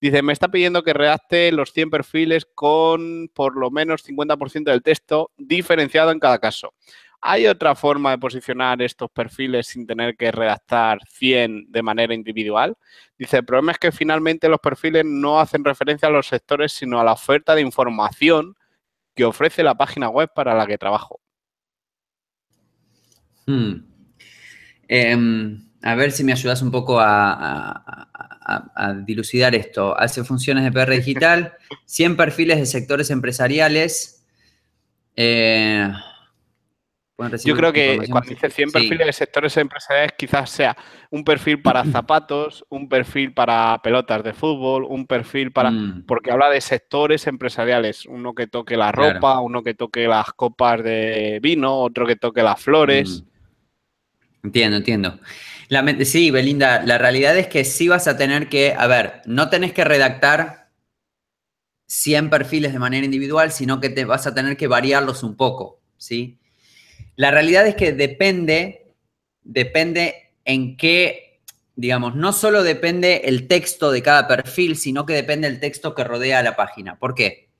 Dice, 0.00 0.22
me 0.22 0.32
está 0.32 0.48
pidiendo 0.48 0.82
que 0.82 0.94
redacte 0.94 1.52
los 1.52 1.72
100 1.72 1.90
perfiles 1.90 2.46
con 2.54 3.28
por 3.34 3.54
lo 3.54 3.70
menos 3.70 4.02
50% 4.06 4.64
del 4.64 4.82
texto 4.82 5.30
diferenciado 5.36 6.10
en 6.10 6.20
cada 6.20 6.38
caso. 6.38 6.72
¿Hay 7.20 7.46
otra 7.46 7.74
forma 7.74 8.12
de 8.12 8.18
posicionar 8.18 8.80
estos 8.80 9.10
perfiles 9.10 9.66
sin 9.66 9.86
tener 9.86 10.16
que 10.16 10.30
redactar 10.30 11.00
100 11.08 11.72
de 11.72 11.82
manera 11.82 12.14
individual? 12.14 12.76
Dice, 13.18 13.38
el 13.38 13.44
problema 13.44 13.72
es 13.72 13.78
que 13.78 13.90
finalmente 13.90 14.48
los 14.48 14.60
perfiles 14.60 15.04
no 15.04 15.40
hacen 15.40 15.64
referencia 15.64 16.08
a 16.08 16.12
los 16.12 16.28
sectores, 16.28 16.72
sino 16.72 17.00
a 17.00 17.04
la 17.04 17.12
oferta 17.12 17.56
de 17.56 17.62
información 17.62 18.54
que 19.16 19.24
ofrece 19.24 19.64
la 19.64 19.74
página 19.74 20.08
web 20.08 20.30
para 20.32 20.54
la 20.54 20.66
que 20.66 20.78
trabajo. 20.78 21.20
Hmm. 23.46 23.84
Em, 24.86 25.68
a 25.82 25.94
ver 25.96 26.12
si 26.12 26.22
me 26.22 26.32
ayudas 26.32 26.62
un 26.62 26.70
poco 26.70 26.98
a, 27.00 27.84
dilucidar 29.04 29.54
esto. 29.54 29.98
Hace 29.98 30.24
funciones 30.24 30.64
de 30.64 30.72
PR 30.72 30.92
digital, 30.92 31.52
100 31.84 32.16
perfiles 32.16 32.58
de 32.58 32.66
sectores 32.66 33.10
empresariales. 33.10 34.24
Eh, 35.16 35.90
yo 37.44 37.56
creo 37.56 37.72
que 37.72 38.06
cuando 38.08 38.30
dice 38.30 38.48
100 38.48 38.70
perfiles 38.70 39.06
de 39.06 39.12
sectores 39.12 39.56
empresariales, 39.56 40.12
quizás 40.16 40.50
sea 40.50 40.76
un 41.10 41.24
perfil 41.24 41.60
para 41.60 41.84
zapatos, 41.92 42.64
un 42.68 42.88
perfil 42.88 43.32
para 43.32 43.80
pelotas 43.82 44.22
de 44.22 44.32
fútbol, 44.32 44.84
un 44.84 45.06
perfil 45.06 45.50
para. 45.50 45.70
Mm. 45.70 46.04
Porque 46.06 46.30
habla 46.30 46.48
de 46.48 46.60
sectores 46.60 47.26
empresariales. 47.26 48.06
Uno 48.06 48.34
que 48.34 48.46
toque 48.46 48.76
la 48.76 48.92
ropa, 48.92 49.40
uno 49.40 49.62
que 49.62 49.74
toque 49.74 50.06
las 50.06 50.32
copas 50.32 50.82
de 50.84 51.40
vino, 51.42 51.74
otro 51.80 52.06
que 52.06 52.16
toque 52.16 52.42
las 52.42 52.60
flores. 52.60 53.22
Mm. 53.22 54.46
Entiendo, 54.46 54.76
entiendo. 54.76 55.18
sí, 56.04 56.30
Belinda, 56.30 56.82
la 56.84 56.98
realidad 56.98 57.36
es 57.36 57.48
que 57.48 57.64
sí 57.64 57.88
vas 57.88 58.06
a 58.06 58.16
tener 58.16 58.48
que. 58.48 58.74
A 58.78 58.86
ver, 58.86 59.22
no 59.26 59.48
tenés 59.48 59.72
que 59.72 59.84
redactar 59.84 60.68
100 61.86 62.30
perfiles 62.30 62.72
de 62.72 62.78
manera 62.78 63.04
individual, 63.04 63.50
sino 63.50 63.80
que 63.80 63.88
te 63.88 64.04
vas 64.04 64.28
a 64.28 64.34
tener 64.34 64.56
que 64.56 64.68
variarlos 64.68 65.24
un 65.24 65.36
poco, 65.36 65.80
¿sí? 65.96 66.38
La 67.18 67.32
realidad 67.32 67.66
es 67.66 67.74
que 67.74 67.92
depende, 67.92 68.94
depende 69.42 70.34
en 70.44 70.76
qué, 70.76 71.40
digamos, 71.74 72.14
no 72.14 72.32
solo 72.32 72.62
depende 72.62 73.22
el 73.24 73.48
texto 73.48 73.90
de 73.90 74.02
cada 74.02 74.28
perfil, 74.28 74.76
sino 74.76 75.04
que 75.04 75.14
depende 75.14 75.48
el 75.48 75.58
texto 75.58 75.96
que 75.96 76.04
rodea 76.04 76.38
a 76.38 76.42
la 76.44 76.54
página. 76.54 76.96
¿Por 76.96 77.16
qué? 77.16 77.50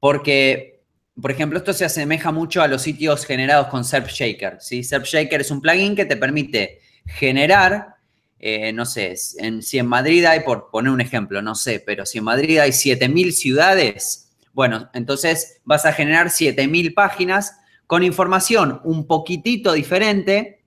Porque, 0.00 0.82
por 1.22 1.30
ejemplo, 1.30 1.60
esto 1.60 1.72
se 1.72 1.84
asemeja 1.84 2.32
mucho 2.32 2.60
a 2.60 2.66
los 2.66 2.82
sitios 2.82 3.24
generados 3.24 3.68
con 3.68 3.84
SERPShaker. 3.84 4.56
¿sí? 4.58 4.82
SERPShaker 4.82 5.40
es 5.40 5.52
un 5.52 5.60
plugin 5.60 5.94
que 5.94 6.04
te 6.04 6.16
permite 6.16 6.80
generar, 7.06 7.94
eh, 8.40 8.72
no 8.72 8.84
sé, 8.84 9.14
si 9.16 9.78
en 9.78 9.86
Madrid 9.86 10.24
hay, 10.24 10.40
por 10.40 10.70
poner 10.72 10.90
un 10.90 11.00
ejemplo, 11.00 11.40
no 11.40 11.54
sé, 11.54 11.78
pero 11.78 12.04
si 12.04 12.18
en 12.18 12.24
Madrid 12.24 12.58
hay 12.58 12.72
7.000 12.72 13.30
ciudades, 13.30 14.32
bueno, 14.52 14.90
entonces 14.92 15.60
vas 15.62 15.86
a 15.86 15.92
generar 15.92 16.30
7.000 16.30 16.94
páginas 16.94 17.57
con 17.88 18.04
información 18.04 18.80
un 18.84 19.06
poquitito 19.06 19.72
diferente 19.72 20.62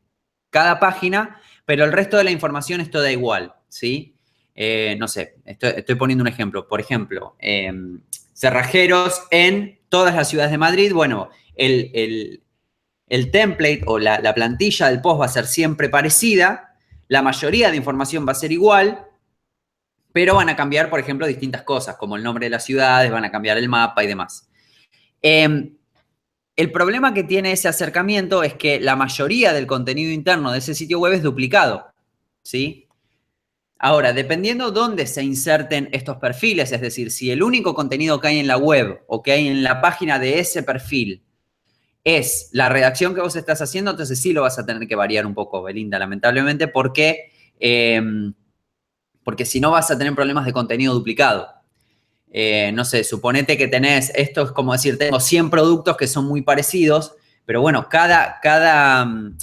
cada 0.49 0.79
página, 0.79 1.39
pero 1.65 1.85
el 1.85 1.93
resto 1.93 2.17
de 2.17 2.23
la 2.25 2.31
información 2.31 2.81
es 2.81 2.89
toda 2.89 3.11
igual, 3.11 3.53
¿sí? 3.69 4.15
Eh, 4.55 4.95
no 4.99 5.07
sé, 5.07 5.35
estoy, 5.45 5.95
poniendo 5.95 6.23
un 6.23 6.27
ejemplo. 6.27 6.67
Por 6.67 6.81
ejemplo, 6.81 7.35
em, 7.37 8.01
cerrajeros 8.33 9.21
en 9.29 9.79
todas 9.87 10.15
las 10.15 10.29
ciudades 10.29 10.51
de 10.51 10.57
Madrid. 10.57 10.91
Bueno, 10.93 11.29
el, 11.55 12.41
template 13.31 13.83
o 13.85 13.99
la, 13.99 14.19
la, 14.19 14.33
plantilla 14.33 14.89
del 14.89 14.99
post 14.99 15.21
va 15.21 15.25
a 15.25 15.29
ser 15.29 15.45
siempre 15.45 15.89
parecida. 15.89 16.75
La 17.07 17.21
mayoría 17.21 17.69
de 17.69 17.77
información 17.77 18.27
va 18.27 18.31
a 18.31 18.35
ser 18.35 18.51
igual, 18.51 19.05
pero 20.11 20.33
van 20.35 20.49
a 20.49 20.55
cambiar, 20.55 20.89
por 20.89 20.99
ejemplo, 20.99 21.27
distintas 21.27 21.61
cosas, 21.61 21.97
como 21.97 22.15
el 22.15 22.23
nombre 22.23 22.47
de 22.47 22.49
las 22.49 22.65
ciudades, 22.65 23.11
van 23.11 23.25
a 23.25 23.31
cambiar 23.31 23.59
el 23.59 23.69
mapa 23.69 24.03
y 24.03 24.07
demás. 24.07 24.49
Eh, 25.21 25.75
el 26.55 26.71
problema 26.71 27.13
que 27.13 27.23
tiene 27.23 27.51
ese 27.51 27.67
acercamiento 27.67 28.43
es 28.43 28.53
que 28.53 28.79
la 28.79 28.95
mayoría 28.95 29.53
del 29.53 29.67
contenido 29.67 30.11
interno 30.11 30.51
de 30.51 30.59
ese 30.59 30.75
sitio 30.75 30.99
web 30.99 31.13
es 31.13 31.23
duplicado, 31.23 31.85
¿sí? 32.43 32.87
Ahora, 33.83 34.13
dependiendo 34.13 34.71
dónde 34.71 35.07
se 35.07 35.23
inserten 35.23 35.89
estos 35.91 36.17
perfiles, 36.17 36.71
es 36.71 36.81
decir, 36.81 37.09
si 37.09 37.31
el 37.31 37.41
único 37.41 37.73
contenido 37.73 38.19
que 38.19 38.27
hay 38.27 38.39
en 38.39 38.47
la 38.47 38.57
web 38.57 39.01
o 39.07 39.23
que 39.23 39.31
hay 39.31 39.47
en 39.47 39.63
la 39.63 39.81
página 39.81 40.19
de 40.19 40.39
ese 40.39 40.61
perfil 40.61 41.23
es 42.03 42.49
la 42.51 42.69
redacción 42.69 43.15
que 43.15 43.21
vos 43.21 43.35
estás 43.35 43.59
haciendo, 43.61 43.91
entonces 43.91 44.21
sí 44.21 44.33
lo 44.33 44.43
vas 44.43 44.59
a 44.59 44.65
tener 44.65 44.87
que 44.87 44.95
variar 44.95 45.25
un 45.25 45.33
poco, 45.33 45.63
Belinda, 45.63 45.97
lamentablemente, 45.97 46.67
porque, 46.67 47.31
em, 47.59 48.33
porque 49.23 49.45
si 49.45 49.59
no 49.59 49.71
vas 49.71 49.89
a 49.89 49.97
tener 49.97 50.13
problemas 50.13 50.45
de 50.45 50.53
contenido 50.53 50.93
duplicado. 50.93 51.47
Eh, 52.31 52.71
no 52.73 52.85
sé, 52.85 53.03
suponete 53.03 53.57
que 53.57 53.67
tenés, 53.67 54.11
esto 54.15 54.43
es 54.43 54.51
como 54.51 54.71
decir, 54.71 54.97
tengo 54.97 55.19
100 55.19 55.49
productos 55.49 55.97
que 55.97 56.07
son 56.07 56.25
muy 56.25 56.41
parecidos, 56.41 57.13
pero 57.45 57.59
bueno, 57.59 57.89
cada, 57.89 58.39
cada, 58.41 59.03
mm, 59.03 59.37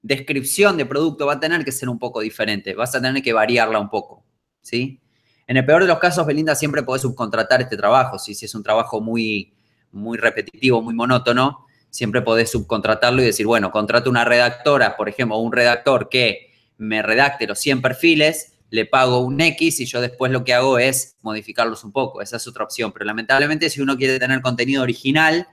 descripción 0.00 0.76
de 0.76 0.86
producto 0.86 1.26
va 1.26 1.34
a 1.34 1.40
tener 1.40 1.64
que 1.64 1.72
ser 1.72 1.88
un 1.88 1.98
poco 1.98 2.20
diferente, 2.20 2.74
vas 2.74 2.94
a 2.94 3.00
tener 3.00 3.22
que 3.22 3.32
variarla 3.32 3.78
un 3.78 3.90
poco, 3.90 4.24
¿sí? 4.62 5.00
En 5.46 5.58
el 5.58 5.66
peor 5.66 5.82
de 5.82 5.88
los 5.88 5.98
casos, 5.98 6.26
Belinda, 6.26 6.54
siempre 6.54 6.82
podés 6.82 7.02
subcontratar 7.02 7.60
este 7.60 7.76
trabajo, 7.76 8.18
si 8.18 8.32
es 8.32 8.54
un 8.54 8.62
trabajo 8.62 9.00
muy, 9.00 9.54
muy 9.92 10.16
repetitivo, 10.16 10.80
muy 10.80 10.94
monótono, 10.94 11.66
siempre 11.90 12.22
podés 12.22 12.50
subcontratarlo 12.50 13.22
y 13.22 13.26
decir, 13.26 13.46
bueno, 13.46 13.70
contrato 13.70 14.10
una 14.10 14.24
redactora, 14.24 14.96
por 14.96 15.08
ejemplo, 15.08 15.38
un 15.38 15.52
redactor 15.52 16.08
que 16.08 16.50
me 16.76 17.02
redacte 17.02 17.46
los 17.46 17.58
100 17.58 17.82
perfiles, 17.82 18.53
le 18.70 18.86
pago 18.86 19.20
un 19.20 19.40
X 19.40 19.80
y 19.80 19.86
yo 19.86 20.00
después 20.00 20.32
lo 20.32 20.44
que 20.44 20.54
hago 20.54 20.78
es 20.78 21.16
modificarlos 21.22 21.84
un 21.84 21.92
poco. 21.92 22.22
Esa 22.22 22.36
es 22.36 22.46
otra 22.46 22.64
opción. 22.64 22.92
Pero 22.92 23.04
lamentablemente, 23.04 23.70
si 23.70 23.80
uno 23.80 23.96
quiere 23.96 24.18
tener 24.18 24.40
contenido 24.40 24.82
original, 24.82 25.46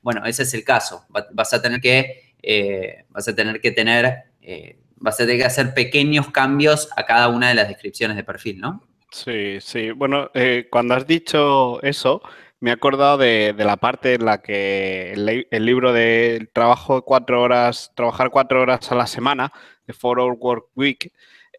bueno, 0.00 0.24
ese 0.24 0.42
es 0.42 0.54
el 0.54 0.64
caso. 0.64 1.04
Vas 1.08 1.52
a 1.54 1.62
tener 1.62 1.80
que, 1.80 2.34
eh, 2.42 3.04
vas 3.10 3.26
a 3.28 3.34
tener 3.34 3.60
que 3.60 3.70
tener, 3.70 4.24
eh, 4.40 4.78
vas 4.96 5.14
a 5.14 5.24
tener 5.24 5.38
que 5.38 5.44
hacer 5.44 5.74
pequeños 5.74 6.30
cambios 6.30 6.88
a 6.96 7.04
cada 7.06 7.28
una 7.28 7.48
de 7.48 7.54
las 7.54 7.68
descripciones 7.68 8.16
de 8.16 8.24
perfil, 8.24 8.60
¿no? 8.60 8.82
Sí, 9.10 9.58
sí. 9.60 9.90
Bueno, 9.90 10.30
eh, 10.34 10.68
cuando 10.70 10.94
has 10.94 11.06
dicho 11.06 11.82
eso, 11.82 12.22
me 12.60 12.70
he 12.70 12.72
acordado 12.72 13.18
de, 13.18 13.54
la 13.58 13.76
parte 13.76 14.14
en 14.14 14.24
la 14.24 14.40
que 14.40 15.12
el, 15.12 15.66
libro 15.66 15.92
de 15.92 16.48
trabajo 16.52 17.02
cuatro 17.02 17.42
horas, 17.42 17.92
trabajar 17.94 18.30
cuatro 18.30 18.62
horas 18.62 18.90
a 18.90 18.94
la 18.94 19.06
semana, 19.06 19.52
de 19.86 19.92
Four 19.92 20.20
Hour 20.20 20.36
Work 20.40 20.66
Week, 20.76 21.12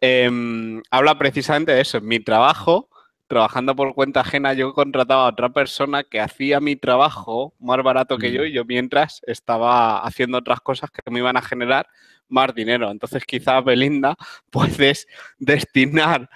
em, 0.04 0.82
habla 0.90 1.18
precisamente 1.18 1.72
de 1.72 1.80
eso. 1.80 1.98
En 1.98 2.06
mi 2.06 2.20
trabajo, 2.20 2.88
trabajando 3.26 3.74
por 3.74 3.94
cuenta 3.94 4.20
ajena, 4.20 4.52
yo 4.52 4.74
contrataba 4.74 5.26
a 5.26 5.30
otra 5.30 5.48
persona 5.50 6.04
que 6.04 6.20
hacía 6.20 6.60
mi 6.60 6.76
trabajo 6.76 7.54
más 7.58 7.82
barato 7.82 8.18
que 8.18 8.32
yo 8.32 8.42
mm. 8.42 8.46
y 8.46 8.52
yo 8.52 8.64
mientras 8.64 9.20
estaba 9.26 9.98
haciendo 10.00 10.38
otras 10.38 10.60
cosas 10.60 10.90
que 10.90 11.10
me 11.10 11.20
iban 11.20 11.36
a 11.36 11.42
generar 11.42 11.86
más 12.28 12.54
dinero. 12.54 12.90
Entonces, 12.90 13.24
quizás, 13.24 13.64
Belinda, 13.64 14.16
puedes 14.50 15.06
destinar 15.38 16.28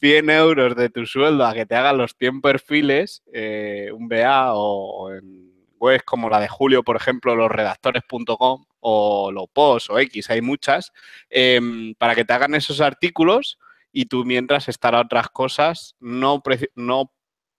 100 0.00 0.30
euros 0.30 0.76
de 0.76 0.88
tu 0.90 1.06
sueldo 1.06 1.44
a 1.46 1.54
que 1.54 1.66
te 1.66 1.74
hagan 1.74 1.98
los 1.98 2.14
100 2.18 2.40
perfiles, 2.40 3.22
eh, 3.32 3.90
un 3.92 4.08
BA 4.08 4.54
o, 4.54 5.12
en 5.12 5.52
webs 5.78 6.02
como 6.04 6.28
la 6.28 6.40
de 6.40 6.48
Julio, 6.48 6.82
por 6.82 6.96
ejemplo, 6.96 7.34
los 7.34 7.50
redactores.com 7.50 8.64
o 8.88 9.32
los 9.32 9.46
post 9.52 9.90
o 9.90 9.98
X, 9.98 10.30
hay 10.30 10.40
muchas, 10.40 10.92
em, 11.28 11.92
para 11.94 12.14
que 12.14 12.24
te 12.24 12.32
hagan 12.32 12.54
esos 12.54 12.80
artículos 12.80 13.58
y 13.90 14.06
tú 14.06 14.24
mientras 14.24 14.68
estar 14.68 14.94
a 14.94 15.00
otras 15.00 15.28
cosas, 15.28 15.96
no, 15.98 16.40
no 16.76 17.12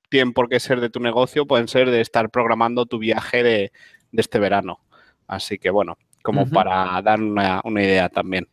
tienen 0.09 0.31
por 0.31 0.47
qué 0.47 0.61
ser 0.61 0.79
de 0.79 0.89
tu 0.89 1.01
negocio, 1.01 1.45
pueden 1.45 1.67
ser 1.67 1.91
de 1.91 1.99
estar 1.99 2.29
programando 2.29 2.85
tu 2.85 2.97
viaje 2.97 3.43
de, 3.43 3.71
este 4.13 4.39
verano. 4.39 4.79
Así 5.27 5.57
que 5.57 5.69
bueno, 5.69 5.97
como 6.23 6.49
para 6.49 7.01
dar 7.01 7.19
una 7.21 7.83
idea 7.83 8.07
también. 8.07 8.47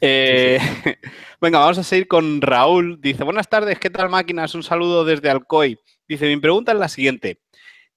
Eh, 0.00 0.58
venga, 1.40 1.60
vamos 1.60 1.78
a 1.78 1.84
seguir 1.84 2.08
con 2.08 2.40
Raúl. 2.40 3.00
Dice, 3.00 3.22
buenas 3.22 3.48
tardes, 3.48 3.78
¿qué 3.78 3.90
tal 3.90 4.08
máquinas? 4.08 4.56
Un 4.56 4.64
saludo 4.64 5.04
desde 5.04 5.30
Alcoy. 5.30 5.78
Dice, 6.08 6.26
mi 6.26 6.40
pregunta 6.40 6.72
es 6.72 6.78
la 6.78 6.88
siguiente. 6.88 7.40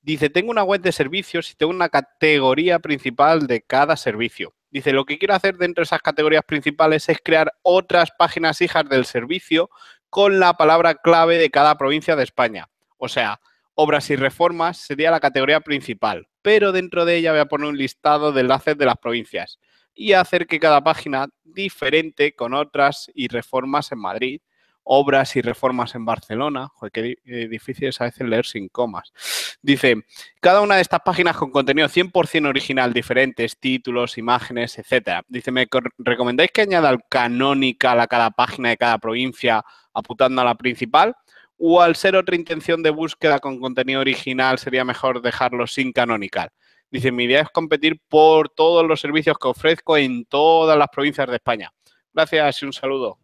Dice, 0.03 0.29
tengo 0.29 0.49
una 0.49 0.63
web 0.63 0.81
de 0.81 0.91
servicios 0.91 1.51
y 1.51 1.55
tengo 1.55 1.71
una 1.71 1.89
categoría 1.89 2.79
principal 2.79 3.45
de 3.45 3.61
cada 3.61 3.95
servicio. 3.95 4.55
Dice, 4.71 4.93
lo 4.93 5.05
que 5.05 5.19
quiero 5.19 5.35
hacer 5.35 5.57
dentro 5.57 5.81
de 5.81 5.85
esas 5.85 6.01
categorías 6.01 6.43
principales 6.43 7.07
es 7.09 7.19
crear 7.23 7.53
otras 7.61 8.09
páginas 8.17 8.61
hijas 8.61 8.87
del 8.89 9.05
servicio 9.05 9.69
con 10.09 10.39
la 10.39 10.53
palabra 10.53 10.95
clave 10.95 11.37
de 11.37 11.51
cada 11.51 11.77
provincia 11.77 12.15
de 12.15 12.23
España. 12.23 12.67
O 12.97 13.09
sea, 13.09 13.41
obras 13.75 14.09
y 14.09 14.15
reformas 14.15 14.77
sería 14.77 15.11
la 15.11 15.19
categoría 15.19 15.61
principal, 15.61 16.27
pero 16.41 16.71
dentro 16.71 17.05
de 17.05 17.17
ella 17.17 17.31
voy 17.31 17.41
a 17.41 17.45
poner 17.45 17.67
un 17.67 17.77
listado 17.77 18.31
de 18.31 18.41
enlaces 18.41 18.77
de 18.77 18.85
las 18.85 18.97
provincias 18.97 19.59
y 19.93 20.13
hacer 20.13 20.47
que 20.47 20.59
cada 20.59 20.83
página 20.83 21.27
diferente 21.43 22.33
con 22.33 22.53
otras 22.53 23.11
y 23.13 23.27
reformas 23.27 23.91
en 23.91 23.99
Madrid, 23.99 24.41
obras 24.83 25.35
y 25.35 25.41
reformas 25.41 25.95
en 25.95 26.05
Barcelona. 26.05 26.69
Joder, 26.73 26.91
qué 26.91 27.15
eh, 27.25 27.47
difícil 27.47 27.87
es 27.87 28.01
a 28.01 28.05
veces 28.05 28.27
leer 28.27 28.45
sin 28.45 28.69
comas. 28.69 29.13
Dice, 29.61 30.03
cada 30.39 30.61
una 30.61 30.75
de 30.75 30.81
estas 30.81 31.01
páginas 31.01 31.37
con 31.37 31.51
contenido 31.51 31.87
100% 31.87 32.47
original, 32.47 32.93
diferentes 32.93 33.57
títulos, 33.59 34.17
imágenes, 34.17 34.77
etcétera. 34.77 35.23
Dice, 35.27 35.51
¿me 35.51 35.67
recomendáis 35.97 36.51
que 36.51 36.61
añada 36.61 36.89
el 36.89 36.99
canonical 37.09 37.99
a 37.99 38.07
cada 38.07 38.31
página 38.31 38.69
de 38.69 38.77
cada 38.77 38.97
provincia 38.97 39.63
apuntando 39.93 40.41
a 40.41 40.45
la 40.45 40.55
principal? 40.55 41.15
¿O 41.57 41.81
al 41.81 41.95
ser 41.95 42.15
otra 42.15 42.35
intención 42.35 42.81
de 42.81 42.89
búsqueda 42.89 43.39
con 43.39 43.59
contenido 43.59 44.01
original 44.01 44.57
sería 44.57 44.83
mejor 44.83 45.21
dejarlo 45.21 45.67
sin 45.67 45.91
canonical? 45.91 46.49
Dice, 46.89 47.11
mi 47.11 47.23
idea 47.23 47.41
es 47.41 47.49
competir 47.49 48.01
por 48.09 48.49
todos 48.49 48.85
los 48.85 48.99
servicios 48.99 49.37
que 49.37 49.47
ofrezco 49.47 49.95
en 49.95 50.25
todas 50.25 50.77
las 50.77 50.89
provincias 50.89 51.29
de 51.29 51.35
España. 51.35 51.71
Gracias 52.13 52.61
y 52.61 52.65
un 52.65 52.73
saludo. 52.73 53.20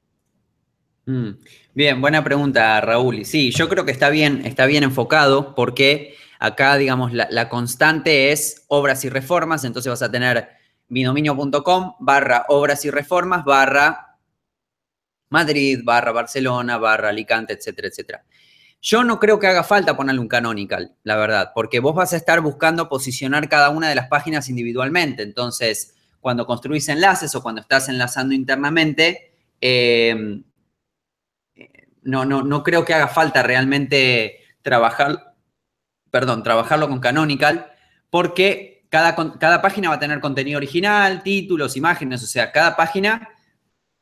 Mm. 1.08 1.30
Bien, 1.74 2.02
buena 2.02 2.22
pregunta, 2.24 2.80
Raúl. 2.82 3.24
Sí, 3.24 3.52
yo 3.52 3.70
creo 3.70 3.86
que 3.86 3.92
está 3.92 4.10
bien, 4.10 4.46
está 4.46 4.66
bien 4.66 4.84
enfocado 4.84 5.56
porque 5.56 6.16
acá, 6.38 6.76
digamos, 6.76 7.14
la, 7.14 7.50
constante 7.50 8.32
es 8.34 8.66
obras 8.68 9.06
y 9.06 9.10
reformas, 9.10 9.64
entonces 9.64 9.90
vas 9.90 10.02
a 10.02 10.12
tener 10.12 10.50
midominio.com 10.90 11.96
barra 12.00 12.46
obras 12.50 12.84
y 12.84 12.92
reformas 12.92 13.46
barra 13.46 14.18
Madrid, 15.30 15.80
barra 15.84 16.12
Barcelona, 16.12 16.78
barra 16.78 17.10
Alicante, 17.10 17.54
etcétera, 17.54 17.88
etcétera. 17.88 18.26
Yo 18.82 19.06
no 19.06 19.18
creo 19.18 19.40
que 19.40 19.48
haga 19.48 19.64
falta 19.64 19.96
ponerle 19.96 20.20
un 20.20 20.28
canonical, 20.28 20.94
la 21.04 21.16
verdad, 21.16 21.52
porque 21.56 21.80
vos 21.80 21.96
vas 21.96 22.12
a 22.12 22.18
estar 22.18 22.42
buscando 22.42 22.90
posicionar 22.90 23.48
cada 23.48 23.70
una 23.70 23.88
de 23.88 23.96
las 23.96 24.08
páginas 24.10 24.50
individualmente. 24.50 25.24
Entonces, 25.24 25.96
cuando 26.20 26.46
construís 26.46 26.90
enlaces 26.90 27.34
o 27.34 27.42
cuando 27.42 27.62
estás 27.62 27.88
enlazando 27.88 28.34
internamente, 28.34 29.32
em, 29.62 30.44
no, 32.08 32.24
no, 32.24 32.42
no 32.42 32.64
creo 32.64 32.86
que 32.86 32.94
haga 32.94 33.10
falta 33.10 33.44
realmente 33.44 34.40
trabajar, 34.62 35.36
perdón, 36.10 36.42
trabajarlo 36.42 36.88
con 36.88 37.02
canonical, 37.02 37.72
porque 38.10 38.86
cada, 38.90 39.14
cada 39.38 39.62
página 39.62 39.90
va 39.90 39.96
a 39.96 40.00
tener 40.00 40.22
contenido 40.22 40.58
original, 40.58 41.22
títulos, 41.22 41.76
imágenes, 41.76 42.24
o 42.24 42.28
sea, 42.28 42.54
cada 42.54 42.78
página 42.78 43.28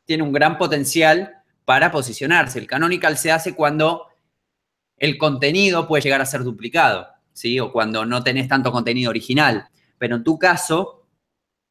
tiene 0.05 0.21
un 0.21 0.31
gran 0.31 0.59
potencial 0.59 1.41
para 1.65 1.91
posicionarse. 1.91 2.59
El 2.59 2.67
canonical 2.67 3.17
se 3.17 3.31
hace 3.31 3.55
cuando 3.55 4.05
el 4.97 5.17
contenido 5.17 5.87
puede 5.87 6.03
llegar 6.03 6.21
a 6.21 6.27
ser 6.27 6.43
duplicado, 6.43 7.07
¿sí? 7.33 7.59
O 7.59 7.71
cuando 7.71 8.05
no 8.05 8.23
tenés 8.23 8.47
tanto 8.47 8.71
contenido 8.71 9.09
original. 9.09 9.67
Pero 9.97 10.17
en 10.17 10.23
tu 10.23 10.37
caso, 10.37 11.07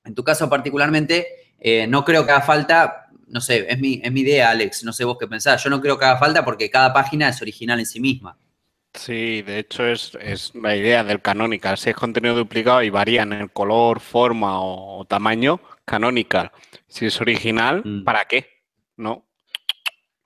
en 0.05 0.17
tu 0.17 0.25
caso 0.25 0.51
particularmente, 0.51 1.29
eh, 1.61 1.87
no 1.87 2.05
creo 2.05 2.27
que 2.27 2.33
haga 2.33 2.43
falta, 2.43 3.04
no 3.29 3.41
sé, 3.41 3.67
es 3.69 3.79
mi, 3.79 4.03
mi 4.11 4.21
idea, 4.21 4.51
Alex, 4.51 4.85
no 4.85 4.93
sé 4.93 5.05
vos 5.05 5.17
qué 5.19 5.27
pensás, 5.27 5.63
yo 5.63 5.71
no 5.71 5.81
creo 5.81 5.99
que 5.99 6.05
haga 6.05 6.19
falta 6.19 6.45
porque 6.45 6.71
cada 6.71 6.93
página 6.93 7.29
es 7.29 7.41
original 7.43 7.79
en 7.81 7.87
sí 7.87 8.01
misma. 8.01 8.37
Sí, 8.95 9.43
de 9.43 9.59
hecho 9.59 9.85
es, 9.87 10.55
la 10.55 10.77
idea 10.77 11.03
del 11.03 11.21
canonical. 11.21 11.77
Si 11.77 11.91
es 11.91 11.97
contenido 11.97 12.37
duplicado 12.37 12.83
y 12.83 12.91
varía 12.91 13.23
en 13.23 13.33
el 13.33 13.51
color, 13.51 13.99
forma 13.99 14.61
o, 14.61 15.05
tamaño, 15.05 15.61
canonical. 15.85 16.53
Si 16.87 17.07
es 17.07 17.21
original, 17.21 17.83
mm. 17.85 18.05
¿para 18.05 18.25
qué? 18.27 18.63
No, 18.97 19.27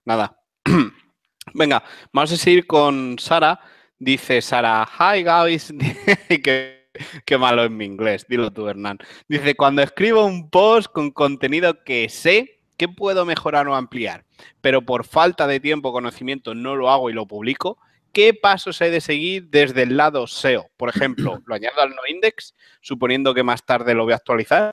nada. 0.05 0.39
Venga, 1.55 1.83
vamos 2.13 2.33
a 2.33 2.37
seguir 2.37 2.67
con 2.67 3.19
Sara. 3.19 3.59
Dice 3.99 4.43
Sara, 4.43 4.87
hi 4.87 5.23
guys. 5.23 5.73
qué, 6.29 6.91
qué, 7.25 7.39
malo 7.39 7.65
es 7.65 7.71
mi 7.71 7.87
inglés, 7.87 8.27
dilo 8.29 8.53
tú, 8.53 8.69
Hernán. 8.69 8.99
Dice, 9.29 9.55
cuando 9.55 9.81
escribo 9.83 10.27
un 10.27 10.51
post 10.51 10.93
con 10.93 11.11
contenido 11.11 11.85
que 11.85 12.11
sé 12.11 12.58
que 12.79 12.89
puedo 12.89 13.27
mejorar 13.27 13.69
o 13.69 13.75
ampliar, 13.75 14.25
pero 14.63 14.81
por 14.83 15.05
falta 15.05 15.47
de 15.47 15.61
tiempo 15.61 15.91
o 15.91 15.93
conocimiento 15.93 16.55
no 16.55 16.77
lo 16.77 16.91
hago 16.91 17.11
y 17.11 17.13
lo 17.13 17.27
publico, 17.27 17.77
¿qué 18.13 18.33
pasos 18.33 18.81
he 18.81 18.91
de 18.91 19.03
seguir 19.03 19.49
desde 19.51 19.83
el 19.83 19.97
lado 19.97 20.27
SEO? 20.27 20.71
Por 20.79 20.89
ejemplo, 20.89 21.43
¿lo 21.47 21.55
añado 21.55 21.83
al 21.83 21.91
no 21.91 22.03
index, 22.09 22.55
suponiendo 22.81 23.35
que 23.35 23.43
más 23.43 23.67
tarde 23.67 23.95
lo 23.95 24.05
voy 24.05 24.15
a 24.15 24.17
actualizar? 24.17 24.73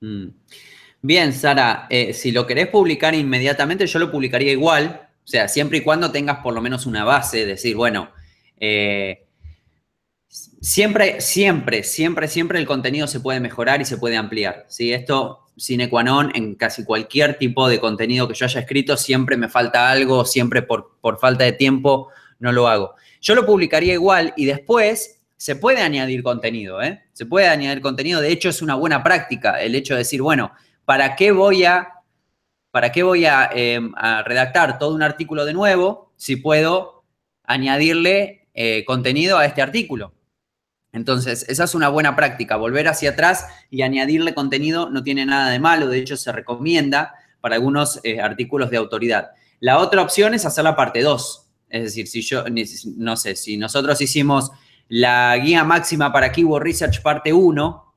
Mm. 0.00 0.28
Bien, 1.02 1.32
Sara, 1.32 1.86
eh, 1.90 2.14
si 2.14 2.32
lo 2.32 2.46
querés 2.46 2.68
publicar 2.68 3.14
inmediatamente, 3.14 3.86
yo 3.86 3.98
lo 3.98 4.10
publicaría 4.10 4.52
igual, 4.52 5.08
o 5.22 5.26
sea, 5.26 5.48
siempre 5.48 5.78
y 5.78 5.80
cuando 5.82 6.10
tengas 6.10 6.38
por 6.38 6.54
lo 6.54 6.62
menos 6.62 6.86
una 6.86 7.04
base, 7.04 7.44
decir, 7.44 7.76
bueno, 7.76 8.10
eh, 8.58 9.26
siempre, 10.28 11.20
siempre, 11.20 11.82
siempre, 11.82 12.28
siempre 12.28 12.58
el 12.58 12.66
contenido 12.66 13.06
se 13.06 13.20
puede 13.20 13.40
mejorar 13.40 13.80
y 13.80 13.84
se 13.84 13.98
puede 13.98 14.16
ampliar. 14.16 14.66
¿sí? 14.68 14.92
Esto, 14.92 15.45
sine 15.56 15.88
qua 15.88 16.02
non, 16.02 16.30
en 16.34 16.54
casi 16.54 16.84
cualquier 16.84 17.38
tipo 17.38 17.68
de 17.68 17.80
contenido 17.80 18.28
que 18.28 18.34
yo 18.34 18.46
haya 18.46 18.60
escrito, 18.60 18.96
siempre 18.96 19.36
me 19.36 19.48
falta 19.48 19.90
algo, 19.90 20.24
siempre 20.24 20.62
por, 20.62 20.98
por 21.00 21.18
falta 21.18 21.44
de 21.44 21.52
tiempo 21.52 22.08
no 22.38 22.52
lo 22.52 22.68
hago. 22.68 22.94
Yo 23.20 23.34
lo 23.34 23.46
publicaría 23.46 23.94
igual 23.94 24.34
y 24.36 24.44
después 24.44 25.22
se 25.36 25.56
puede 25.56 25.80
añadir 25.80 26.22
contenido, 26.22 26.82
¿eh? 26.82 27.04
Se 27.12 27.26
puede 27.26 27.48
añadir 27.48 27.80
contenido. 27.80 28.20
De 28.20 28.30
hecho, 28.30 28.48
es 28.48 28.62
una 28.62 28.74
buena 28.74 29.02
práctica 29.02 29.60
el 29.60 29.74
hecho 29.74 29.94
de 29.94 29.98
decir, 29.98 30.22
bueno, 30.22 30.52
¿para 30.84 31.16
qué 31.16 31.32
voy 31.32 31.64
a 31.64 31.96
¿para 32.76 32.92
qué 32.92 33.02
voy 33.02 33.24
em, 33.24 33.92
a, 33.96 34.22
redactar 34.22 34.78
todo 34.78 34.94
un 34.94 35.02
artículo 35.02 35.46
de 35.46 35.54
nuevo 35.54 36.12
si 36.16 36.36
puedo 36.36 37.04
añadirle 37.42 38.48
eh, 38.52 38.84
contenido 38.84 39.38
a 39.38 39.46
este 39.46 39.62
artículo? 39.62 40.12
Entonces, 40.96 41.44
esa 41.50 41.64
es 41.64 41.74
una 41.74 41.90
buena 41.90 42.16
práctica. 42.16 42.56
Volver 42.56 42.88
hacia 42.88 43.10
atrás 43.10 43.46
y 43.70 43.82
añadirle 43.82 44.32
contenido 44.32 44.88
no 44.88 45.02
tiene 45.02 45.26
nada 45.26 45.50
de 45.50 45.58
malo. 45.58 45.88
De 45.88 45.98
hecho, 45.98 46.16
se 46.16 46.32
recomienda 46.32 47.14
para 47.42 47.56
algunos 47.56 48.00
eh, 48.02 48.18
artículos 48.22 48.70
de 48.70 48.78
autoridad. 48.78 49.32
La 49.60 49.76
otra 49.78 50.00
opción 50.00 50.32
es 50.32 50.46
hacer 50.46 50.64
la 50.64 50.74
parte 50.74 51.02
2. 51.02 51.48
Es 51.68 51.82
decir, 51.82 52.08
si 52.08 52.22
yo, 52.22 52.44
no 52.96 53.16
sé, 53.18 53.36
si 53.36 53.58
nosotros 53.58 54.00
hicimos 54.00 54.50
la 54.88 55.36
guía 55.36 55.64
máxima 55.64 56.10
para 56.14 56.32
Keyword 56.32 56.62
Research 56.62 57.02
parte 57.02 57.30
1 57.30 57.94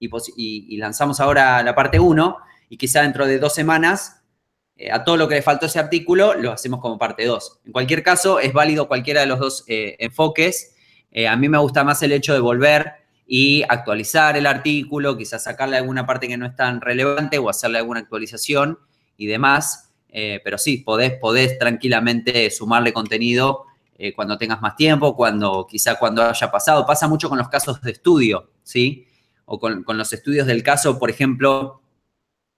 y, 0.00 0.76
lanzamos 0.78 1.20
ahora 1.20 1.62
la 1.62 1.76
parte 1.76 2.00
1 2.00 2.38
y 2.70 2.76
quizá 2.76 3.02
dentro 3.02 3.24
de 3.24 3.38
dos 3.38 3.54
semanas 3.54 4.24
eh, 4.74 4.90
a 4.90 5.04
todo 5.04 5.16
lo 5.16 5.28
que 5.28 5.36
le 5.36 5.42
faltó 5.42 5.66
ese 5.66 5.78
artículo 5.78 6.34
lo 6.34 6.50
hacemos 6.50 6.80
como 6.80 6.98
parte 6.98 7.24
2. 7.24 7.60
En 7.66 7.72
cualquier 7.72 8.02
caso, 8.02 8.40
es 8.40 8.52
válido 8.52 8.88
cualquiera 8.88 9.20
de 9.20 9.26
los 9.26 9.38
dos 9.38 9.64
eh, 9.68 9.94
enfoques 10.00 10.72
eh, 11.12 11.28
a 11.28 11.36
mí 11.36 11.48
me 11.48 11.58
gusta 11.58 11.84
más 11.84 12.02
el 12.02 12.12
hecho 12.12 12.32
de 12.32 12.40
volver 12.40 12.92
y 13.26 13.62
actualizar 13.68 14.36
el 14.36 14.46
artículo, 14.46 15.16
quizás 15.16 15.44
sacarle 15.44 15.76
alguna 15.76 16.06
parte 16.06 16.26
que 16.26 16.36
no 16.36 16.46
es 16.46 16.56
tan 16.56 16.80
relevante 16.80 17.38
o 17.38 17.48
hacerle 17.48 17.78
alguna 17.78 18.00
actualización 18.00 18.78
y 19.16 19.26
demás. 19.26 19.90
Eh, 20.08 20.40
pero 20.42 20.58
sí, 20.58 20.78
podés, 20.78 21.12
podés 21.18 21.58
tranquilamente 21.58 22.50
sumarle 22.50 22.92
contenido 22.92 23.64
eh, 23.96 24.12
cuando 24.14 24.36
tengas 24.36 24.60
más 24.60 24.76
tiempo, 24.76 25.14
cuando 25.14 25.66
quizá 25.68 25.98
cuando 25.98 26.22
haya 26.22 26.50
pasado. 26.50 26.84
Pasa 26.86 27.08
mucho 27.08 27.28
con 27.28 27.38
los 27.38 27.48
casos 27.48 27.80
de 27.82 27.92
estudio, 27.92 28.50
¿sí? 28.62 29.06
O 29.44 29.58
con, 29.58 29.84
con 29.84 29.96
los 29.96 30.12
estudios 30.12 30.46
del 30.46 30.62
caso, 30.62 30.98
por 30.98 31.10
ejemplo, 31.10 31.80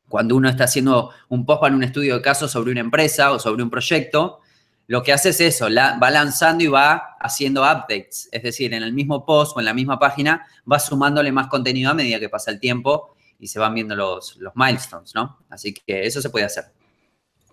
cuando 0.08 0.36
uno 0.36 0.48
está 0.48 0.64
haciendo 0.64 1.10
un 1.28 1.44
post 1.44 1.60
para 1.60 1.74
un 1.74 1.82
estudio 1.82 2.16
de 2.16 2.22
caso 2.22 2.48
sobre 2.48 2.72
una 2.72 2.80
empresa 2.80 3.32
o 3.32 3.38
sobre 3.38 3.62
un 3.62 3.70
proyecto, 3.70 4.40
lo 4.86 5.02
que 5.02 5.12
hace 5.12 5.30
es 5.30 5.40
eso, 5.40 5.66
va 5.74 6.10
lanzando 6.10 6.62
y 6.62 6.66
va 6.66 7.16
haciendo 7.18 7.62
updates. 7.62 8.28
Es 8.30 8.42
decir, 8.42 8.74
en 8.74 8.82
el 8.82 8.92
mismo 8.92 9.24
post 9.24 9.56
o 9.56 9.60
en 9.60 9.66
la 9.66 9.74
misma 9.74 9.98
página 9.98 10.46
va 10.70 10.78
sumándole 10.78 11.32
más 11.32 11.46
contenido 11.48 11.90
a 11.90 11.94
medida 11.94 12.20
que 12.20 12.28
pasa 12.28 12.50
el 12.50 12.60
tiempo 12.60 13.16
y 13.38 13.48
se 13.48 13.58
van 13.58 13.74
viendo 13.74 13.96
los, 13.96 14.36
los 14.36 14.54
milestones, 14.54 15.14
¿no? 15.14 15.38
Así 15.48 15.72
que 15.72 16.06
eso 16.06 16.20
se 16.20 16.30
puede 16.30 16.44
hacer. 16.44 16.64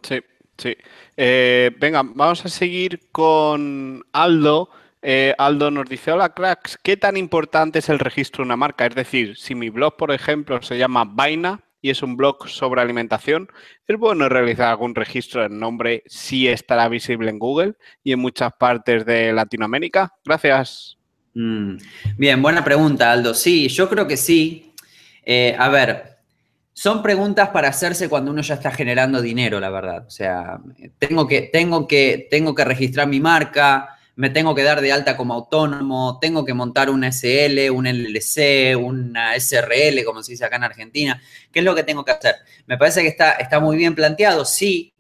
Sí, 0.02 0.20
sí. 0.58 0.76
Eh, 1.16 1.72
venga, 1.80 2.04
vamos 2.04 2.46
a 2.46 2.50
seguir 2.50 3.10
con 3.12 4.06
Aldo. 4.12 4.70
Eh, 5.02 5.34
Aldo 5.38 5.72
nos 5.72 5.90
dice, 5.90 6.12
hola 6.12 6.34
cracks, 6.34 6.78
¿qué 6.84 6.96
tan 6.96 7.18
importante 7.18 7.80
es 7.80 7.90
el 7.90 8.00
registro 8.00 8.44
de 8.44 8.48
una 8.48 8.58
marca? 8.58 8.86
Es 8.86 8.94
decir, 8.94 9.38
si 9.38 9.56
mi 9.56 9.70
blog, 9.70 9.96
por 9.96 10.12
ejemplo, 10.12 10.62
se 10.62 10.78
llama 10.78 11.06
Vaina, 11.06 11.64
y 11.82 11.90
es 11.90 12.04
un 12.04 12.16
blog 12.16 12.48
sobre 12.48 12.82
alimentación, 12.82 13.50
es 13.88 13.98
bueno 13.98 14.30
realizar 14.30 14.70
algún 14.70 14.96
registro 14.96 15.42
del 15.42 15.58
nombre 15.58 16.04
si 16.06 16.48
estará 16.48 16.88
visible 16.88 17.30
en 17.30 17.40
Google 17.40 17.74
y 18.04 18.14
en 18.14 18.20
muchas 18.20 18.54
partes 18.54 19.06
de 19.06 19.34
Latinoamérica. 19.34 20.14
Gracias. 20.24 20.98
Mm. 21.34 21.78
Bien, 22.18 22.42
buena 22.42 22.64
pregunta, 22.64 23.12
Aldo. 23.12 23.34
Sí, 23.34 23.68
yo 23.68 23.90
creo 23.90 24.08
que 24.08 24.18
sí. 24.18 24.74
Eh, 25.24 25.56
a 25.58 25.70
ver, 25.70 26.18
son 26.74 27.02
preguntas 27.02 27.50
para 27.50 27.70
hacerse 27.70 28.10
cuando 28.10 28.32
uno 28.32 28.42
ya 28.42 28.56
está 28.56 28.72
generando 28.72 29.22
dinero, 29.22 29.60
la 29.60 29.70
verdad. 29.70 30.06
O 30.08 30.10
sea, 30.10 30.60
tengo 30.98 31.28
que, 31.28 31.44
tengo 31.44 31.88
que, 31.88 32.28
tengo 32.30 32.56
que 32.56 32.66
registrar 32.66 33.08
mi 33.08 33.20
marca, 33.20 33.98
me 34.22 34.30
tengo 34.30 34.54
que 34.54 34.62
dar 34.62 34.82
de 34.82 34.92
alta 34.92 35.18
como 35.18 35.34
autónomo, 35.34 36.20
tengo 36.20 36.46
que 36.46 36.54
montar 36.54 36.92
un 36.92 37.04
SL, 37.04 37.72
un 37.72 37.88
LLC, 37.88 38.78
una 38.78 39.34
SRL, 39.34 40.06
como 40.06 40.22
se 40.22 40.34
dice 40.34 40.46
acá 40.46 40.58
en 40.58 40.64
Argentina. 40.64 41.20
¿Qué 41.52 41.58
es 41.58 41.66
lo 41.66 41.74
que 41.74 41.82
tengo 41.82 42.06
que 42.06 42.12
hacer? 42.12 42.36
Me 42.68 42.78
parece 42.78 43.02
que 43.02 43.08
está, 43.08 43.32
está 43.32 43.60
muy 43.60 43.78
bien 43.78 43.96
planteado, 43.96 44.46
sí, 44.46 44.94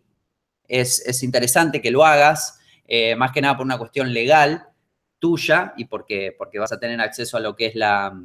es, 0.67 1.21
interesante 1.21 1.83
que 1.83 1.91
lo 1.91 2.03
hagas, 2.03 2.61
eh, 2.87 3.15
más 3.15 3.31
que 3.31 3.41
nada 3.41 3.57
por 3.57 3.63
una 3.67 3.77
cuestión 3.77 4.11
legal 4.11 4.69
tuya 5.19 5.75
y 5.77 5.85
porque, 5.85 6.33
porque 6.35 6.57
vas 6.57 6.71
a 6.71 6.79
tener 6.79 6.99
acceso 6.99 7.37
a 7.37 7.41
lo 7.41 7.55
que 7.55 7.67
es 7.67 7.75
la, 7.75 8.19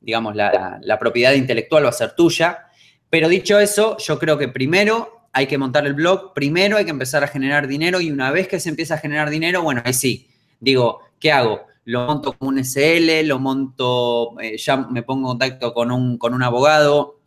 digamos, 0.00 0.34
la, 0.34 0.80
la 0.82 0.98
propiedad 0.98 1.34
intelectual 1.34 1.84
va 1.84 1.90
a 1.90 1.92
ser 1.92 2.16
tuya. 2.16 2.66
Pero 3.08 3.28
dicho 3.28 3.60
eso, 3.60 3.96
yo 3.98 4.18
creo 4.18 4.36
que 4.36 4.48
primero 4.48 5.23
hay 5.34 5.48
que 5.48 5.58
montar 5.58 5.84
el 5.84 5.94
blog, 5.94 6.32
primero 6.32 6.76
hay 6.76 6.84
que 6.84 6.92
empezar 6.92 7.24
a 7.24 7.28
generar 7.28 7.66
dinero 7.66 8.00
y 8.00 8.12
una 8.12 8.30
vez 8.30 8.46
que 8.46 8.60
se 8.60 8.68
empieza 8.68 8.94
a 8.94 8.98
generar 8.98 9.30
dinero, 9.30 9.62
bueno, 9.62 9.82
ahí 9.84 9.92
sí, 9.92 10.30
digo, 10.60 11.00
¿qué 11.18 11.32
hago? 11.32 11.66
Lo 11.84 12.06
monto 12.06 12.32
como 12.34 12.50
un 12.50 12.58
SL, 12.64 13.26
lo 13.26 13.40
monto, 13.40 14.40
eh, 14.40 14.56
ya 14.56 14.76
me 14.76 15.02
pongo 15.02 15.22
en 15.22 15.38
contacto 15.38 15.74
con 15.74 15.90
un, 15.90 16.18
con 16.18 16.34
un 16.34 16.42
abogado, 16.44 17.20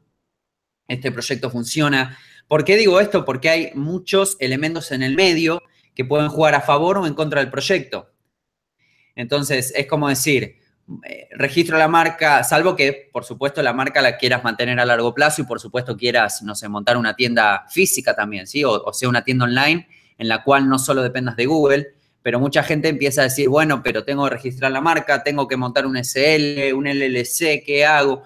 este 0.87 1.11
proyecto 1.11 1.49
funciona. 1.49 2.17
¿Por 2.47 2.63
qué 2.63 2.77
digo 2.77 3.01
esto? 3.01 3.25
Porque 3.25 3.49
hay 3.49 3.71
muchos 3.75 4.37
elementos 4.39 4.93
en 4.93 5.03
el 5.03 5.13
medio 5.13 5.61
que 5.93 6.05
pueden 6.05 6.29
jugar 6.29 6.55
a 6.55 6.61
favor 6.61 6.97
o 6.99 7.07
en 7.07 7.13
contra 7.13 7.41
del 7.41 7.51
proyecto. 7.51 8.09
Entonces, 9.15 9.73
es 9.75 9.85
como 9.85 10.07
decir, 10.07 10.59
eh, 11.03 11.27
registro 11.31 11.77
la 11.77 11.89
marca, 11.89 12.43
salvo 12.45 12.75
que, 12.75 13.09
por 13.11 13.25
supuesto, 13.25 13.61
la 13.61 13.73
marca 13.73 14.01
la 14.01 14.17
quieras 14.17 14.43
mantener 14.43 14.79
a 14.79 14.85
largo 14.85 15.13
plazo 15.13 15.41
y, 15.41 15.45
por 15.45 15.59
supuesto, 15.59 15.97
quieras, 15.97 16.41
no 16.43 16.55
sé, 16.55 16.69
montar 16.69 16.95
una 16.95 17.13
tienda 17.15 17.65
física 17.69 18.15
también, 18.15 18.47
¿sí? 18.47 18.63
O, 18.63 18.93
sea, 18.93 19.09
una 19.09 19.23
tienda 19.23 19.45
online 19.45 19.87
en 20.17 20.27
la 20.29 20.43
cual 20.43 20.69
no 20.69 20.79
solo 20.79 21.03
dependas 21.03 21.35
de 21.35 21.45
Google, 21.45 21.87
pero 22.21 22.39
mucha 22.39 22.63
gente 22.63 22.87
empieza 22.87 23.21
a 23.21 23.25
decir, 23.25 23.49
bueno, 23.49 23.83
pero 23.83 24.05
tengo 24.05 24.23
que 24.25 24.35
registrar 24.35 24.71
la 24.71 24.79
marca, 24.79 25.23
tengo 25.23 25.47
que 25.47 25.57
montar 25.57 25.85
un 25.85 25.97
SL, 25.97 26.73
un 26.73 26.87
LLC, 26.87 27.63
¿qué 27.65 27.85
hago? 27.85 28.23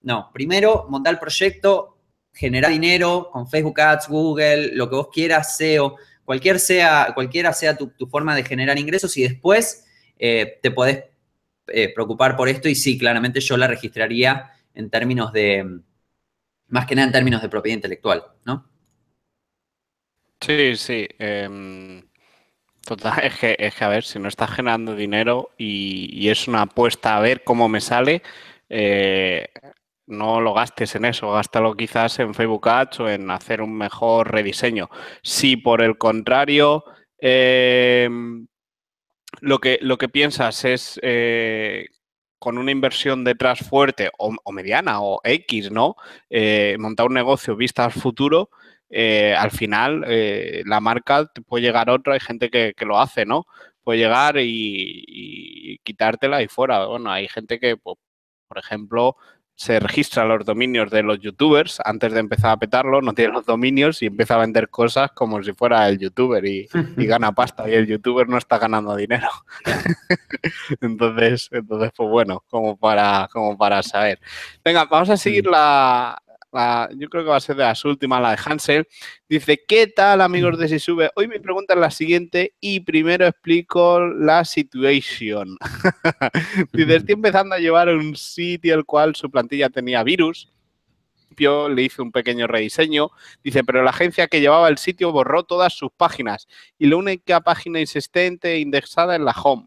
No, 0.00 0.30
primero, 0.32 0.86
montar 0.88 1.14
el 1.14 1.20
proyecto, 1.20 1.98
generar 2.32 2.70
dinero 2.70 3.28
con 3.30 3.48
Facebook 3.48 3.80
Ads, 3.80 4.08
Google, 4.08 4.74
lo 4.74 4.88
que 4.88 4.96
vos 4.96 5.08
quieras, 5.12 5.56
SEO, 5.58 5.96
cualquier 6.24 6.58
sea, 6.58 7.12
cualquiera 7.14 7.52
sea 7.52 7.76
tu, 7.76 7.92
forma 8.06 8.34
de 8.34 8.44
generar 8.44 8.78
ingresos 8.78 9.14
y 9.18 9.22
después 9.24 9.84
eh, 10.18 10.58
te 10.62 10.70
podés 10.70 11.04
eh, 11.68 11.92
preocupar 11.92 12.36
por 12.36 12.48
esto 12.48 12.68
y 12.68 12.74
sí, 12.74 12.98
claramente 12.98 13.40
yo 13.40 13.56
la 13.56 13.66
registraría 13.66 14.50
en 14.74 14.90
términos 14.90 15.32
de, 15.32 15.80
más 16.68 16.86
que 16.86 16.94
nada 16.94 17.06
en 17.06 17.12
términos 17.12 17.42
de 17.42 17.48
propiedad 17.48 17.76
intelectual, 17.76 18.24
¿no? 18.44 18.68
Sí, 20.40 20.76
sí. 20.76 21.08
Em, 21.18 22.02
total, 22.86 23.20
es 23.24 23.38
que, 23.38 23.56
es 23.58 23.74
que, 23.74 23.84
a 23.84 23.88
ver, 23.88 24.04
si 24.04 24.18
no 24.18 24.28
estás 24.28 24.50
generando 24.50 24.94
dinero 24.94 25.50
y, 25.56 26.28
es 26.28 26.48
una 26.48 26.62
apuesta 26.62 27.16
a 27.16 27.20
ver 27.20 27.44
cómo 27.44 27.68
me 27.68 27.80
sale, 27.80 28.22
eh, 28.68 29.48
no 30.06 30.40
lo 30.40 30.54
gastes 30.54 30.94
en 30.94 31.04
eso, 31.04 31.32
gástalo 31.32 31.74
quizás 31.76 32.18
en 32.20 32.34
Facebook 32.34 32.68
Ads 32.68 33.00
o 33.00 33.08
en 33.08 33.30
hacer 33.30 33.60
un 33.60 33.76
mejor 33.76 34.30
rediseño. 34.30 34.88
Si 35.22 35.56
por 35.56 35.82
el 35.82 35.98
contrario 35.98 36.84
eh, 37.18 38.08
lo 39.40 39.58
que, 39.58 39.78
lo 39.82 39.98
que 39.98 40.08
piensas 40.08 40.64
es 40.64 41.00
eh, 41.02 41.88
con 42.38 42.58
una 42.58 42.70
inversión 42.70 43.24
detrás 43.24 43.60
fuerte 43.60 44.10
o, 44.18 44.52
mediana 44.52 45.00
o 45.00 45.20
X, 45.24 45.70
¿no? 45.70 45.96
Eh, 46.30 46.76
montar 46.78 47.06
un 47.06 47.14
negocio 47.14 47.56
vista 47.56 47.84
al 47.84 47.92
futuro, 47.92 48.50
eh, 48.90 49.34
al 49.36 49.50
final 49.50 50.04
la 50.64 50.80
marca 50.80 51.26
te 51.26 51.42
puede 51.42 51.64
llegar 51.64 51.90
otra, 51.90 52.14
hay 52.14 52.20
gente 52.20 52.50
que, 52.50 52.74
lo 52.84 52.98
hace, 52.98 53.24
¿no? 53.26 53.46
Puede 53.82 53.98
llegar 54.00 54.38
y, 54.38 55.04
y, 55.06 55.78
quitártela 55.78 56.42
y 56.42 56.48
fuera. 56.48 56.86
Bueno, 56.86 57.10
hay 57.10 57.28
gente 57.28 57.58
que, 57.58 57.76
pues, 57.76 57.96
por 58.48 58.58
ejemplo, 58.58 59.16
se 59.56 59.80
registra 59.80 60.26
los 60.26 60.44
dominios 60.44 60.90
de 60.90 61.02
los 61.02 61.18
youtubers 61.18 61.80
antes 61.82 62.12
de 62.12 62.20
empezar 62.20 62.50
a 62.50 62.56
petarlo, 62.58 63.00
no 63.00 63.14
tiene 63.14 63.32
los 63.32 63.46
dominios 63.46 64.02
y 64.02 64.06
empieza 64.06 64.34
a 64.34 64.38
vender 64.38 64.68
cosas 64.68 65.10
como 65.12 65.42
si 65.42 65.54
fuera 65.54 65.88
el 65.88 65.98
youtuber 65.98 66.44
y, 66.44 66.68
gana 66.96 67.32
pasta 67.32 67.68
y 67.68 67.72
el 67.72 67.86
youtuber 67.86 68.28
no 68.28 68.36
está 68.36 68.58
ganando 68.58 68.94
dinero. 68.94 69.28
entonces, 70.82 71.48
entonces, 71.50 71.90
pues 71.96 72.08
bueno, 72.10 72.44
como 72.50 72.76
para, 72.76 73.28
como 73.32 73.56
para 73.56 73.82
saber. 73.82 74.20
Venga, 74.62 74.84
vamos 74.84 75.08
a 75.08 75.16
seguir 75.16 75.46
la, 75.46 76.22
yo 76.52 77.08
creo 77.08 77.24
que 77.24 77.30
va 77.30 77.36
a 77.36 77.40
ser 77.40 77.56
de 77.56 77.64
las 77.64 77.84
últimas, 77.84 78.20
la 78.22 78.30
de 78.30 78.38
Hansel. 78.44 78.88
Dice, 79.28 79.62
¿qué 79.66 79.86
tal 79.86 80.20
amigos 80.20 80.58
de 80.58 80.68
Si 80.68 80.78
Sube? 80.78 81.10
Hoy 81.16 81.28
mi 81.28 81.38
pregunta 81.38 81.74
es 81.74 81.80
la 81.80 81.90
siguiente 81.90 82.54
y 82.60 82.80
primero 82.80 83.26
explico 83.26 84.00
la 84.00 84.44
situación. 84.44 85.56
Dice, 86.72 86.96
estoy 86.96 87.14
empezando 87.14 87.54
a 87.54 87.58
llevar 87.58 87.88
un 87.88 88.16
sitio 88.16 88.74
el 88.74 88.84
cual 88.84 89.14
su 89.16 89.30
plantilla 89.30 89.68
tenía 89.68 90.02
virus. 90.02 90.52
Yo 91.36 91.68
le 91.68 91.82
hice 91.82 92.00
un 92.00 92.12
pequeño 92.12 92.46
rediseño. 92.46 93.10
Dice, 93.44 93.62
pero 93.62 93.82
la 93.82 93.90
agencia 93.90 94.26
que 94.28 94.40
llevaba 94.40 94.68
el 94.68 94.78
sitio 94.78 95.12
borró 95.12 95.44
todas 95.44 95.74
sus 95.74 95.90
páginas 95.94 96.48
y 96.78 96.86
la 96.86 96.96
única 96.96 97.40
página 97.40 97.80
existente 97.80 98.58
indexada 98.58 99.16
es 99.16 99.20
la 99.20 99.32
home 99.32 99.66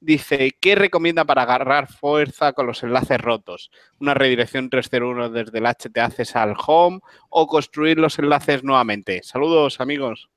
dice, 0.00 0.56
¿qué 0.60 0.74
recomienda 0.74 1.24
para 1.24 1.42
agarrar 1.42 1.88
fuerza 1.88 2.52
con 2.52 2.66
los 2.66 2.82
enlaces 2.82 3.18
rotos? 3.18 3.70
¿Una 4.00 4.14
redirección 4.14 4.70
301 4.70 5.30
desde 5.30 5.58
el 5.58 5.66
HT 5.66 6.36
al 6.36 6.54
home 6.66 7.00
o 7.28 7.46
construir 7.46 7.98
los 7.98 8.18
enlaces 8.18 8.62
nuevamente? 8.62 9.22
Saludos, 9.22 9.80
amigos. 9.80 10.28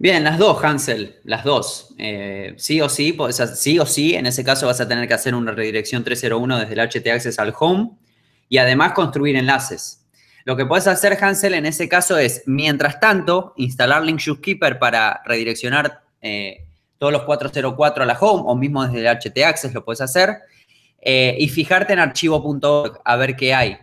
Bien, 0.00 0.22
las 0.22 0.38
dos, 0.38 0.62
Hansel, 0.62 1.16
las 1.24 1.42
dos. 1.42 1.94
Eh, 1.98 2.54
sí 2.56 2.80
o 2.80 2.88
sí, 2.88 3.16
sí 3.56 3.78
o 3.80 3.86
sí, 3.86 4.14
en 4.14 4.26
ese 4.26 4.44
caso 4.44 4.66
vas 4.66 4.80
a 4.80 4.86
tener 4.86 5.08
que 5.08 5.14
hacer 5.14 5.34
una 5.34 5.50
redirección 5.50 6.04
301 6.04 6.60
desde 6.60 6.74
el 6.74 6.80
HT 6.80 7.38
al 7.40 7.54
home 7.58 7.90
y 8.48 8.58
además 8.58 8.92
construir 8.92 9.34
enlaces. 9.34 10.06
Lo 10.44 10.56
que 10.56 10.66
puedes 10.66 10.86
hacer, 10.86 11.18
Hansel, 11.20 11.54
en 11.54 11.66
ese 11.66 11.88
caso 11.88 12.16
es, 12.16 12.44
mientras 12.46 13.00
tanto, 13.00 13.54
instalar 13.56 14.04
Link 14.04 14.20
Keeper 14.40 14.78
para 14.78 15.20
redireccionar 15.24 16.04
eh, 16.22 16.67
todos 16.98 17.12
los 17.12 17.22
404 17.22 18.02
a 18.02 18.06
la 18.06 18.18
home 18.18 18.42
o 18.46 18.54
mismo 18.56 18.84
desde 18.86 19.00
el 19.00 19.06
HT 19.06 19.44
Access 19.44 19.74
lo 19.74 19.84
puedes 19.84 20.00
hacer. 20.00 20.38
Eh, 21.00 21.36
y 21.38 21.48
fijarte 21.48 21.92
en 21.92 22.00
archivo.org 22.00 23.00
a 23.04 23.16
ver 23.16 23.36
qué 23.36 23.54
hay. 23.54 23.78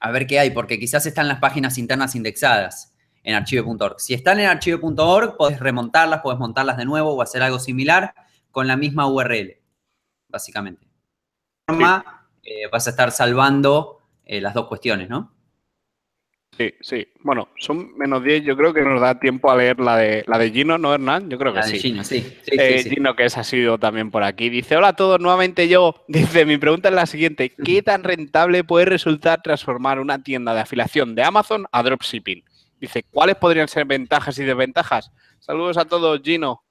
A 0.00 0.10
ver 0.10 0.26
qué 0.26 0.40
hay, 0.40 0.50
porque 0.50 0.78
quizás 0.78 1.06
están 1.06 1.28
las 1.28 1.38
páginas 1.38 1.78
internas 1.78 2.14
indexadas 2.14 2.94
en 3.22 3.34
archivo.org. 3.34 4.00
Si 4.00 4.14
están 4.14 4.40
en 4.40 4.46
archivo.org, 4.46 5.36
puedes 5.36 5.60
remontarlas, 5.60 6.20
puedes 6.22 6.40
montarlas 6.40 6.76
de 6.76 6.84
nuevo 6.84 7.14
o 7.14 7.22
hacer 7.22 7.42
algo 7.42 7.58
similar 7.58 8.14
con 8.50 8.66
la 8.66 8.76
misma 8.76 9.06
URL, 9.06 9.60
básicamente. 10.28 10.86
De 10.86 11.74
forma, 11.74 12.28
eh, 12.42 12.66
vas 12.72 12.86
a 12.86 12.90
estar 12.90 13.12
salvando 13.12 14.00
eh, 14.24 14.40
las 14.40 14.54
dos 14.54 14.66
cuestiones, 14.66 15.08
¿no? 15.08 15.32
Sí, 16.56 16.74
sí. 16.80 17.08
Bueno, 17.20 17.48
son 17.58 17.96
menos 17.96 18.22
10. 18.22 18.44
Yo 18.44 18.56
creo 18.56 18.74
que 18.74 18.82
nos 18.82 19.00
da 19.00 19.18
tiempo 19.18 19.50
a 19.50 19.56
leer 19.56 19.80
la 19.80 19.96
de, 19.96 20.24
la 20.26 20.36
de 20.36 20.50
Gino, 20.50 20.76
¿no, 20.76 20.92
Hernán? 20.92 21.30
Yo 21.30 21.38
creo 21.38 21.52
que 21.52 21.60
La 21.60 21.66
sí. 21.66 21.72
de 21.74 21.78
Gino, 21.78 22.04
sí. 22.04 22.20
Sí, 22.42 22.50
Eh, 22.58 22.82
sí. 22.82 22.90
Gino, 22.90 23.16
que 23.16 23.24
es 23.24 23.38
ha 23.38 23.44
sido 23.44 23.78
también 23.78 24.10
por 24.10 24.22
aquí. 24.24 24.50
Dice, 24.50 24.76
hola 24.76 24.88
a 24.88 24.96
todos, 24.96 25.20
nuevamente 25.20 25.68
yo. 25.68 25.94
Dice, 26.08 26.44
mi 26.44 26.58
pregunta 26.58 26.88
es 26.90 26.94
la 26.94 27.06
siguiente. 27.06 27.50
¿Qué 27.50 27.82
tan 27.82 28.04
rentable 28.04 28.64
puede 28.64 28.84
resultar 28.86 29.40
transformar 29.42 30.00
una 30.00 30.22
tienda 30.22 30.52
de 30.52 30.60
afiliación 30.60 31.14
de 31.14 31.22
Amazon 31.22 31.66
a 31.72 31.82
dropshipping? 31.82 32.44
Dice, 32.80 33.04
¿cuáles 33.10 33.36
podrían 33.36 33.68
ser 33.68 33.84
ventajas 33.86 34.38
y 34.38 34.44
desventajas? 34.44 35.10
Saludos 35.38 35.78
a 35.78 35.84
todos, 35.86 36.20
Gino. 36.22 36.62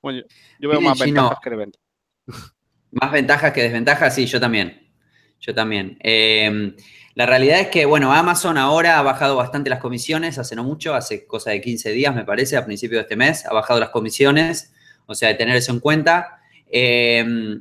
Bueno, 0.00 0.22
yo, 0.58 0.68
veo 0.70 0.80
más 0.80 0.98
Gino. 1.02 1.06
ventajas 1.22 1.38
que 1.42 1.50
desventajas. 1.50 1.86
Más 2.92 3.12
ventajas 3.12 3.52
que 3.52 3.62
desventajas, 3.62 4.12
sí, 4.16 4.26
yo 4.26 4.40
también. 4.40 4.90
Yo 5.38 5.54
también. 5.54 5.96
Eh, 6.02 6.74
la 7.14 7.26
realidad 7.26 7.60
es 7.60 7.68
que, 7.68 7.86
bueno, 7.86 8.12
Amazon 8.12 8.56
ahora 8.56 8.98
ha 8.98 9.02
bajado 9.02 9.36
bastante 9.36 9.68
las 9.68 9.80
comisiones, 9.80 10.38
hace 10.38 10.54
no 10.54 10.64
mucho, 10.64 10.94
hace 10.94 11.26
cosa 11.26 11.50
de 11.50 11.60
15 11.60 11.90
días, 11.90 12.14
me 12.14 12.24
parece, 12.24 12.56
a 12.56 12.64
principios 12.64 12.98
de 12.98 13.02
este 13.02 13.16
mes, 13.16 13.44
ha 13.46 13.52
bajado 13.52 13.80
las 13.80 13.90
comisiones, 13.90 14.72
o 15.06 15.14
sea, 15.14 15.28
de 15.28 15.34
tener 15.34 15.56
eso 15.56 15.72
en 15.72 15.80
cuenta. 15.80 16.40
Eh, 16.70 17.58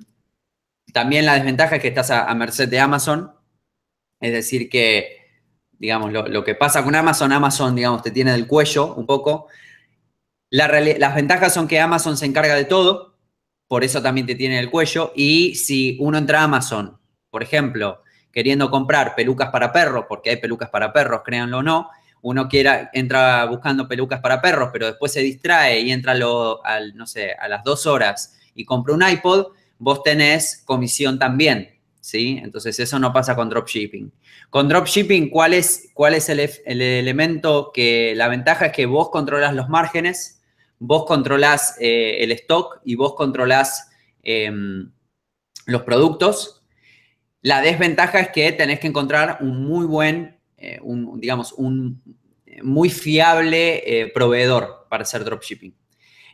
también 0.94 1.26
la 1.26 1.36
desventaja 1.36 1.78
es 1.78 1.82
que 1.82 1.88
estás 1.88 2.12
a, 2.12 2.34
merced 2.36 2.70
de 2.70 2.80
Amazon, 2.80 3.34
es 4.20 4.32
decir, 4.32 4.70
que, 4.70 5.18
digamos, 5.72 6.12
lo, 6.12 6.28
lo 6.28 6.44
que 6.44 6.56
pasa 6.56 6.84
con 6.84 6.96
Amazon, 6.96 7.32
Amazon, 7.32 7.76
digamos, 7.76 8.04
te 8.04 8.12
tiene 8.12 8.32
del 8.32 8.48
cuello 8.48 8.94
un 8.96 9.06
poco. 9.06 9.48
Las 10.52 11.16
ventajas 11.16 11.54
son 11.54 11.68
que 11.68 11.80
Amazon 11.80 12.18
se 12.18 12.26
encarga 12.26 12.56
de 12.56 12.66
todo, 12.66 13.18
por 13.68 13.84
eso 13.84 14.02
también 14.02 14.26
te 14.28 14.36
tiene 14.36 14.60
el 14.60 14.70
cuello. 14.70 15.12
Y 15.16 15.56
si 15.56 15.98
uno 16.00 16.18
entra 16.18 16.42
a 16.42 16.44
Amazon, 16.44 17.00
por 17.30 17.44
ejemplo, 17.44 18.04
queriendo 18.32 18.70
comprar 18.70 19.16
pelucas 19.16 19.50
para 19.50 19.72
perros, 19.72 20.06
porque 20.08 20.32
hay 20.32 20.38
pelucas 20.38 20.70
para 20.70 20.94
perros, 20.94 21.22
créanlo 21.24 21.60
o 21.60 21.64
no, 21.64 21.90
uno 22.22 22.48
quiera, 22.50 22.90
entra 22.94 23.46
buscando 23.46 23.88
pelucas 23.88 24.20
para 24.20 24.42
perros, 24.42 24.70
pero 24.74 24.88
después 24.88 25.12
se 25.14 25.22
distrae 25.22 25.80
y 25.82 25.92
entra 25.92 26.14
lo- 26.14 26.64
al, 26.66 26.96
no 26.96 27.06
sé, 27.08 27.34
a 27.34 27.48
las 27.48 27.64
dos 27.64 27.86
horas 27.86 28.38
y 28.56 28.66
compra 28.66 28.94
un 28.94 29.04
iPod, 29.08 29.48
vos 29.78 30.04
tenés 30.04 30.62
comisión 30.66 31.18
también, 31.18 31.78
¿sí? 32.02 32.40
Entonces 32.44 32.78
eso 32.80 33.00
no 33.00 33.14
pasa 33.14 33.36
con 33.36 33.50
dropshipping. 33.50 34.12
Con 34.50 34.68
dropshipping, 34.68 35.30
¿cuál 35.30 35.54
es, 35.54 35.90
cuál 35.94 36.14
es 36.14 36.28
el, 36.30 36.40
el 36.40 36.82
elemento 36.82 37.72
que 37.74 38.14
la 38.16 38.28
ventaja 38.28 38.68
es 38.68 38.72
que 38.74 38.86
vos 38.86 39.10
controlas 39.10 39.54
los 39.56 39.70
márgenes, 39.70 40.42
vos 40.80 41.06
controlás 41.06 41.76
eh, 41.80 42.18
el 42.24 42.32
stock 42.34 42.80
y 42.84 42.96
vos 42.96 43.14
controlás 43.16 43.90
em, 44.24 44.92
los 45.66 45.84
productos. 45.84 46.59
La 47.42 47.62
desventaja 47.62 48.20
es 48.20 48.30
que 48.30 48.52
tenés 48.52 48.80
que 48.80 48.88
encontrar 48.88 49.38
un 49.42 49.64
muy 49.66 49.86
buen, 49.86 50.38
eh, 50.58 50.80
un, 50.82 51.20
digamos, 51.20 51.54
un 51.54 52.02
eh, 52.46 52.62
muy 52.64 52.90
fiable 52.90 53.82
eh, 53.86 54.12
proveedor 54.14 54.88
para 54.90 55.04
hacer 55.04 55.24
dropshipping. 55.24 55.74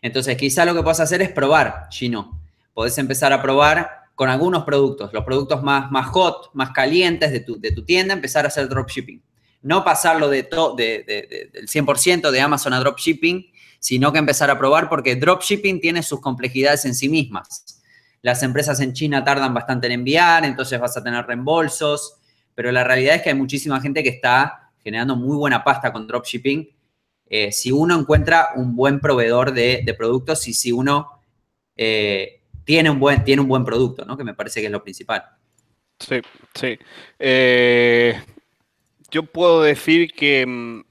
Entonces, 0.01 0.35
quizá 0.37 0.65
lo 0.65 0.73
que 0.73 0.81
puedes 0.83 0.99
hacer 0.99 1.21
es 1.21 1.29
probar, 1.31 1.87
Gino. 1.91 2.41
Podés 2.73 2.97
empezar 2.97 3.33
a 3.33 3.41
probar 3.41 3.89
con 4.15 4.29
algunos 4.29 4.63
productos, 4.63 5.11
los 5.13 5.23
productos 5.23 5.61
más, 5.61 5.91
más 5.91 6.07
hot, 6.07 6.51
más 6.53 6.71
calientes 6.71 7.31
de 7.31 7.41
tu, 7.41 7.59
de 7.59 7.71
tu 7.71 7.83
tienda, 7.83 8.13
empezar 8.13 8.45
a 8.45 8.47
hacer 8.47 8.67
dropshipping. 8.69 9.21
No 9.61 9.83
pasarlo 9.83 10.29
de 10.29 10.43
to- 10.43 10.75
de- 10.75 11.03
de- 11.05 11.49
del 11.51 11.67
100% 11.67 12.31
de 12.31 12.39
Amazon 12.41 12.73
a 12.73 12.79
dropshipping, 12.79 13.51
sino 13.79 14.11
que 14.13 14.19
empezar 14.19 14.49
a 14.49 14.57
probar 14.57 14.89
porque 14.89 15.15
dropshipping 15.15 15.81
tiene 15.81 16.01
sus 16.03 16.21
complejidades 16.21 16.85
en 16.85 16.95
sí 16.95 17.09
mismas. 17.09 17.74
Las 18.25 18.41
empresas 18.41 18.79
en 18.79 18.91
China 18.91 19.23
tardan 19.23 19.53
bastante 19.53 19.85
en 19.85 19.93
enviar, 19.93 20.45
entonces 20.45 20.79
vas 20.79 20.97
a 20.97 21.03
tener 21.03 21.23
reembolsos, 21.27 22.17
pero 22.55 22.71
la 22.71 22.83
realidad 22.83 23.13
es 23.13 23.21
que 23.21 23.29
hay 23.29 23.35
muchísima 23.35 23.79
gente 23.79 24.01
que 24.01 24.09
está 24.09 24.71
generando 24.83 25.15
muy 25.15 25.37
buena 25.37 25.63
pasta 25.63 25.93
con 25.93 26.07
dropshipping. 26.07 26.67
eh, 27.27 27.51
si 27.51 27.71
uno 27.71 27.99
encuentra 27.99 28.47
un 28.55 28.75
buen 28.75 28.99
proveedor 28.99 29.53
de, 29.53 29.95
productos 29.95 30.47
y 30.47 30.55
si 30.55 30.71
uno 30.71 31.21
eh, 31.77 32.41
tiene, 32.63 32.89
un 32.89 32.99
buen, 32.99 33.23
tiene 33.23 33.43
un 33.43 33.47
buen 33.47 33.63
producto, 33.63 34.05
¿no? 34.05 34.17
que 34.17 34.23
me 34.23 34.33
parece 34.33 34.59
que 34.59 34.65
es 34.65 34.71
lo 34.71 34.81
principal. 34.81 35.23
Sí, 35.99 36.19
sí. 36.55 36.79
Eh, 37.19 38.19
yo 39.11 39.21
puedo 39.21 39.61
decir 39.61 40.11
que 40.11 40.47
mm, 40.47 40.83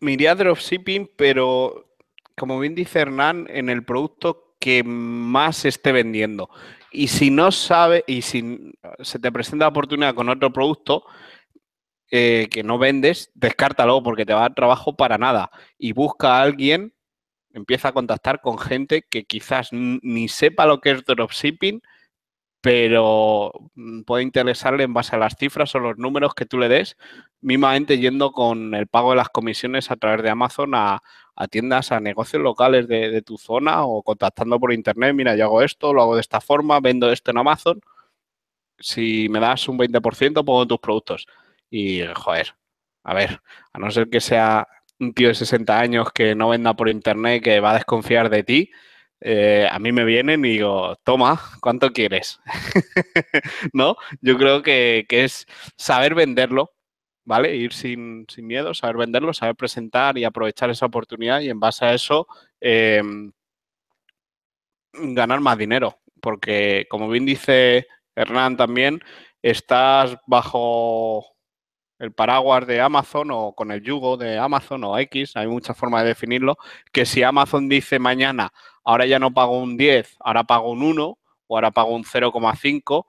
me 0.00 0.28
a 0.28 0.34
dropshipping, 0.34 1.10
pero 1.16 1.86
como 2.36 2.60
bien 2.60 2.74
dice 2.74 2.98
Hernán, 2.98 3.46
en 3.48 3.70
el 3.70 3.82
producto 3.82 4.45
que 4.66 4.82
más 4.82 5.64
esté 5.64 5.92
vendiendo. 5.92 6.50
Y 6.90 7.06
si 7.06 7.30
no 7.30 7.52
sabe, 7.52 8.02
y 8.08 8.22
si 8.22 8.72
se 8.98 9.20
te 9.20 9.30
presenta 9.30 9.66
la 9.66 9.68
oportunidad 9.68 10.16
con 10.16 10.28
otro 10.28 10.52
producto 10.52 11.04
eh, 12.10 12.48
que 12.50 12.64
no 12.64 12.76
vendes, 12.76 13.30
descártalo 13.36 14.02
porque 14.02 14.26
te 14.26 14.32
va 14.32 14.40
a 14.40 14.48
dar 14.48 14.54
trabajo 14.56 14.96
para 14.96 15.18
nada. 15.18 15.52
Y 15.78 15.92
busca 15.92 16.38
a 16.38 16.42
alguien, 16.42 16.92
empieza 17.52 17.90
a 17.90 17.92
contactar 17.92 18.40
con 18.40 18.58
gente 18.58 19.02
que 19.08 19.24
quizás 19.24 19.68
ni 19.70 20.26
sepa 20.26 20.66
lo 20.66 20.80
que 20.80 20.90
es 20.90 21.04
dropshipping, 21.04 21.80
pero 22.60 23.52
mm, 23.76 24.02
puede 24.02 24.24
interesarle 24.24 24.82
en 24.82 24.94
base 24.94 25.14
a 25.14 25.20
las 25.20 25.36
cifras 25.38 25.72
o 25.76 25.78
los 25.78 25.96
números 25.96 26.34
que 26.34 26.44
tú 26.44 26.58
le 26.58 26.68
des, 26.68 26.96
mismamente 27.40 27.98
yendo 27.98 28.32
con 28.32 28.74
el 28.74 28.88
pago 28.88 29.10
de 29.10 29.18
las 29.18 29.28
comisiones 29.28 29.92
a 29.92 29.96
través 29.96 30.24
de 30.24 30.30
Amazon 30.30 30.74
a, 30.74 31.00
a 31.36 31.48
tiendas, 31.48 31.92
a 31.92 32.00
negocios 32.00 32.42
locales 32.42 32.88
de, 32.88 33.22
tu 33.22 33.36
zona 33.38 33.84
o 33.84 34.02
contactando 34.02 34.58
por 34.58 34.72
internet, 34.72 35.14
mira, 35.14 35.36
yo 35.36 35.44
hago 35.44 35.62
esto, 35.62 35.92
lo 35.92 36.02
hago 36.02 36.14
de 36.16 36.22
esta 36.22 36.40
forma, 36.40 36.80
vendo 36.80 37.12
esto 37.12 37.30
en 37.30 37.38
Amazon, 37.38 37.80
si 38.78 39.28
me 39.28 39.40
das 39.40 39.68
un 39.68 39.78
20% 39.78 40.44
pongo 40.44 40.66
tus 40.66 40.78
productos. 40.78 41.26
Y, 41.70 42.02
joder, 42.14 42.54
a 43.04 43.14
ver, 43.14 43.40
a 43.72 43.78
no 43.78 43.90
ser 43.90 44.08
que 44.08 44.20
sea 44.20 44.66
un 44.98 45.12
tío 45.14 45.28
de 45.28 45.34
60 45.34 45.78
años 45.78 46.12
que 46.12 46.34
no 46.34 46.48
venda 46.50 46.74
por 46.74 46.88
internet, 46.88 47.42
que 47.42 47.60
va 47.60 47.72
a 47.72 47.74
desconfiar 47.74 48.30
de 48.30 48.42
ti, 48.42 48.70
eh, 49.20 49.68
a 49.70 49.78
mí 49.78 49.92
me 49.92 50.04
vienen 50.04 50.44
y 50.44 50.50
digo, 50.52 50.96
toma, 51.04 51.40
¿cuánto 51.60 51.92
quieres? 51.92 52.40
¿No? 53.72 53.96
Yo 54.20 54.36
creo 54.38 54.62
que, 54.62 55.06
que 55.08 55.24
es 55.24 55.46
saber 55.76 56.14
venderlo, 56.14 56.75
¿vale? 57.26 57.54
Ir 57.56 57.74
sin, 57.74 58.24
sin 58.28 58.46
miedo, 58.46 58.72
saber 58.72 58.96
venderlo, 58.96 59.34
saber 59.34 59.56
presentar 59.56 60.16
y 60.16 60.24
aprovechar 60.24 60.70
esa 60.70 60.86
oportunidad 60.86 61.40
y 61.40 61.50
en 61.50 61.60
base 61.60 61.84
a 61.84 61.92
eso 61.92 62.26
eh, 62.60 63.02
ganar 64.92 65.40
más 65.40 65.58
dinero. 65.58 65.98
Porque, 66.22 66.86
como 66.88 67.08
bien 67.08 67.26
dice 67.26 67.86
Hernán 68.14 68.56
también, 68.56 69.00
estás 69.42 70.16
bajo 70.26 71.26
el 71.98 72.12
paraguas 72.12 72.66
de 72.66 72.80
Amazon 72.80 73.30
o 73.32 73.54
con 73.54 73.70
el 73.72 73.82
yugo 73.82 74.16
de 74.16 74.38
Amazon 74.38 74.84
o 74.84 74.98
X, 74.98 75.36
hay 75.36 75.46
muchas 75.46 75.76
formas 75.76 76.02
de 76.02 76.08
definirlo, 76.08 76.56
que 76.92 77.06
si 77.06 77.22
Amazon 77.22 77.68
dice 77.68 77.98
mañana, 77.98 78.52
ahora 78.84 79.06
ya 79.06 79.18
no 79.18 79.32
pago 79.32 79.58
un 79.58 79.76
10, 79.76 80.16
ahora 80.20 80.44
pago 80.44 80.70
un 80.70 80.82
1 80.82 81.18
o 81.48 81.56
ahora 81.56 81.70
pago 81.70 81.94
un 81.94 82.04
0,5, 82.04 83.06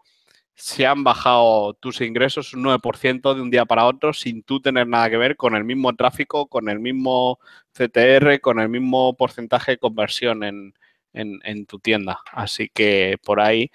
se 0.59 0.87
han 0.87 1.03
bajado 1.03 1.75
tus 1.75 2.01
ingresos 2.01 2.55
un 2.55 2.63
9% 2.63 3.35
de 3.35 3.41
un 3.41 3.51
día 3.51 3.65
para 3.65 3.85
otro 3.85 4.11
sin 4.11 4.41
tú 4.41 4.59
tener 4.59 4.87
nada 4.87 5.07
que 5.07 5.17
ver 5.17 5.35
con 5.35 5.55
el 5.55 5.63
mismo 5.63 5.95
tráfico, 5.95 6.47
con 6.47 6.67
el 6.67 6.79
mismo 6.79 7.39
CTR, 7.73 8.41
con 8.41 8.59
el 8.59 8.67
mismo 8.67 9.15
porcentaje 9.15 9.73
de 9.73 9.77
conversión 9.77 10.43
en, 10.43 10.73
en, 11.13 11.65
tu 11.67 11.77
tienda. 11.77 12.19
Así 12.31 12.69
que 12.73 13.17
por 13.23 13.39
ahí 13.39 13.69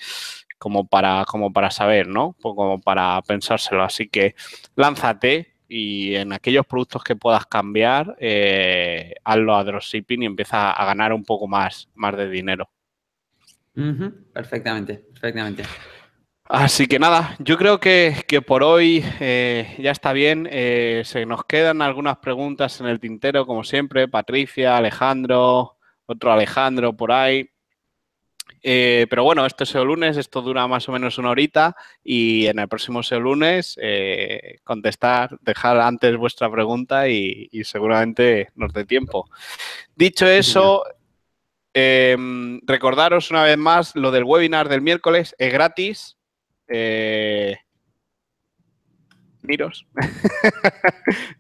como 0.59 0.85
para, 0.89 1.25
como 1.25 1.53
para 1.53 1.71
saber, 1.71 2.09
¿no? 2.09 2.35
Como 2.43 2.81
para 2.81 3.23
pensárselo. 3.23 3.85
Así 3.85 4.09
que 4.09 4.35
lánzate 4.75 5.55
y 5.69 6.17
en 6.17 6.33
aquellos 6.33 6.67
productos 6.67 7.05
que 7.05 7.15
puedas 7.15 7.47
cambiar, 7.47 8.17
eh, 8.19 9.15
hazlo 9.23 9.55
a 9.55 9.63
dropshipping 9.63 10.25
y 10.25 10.27
empieza 10.27 10.73
a 10.73 10.85
ganar 10.85 11.13
un 11.13 11.25
poco 11.25 11.47
más, 11.47 11.89
más 11.95 12.17
de 12.17 12.29
dinero. 12.29 12.69
Perfectamente, 14.33 14.97
perfectamente. 14.97 15.63
Así 16.55 16.87
que 16.87 16.99
nada, 16.99 17.35
yo 17.39 17.57
creo 17.57 17.81
que, 17.81 18.15
que 18.29 18.43
por 18.43 18.63
hoy 18.63 19.03
eh, 19.21 19.75
ya 19.79 19.91
está 19.91 20.13
bien. 20.13 20.47
Eh, 20.53 21.01
se 21.03 21.25
nos 21.25 21.47
quedan 21.47 21.81
algunas 21.81 22.19
preguntas 22.19 22.79
en 22.79 22.89
el 22.89 23.01
tintero, 23.01 23.47
como 23.47 23.65
siempre. 23.65 24.07
Patricia, 24.07 24.77
Alejandro, 24.77 25.79
otro 26.05 26.31
Alejandro 26.31 26.95
por 26.95 27.11
ahí. 27.11 27.49
Eh, 28.63 29.07
pero 29.09 29.25
bueno, 29.25 29.47
esto 29.47 29.65
es 29.65 29.71
SEO 29.71 29.87
lunes, 29.87 30.19
esto 30.19 30.43
dura 30.43 30.67
más 30.67 30.87
o 30.91 30.93
menos 30.93 31.17
una 31.17 31.31
horita 31.31 31.75
y 32.05 32.47
en 32.47 32.59
el 32.59 32.69
próximo 32.69 33.03
SEO 33.03 33.21
lunes 33.21 33.79
contestar, 34.63 35.39
dejar 35.41 35.81
antes 35.81 36.15
vuestra 36.19 36.53
pregunta 36.53 37.09
y, 37.09 37.49
y, 37.51 37.65
seguramente 37.65 38.51
nos 38.57 38.75
dé 38.75 38.85
tiempo. 38.85 39.25
Dicho 39.97 40.27
eso, 40.27 40.85
em, 41.73 42.61
recordaros 42.67 43.31
una 43.31 43.43
vez 43.43 43.57
más 43.57 43.97
lo 43.97 44.11
del 44.11 44.25
webinar 44.25 44.69
del 44.69 44.83
miércoles, 44.83 45.35
es 45.39 45.51
gratis. 45.51 46.19
Eh, 46.73 47.57
veniros. 49.43 49.87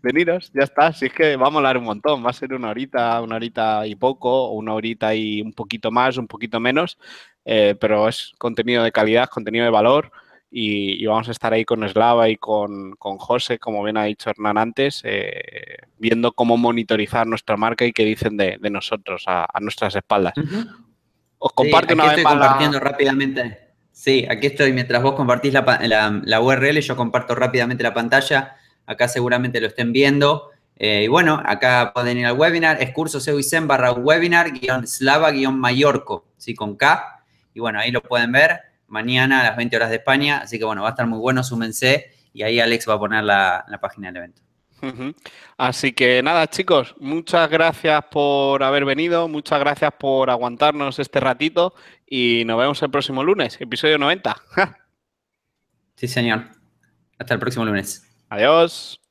veniros, 0.02 0.52
ya 0.54 0.64
está. 0.64 0.92
Si 0.92 1.06
es 1.06 1.12
que 1.12 1.36
va 1.36 1.46
a 1.46 1.50
molar 1.50 1.78
un 1.78 1.84
montón. 1.84 2.24
Va 2.24 2.30
a 2.30 2.34
ser 2.34 2.52
una 2.52 2.70
horita, 2.70 3.20
una 3.22 3.36
horita 3.36 3.86
y 3.86 3.94
poco, 3.94 4.50
una 4.50 4.74
horita 4.74 5.14
y 5.14 5.40
un 5.40 5.52
poquito 5.52 5.90
más, 5.90 6.16
un 6.18 6.26
poquito 6.26 6.60
menos. 6.60 6.98
Eh, 7.44 7.74
pero 7.80 8.08
es 8.08 8.32
contenido 8.38 8.82
de 8.82 8.92
calidad, 8.92 9.28
contenido 9.28 9.64
de 9.64 9.70
valor. 9.70 10.12
Y, 10.54 11.06
vamos 11.06 11.28
a 11.28 11.30
estar 11.30 11.54
ahí 11.54 11.64
con 11.64 11.88
Slava 11.88 12.28
y 12.28 12.36
con, 12.36 12.92
con 12.96 13.16
José, 13.16 13.58
como 13.58 13.82
bien 13.82 13.96
ha 13.96 14.04
dicho 14.04 14.28
Hernán 14.28 14.58
antes, 14.58 15.00
eh, 15.02 15.78
viendo 15.96 16.32
cómo 16.32 16.58
monitorizar 16.58 17.26
nuestra 17.26 17.56
marca 17.56 17.86
y 17.86 17.92
qué 17.92 18.04
dicen 18.04 18.36
de, 18.36 18.58
nosotros 18.70 19.24
a, 19.26 19.48
nuestras 19.62 19.96
espaldas. 19.96 20.34
Os 21.38 21.52
comparto 21.54 21.94
una 21.94 22.12
vez 22.12 22.22
compartiendo 22.22 22.78
rápidamente. 22.80 23.61
Sí, 24.02 24.26
aquí 24.28 24.48
estoy. 24.48 24.72
Mientras 24.72 25.00
vos 25.00 25.14
compartís 25.14 25.52
la, 25.52 26.20
la, 26.24 26.40
URL, 26.40 26.80
yo 26.80 26.96
comparto 26.96 27.36
rápidamente 27.36 27.84
la 27.84 27.94
pantalla. 27.94 28.56
Acá 28.84 29.06
seguramente 29.06 29.60
lo 29.60 29.68
estén 29.68 29.92
viendo. 29.92 30.50
Eh, 30.74 31.04
y 31.04 31.06
bueno, 31.06 31.40
acá 31.46 31.92
pueden 31.94 32.18
ir 32.18 32.26
al 32.26 32.36
webinar, 32.36 32.82
es 32.82 32.90
curso 32.90 33.20
barra 33.62 33.92
webinar 33.92 34.50
guion 34.50 34.88
slava 34.88 35.30
guion 35.30 35.56
mayorco, 35.56 36.26
¿sí? 36.36 36.52
con 36.52 36.74
K. 36.76 37.22
Y 37.54 37.60
bueno, 37.60 37.78
ahí 37.78 37.92
lo 37.92 38.02
pueden 38.02 38.32
ver 38.32 38.62
mañana 38.88 39.42
a 39.42 39.44
las 39.44 39.56
20 39.56 39.76
horas 39.76 39.90
de 39.90 39.96
España. 39.96 40.38
Así 40.38 40.58
que 40.58 40.64
bueno, 40.64 40.82
va 40.82 40.88
a 40.88 40.90
estar 40.90 41.06
muy 41.06 41.20
bueno, 41.20 41.44
súmense. 41.44 42.10
Y 42.32 42.42
ahí 42.42 42.58
Alex 42.58 42.88
va 42.88 42.94
a 42.94 42.98
poner 42.98 43.22
la, 43.22 43.64
la 43.68 43.78
página 43.78 44.08
del 44.08 44.16
evento. 44.16 44.42
Así 45.56 45.92
que 45.92 46.22
nada, 46.22 46.48
chicos, 46.48 46.94
muchas 46.98 47.48
gracias 47.50 48.04
por 48.10 48.62
haber 48.62 48.84
venido, 48.84 49.28
muchas 49.28 49.60
gracias 49.60 49.92
por 49.98 50.30
aguantarnos 50.30 50.98
este 50.98 51.20
ratito 51.20 51.74
y 52.06 52.44
nos 52.46 52.58
vemos 52.58 52.82
el 52.82 52.90
próximo 52.90 53.22
lunes, 53.22 53.60
episodio 53.60 53.98
90. 53.98 54.36
sí, 55.94 56.08
señor. 56.08 56.44
Hasta 57.18 57.34
el 57.34 57.40
próximo 57.40 57.64
lunes. 57.64 58.08
Adiós. 58.28 59.01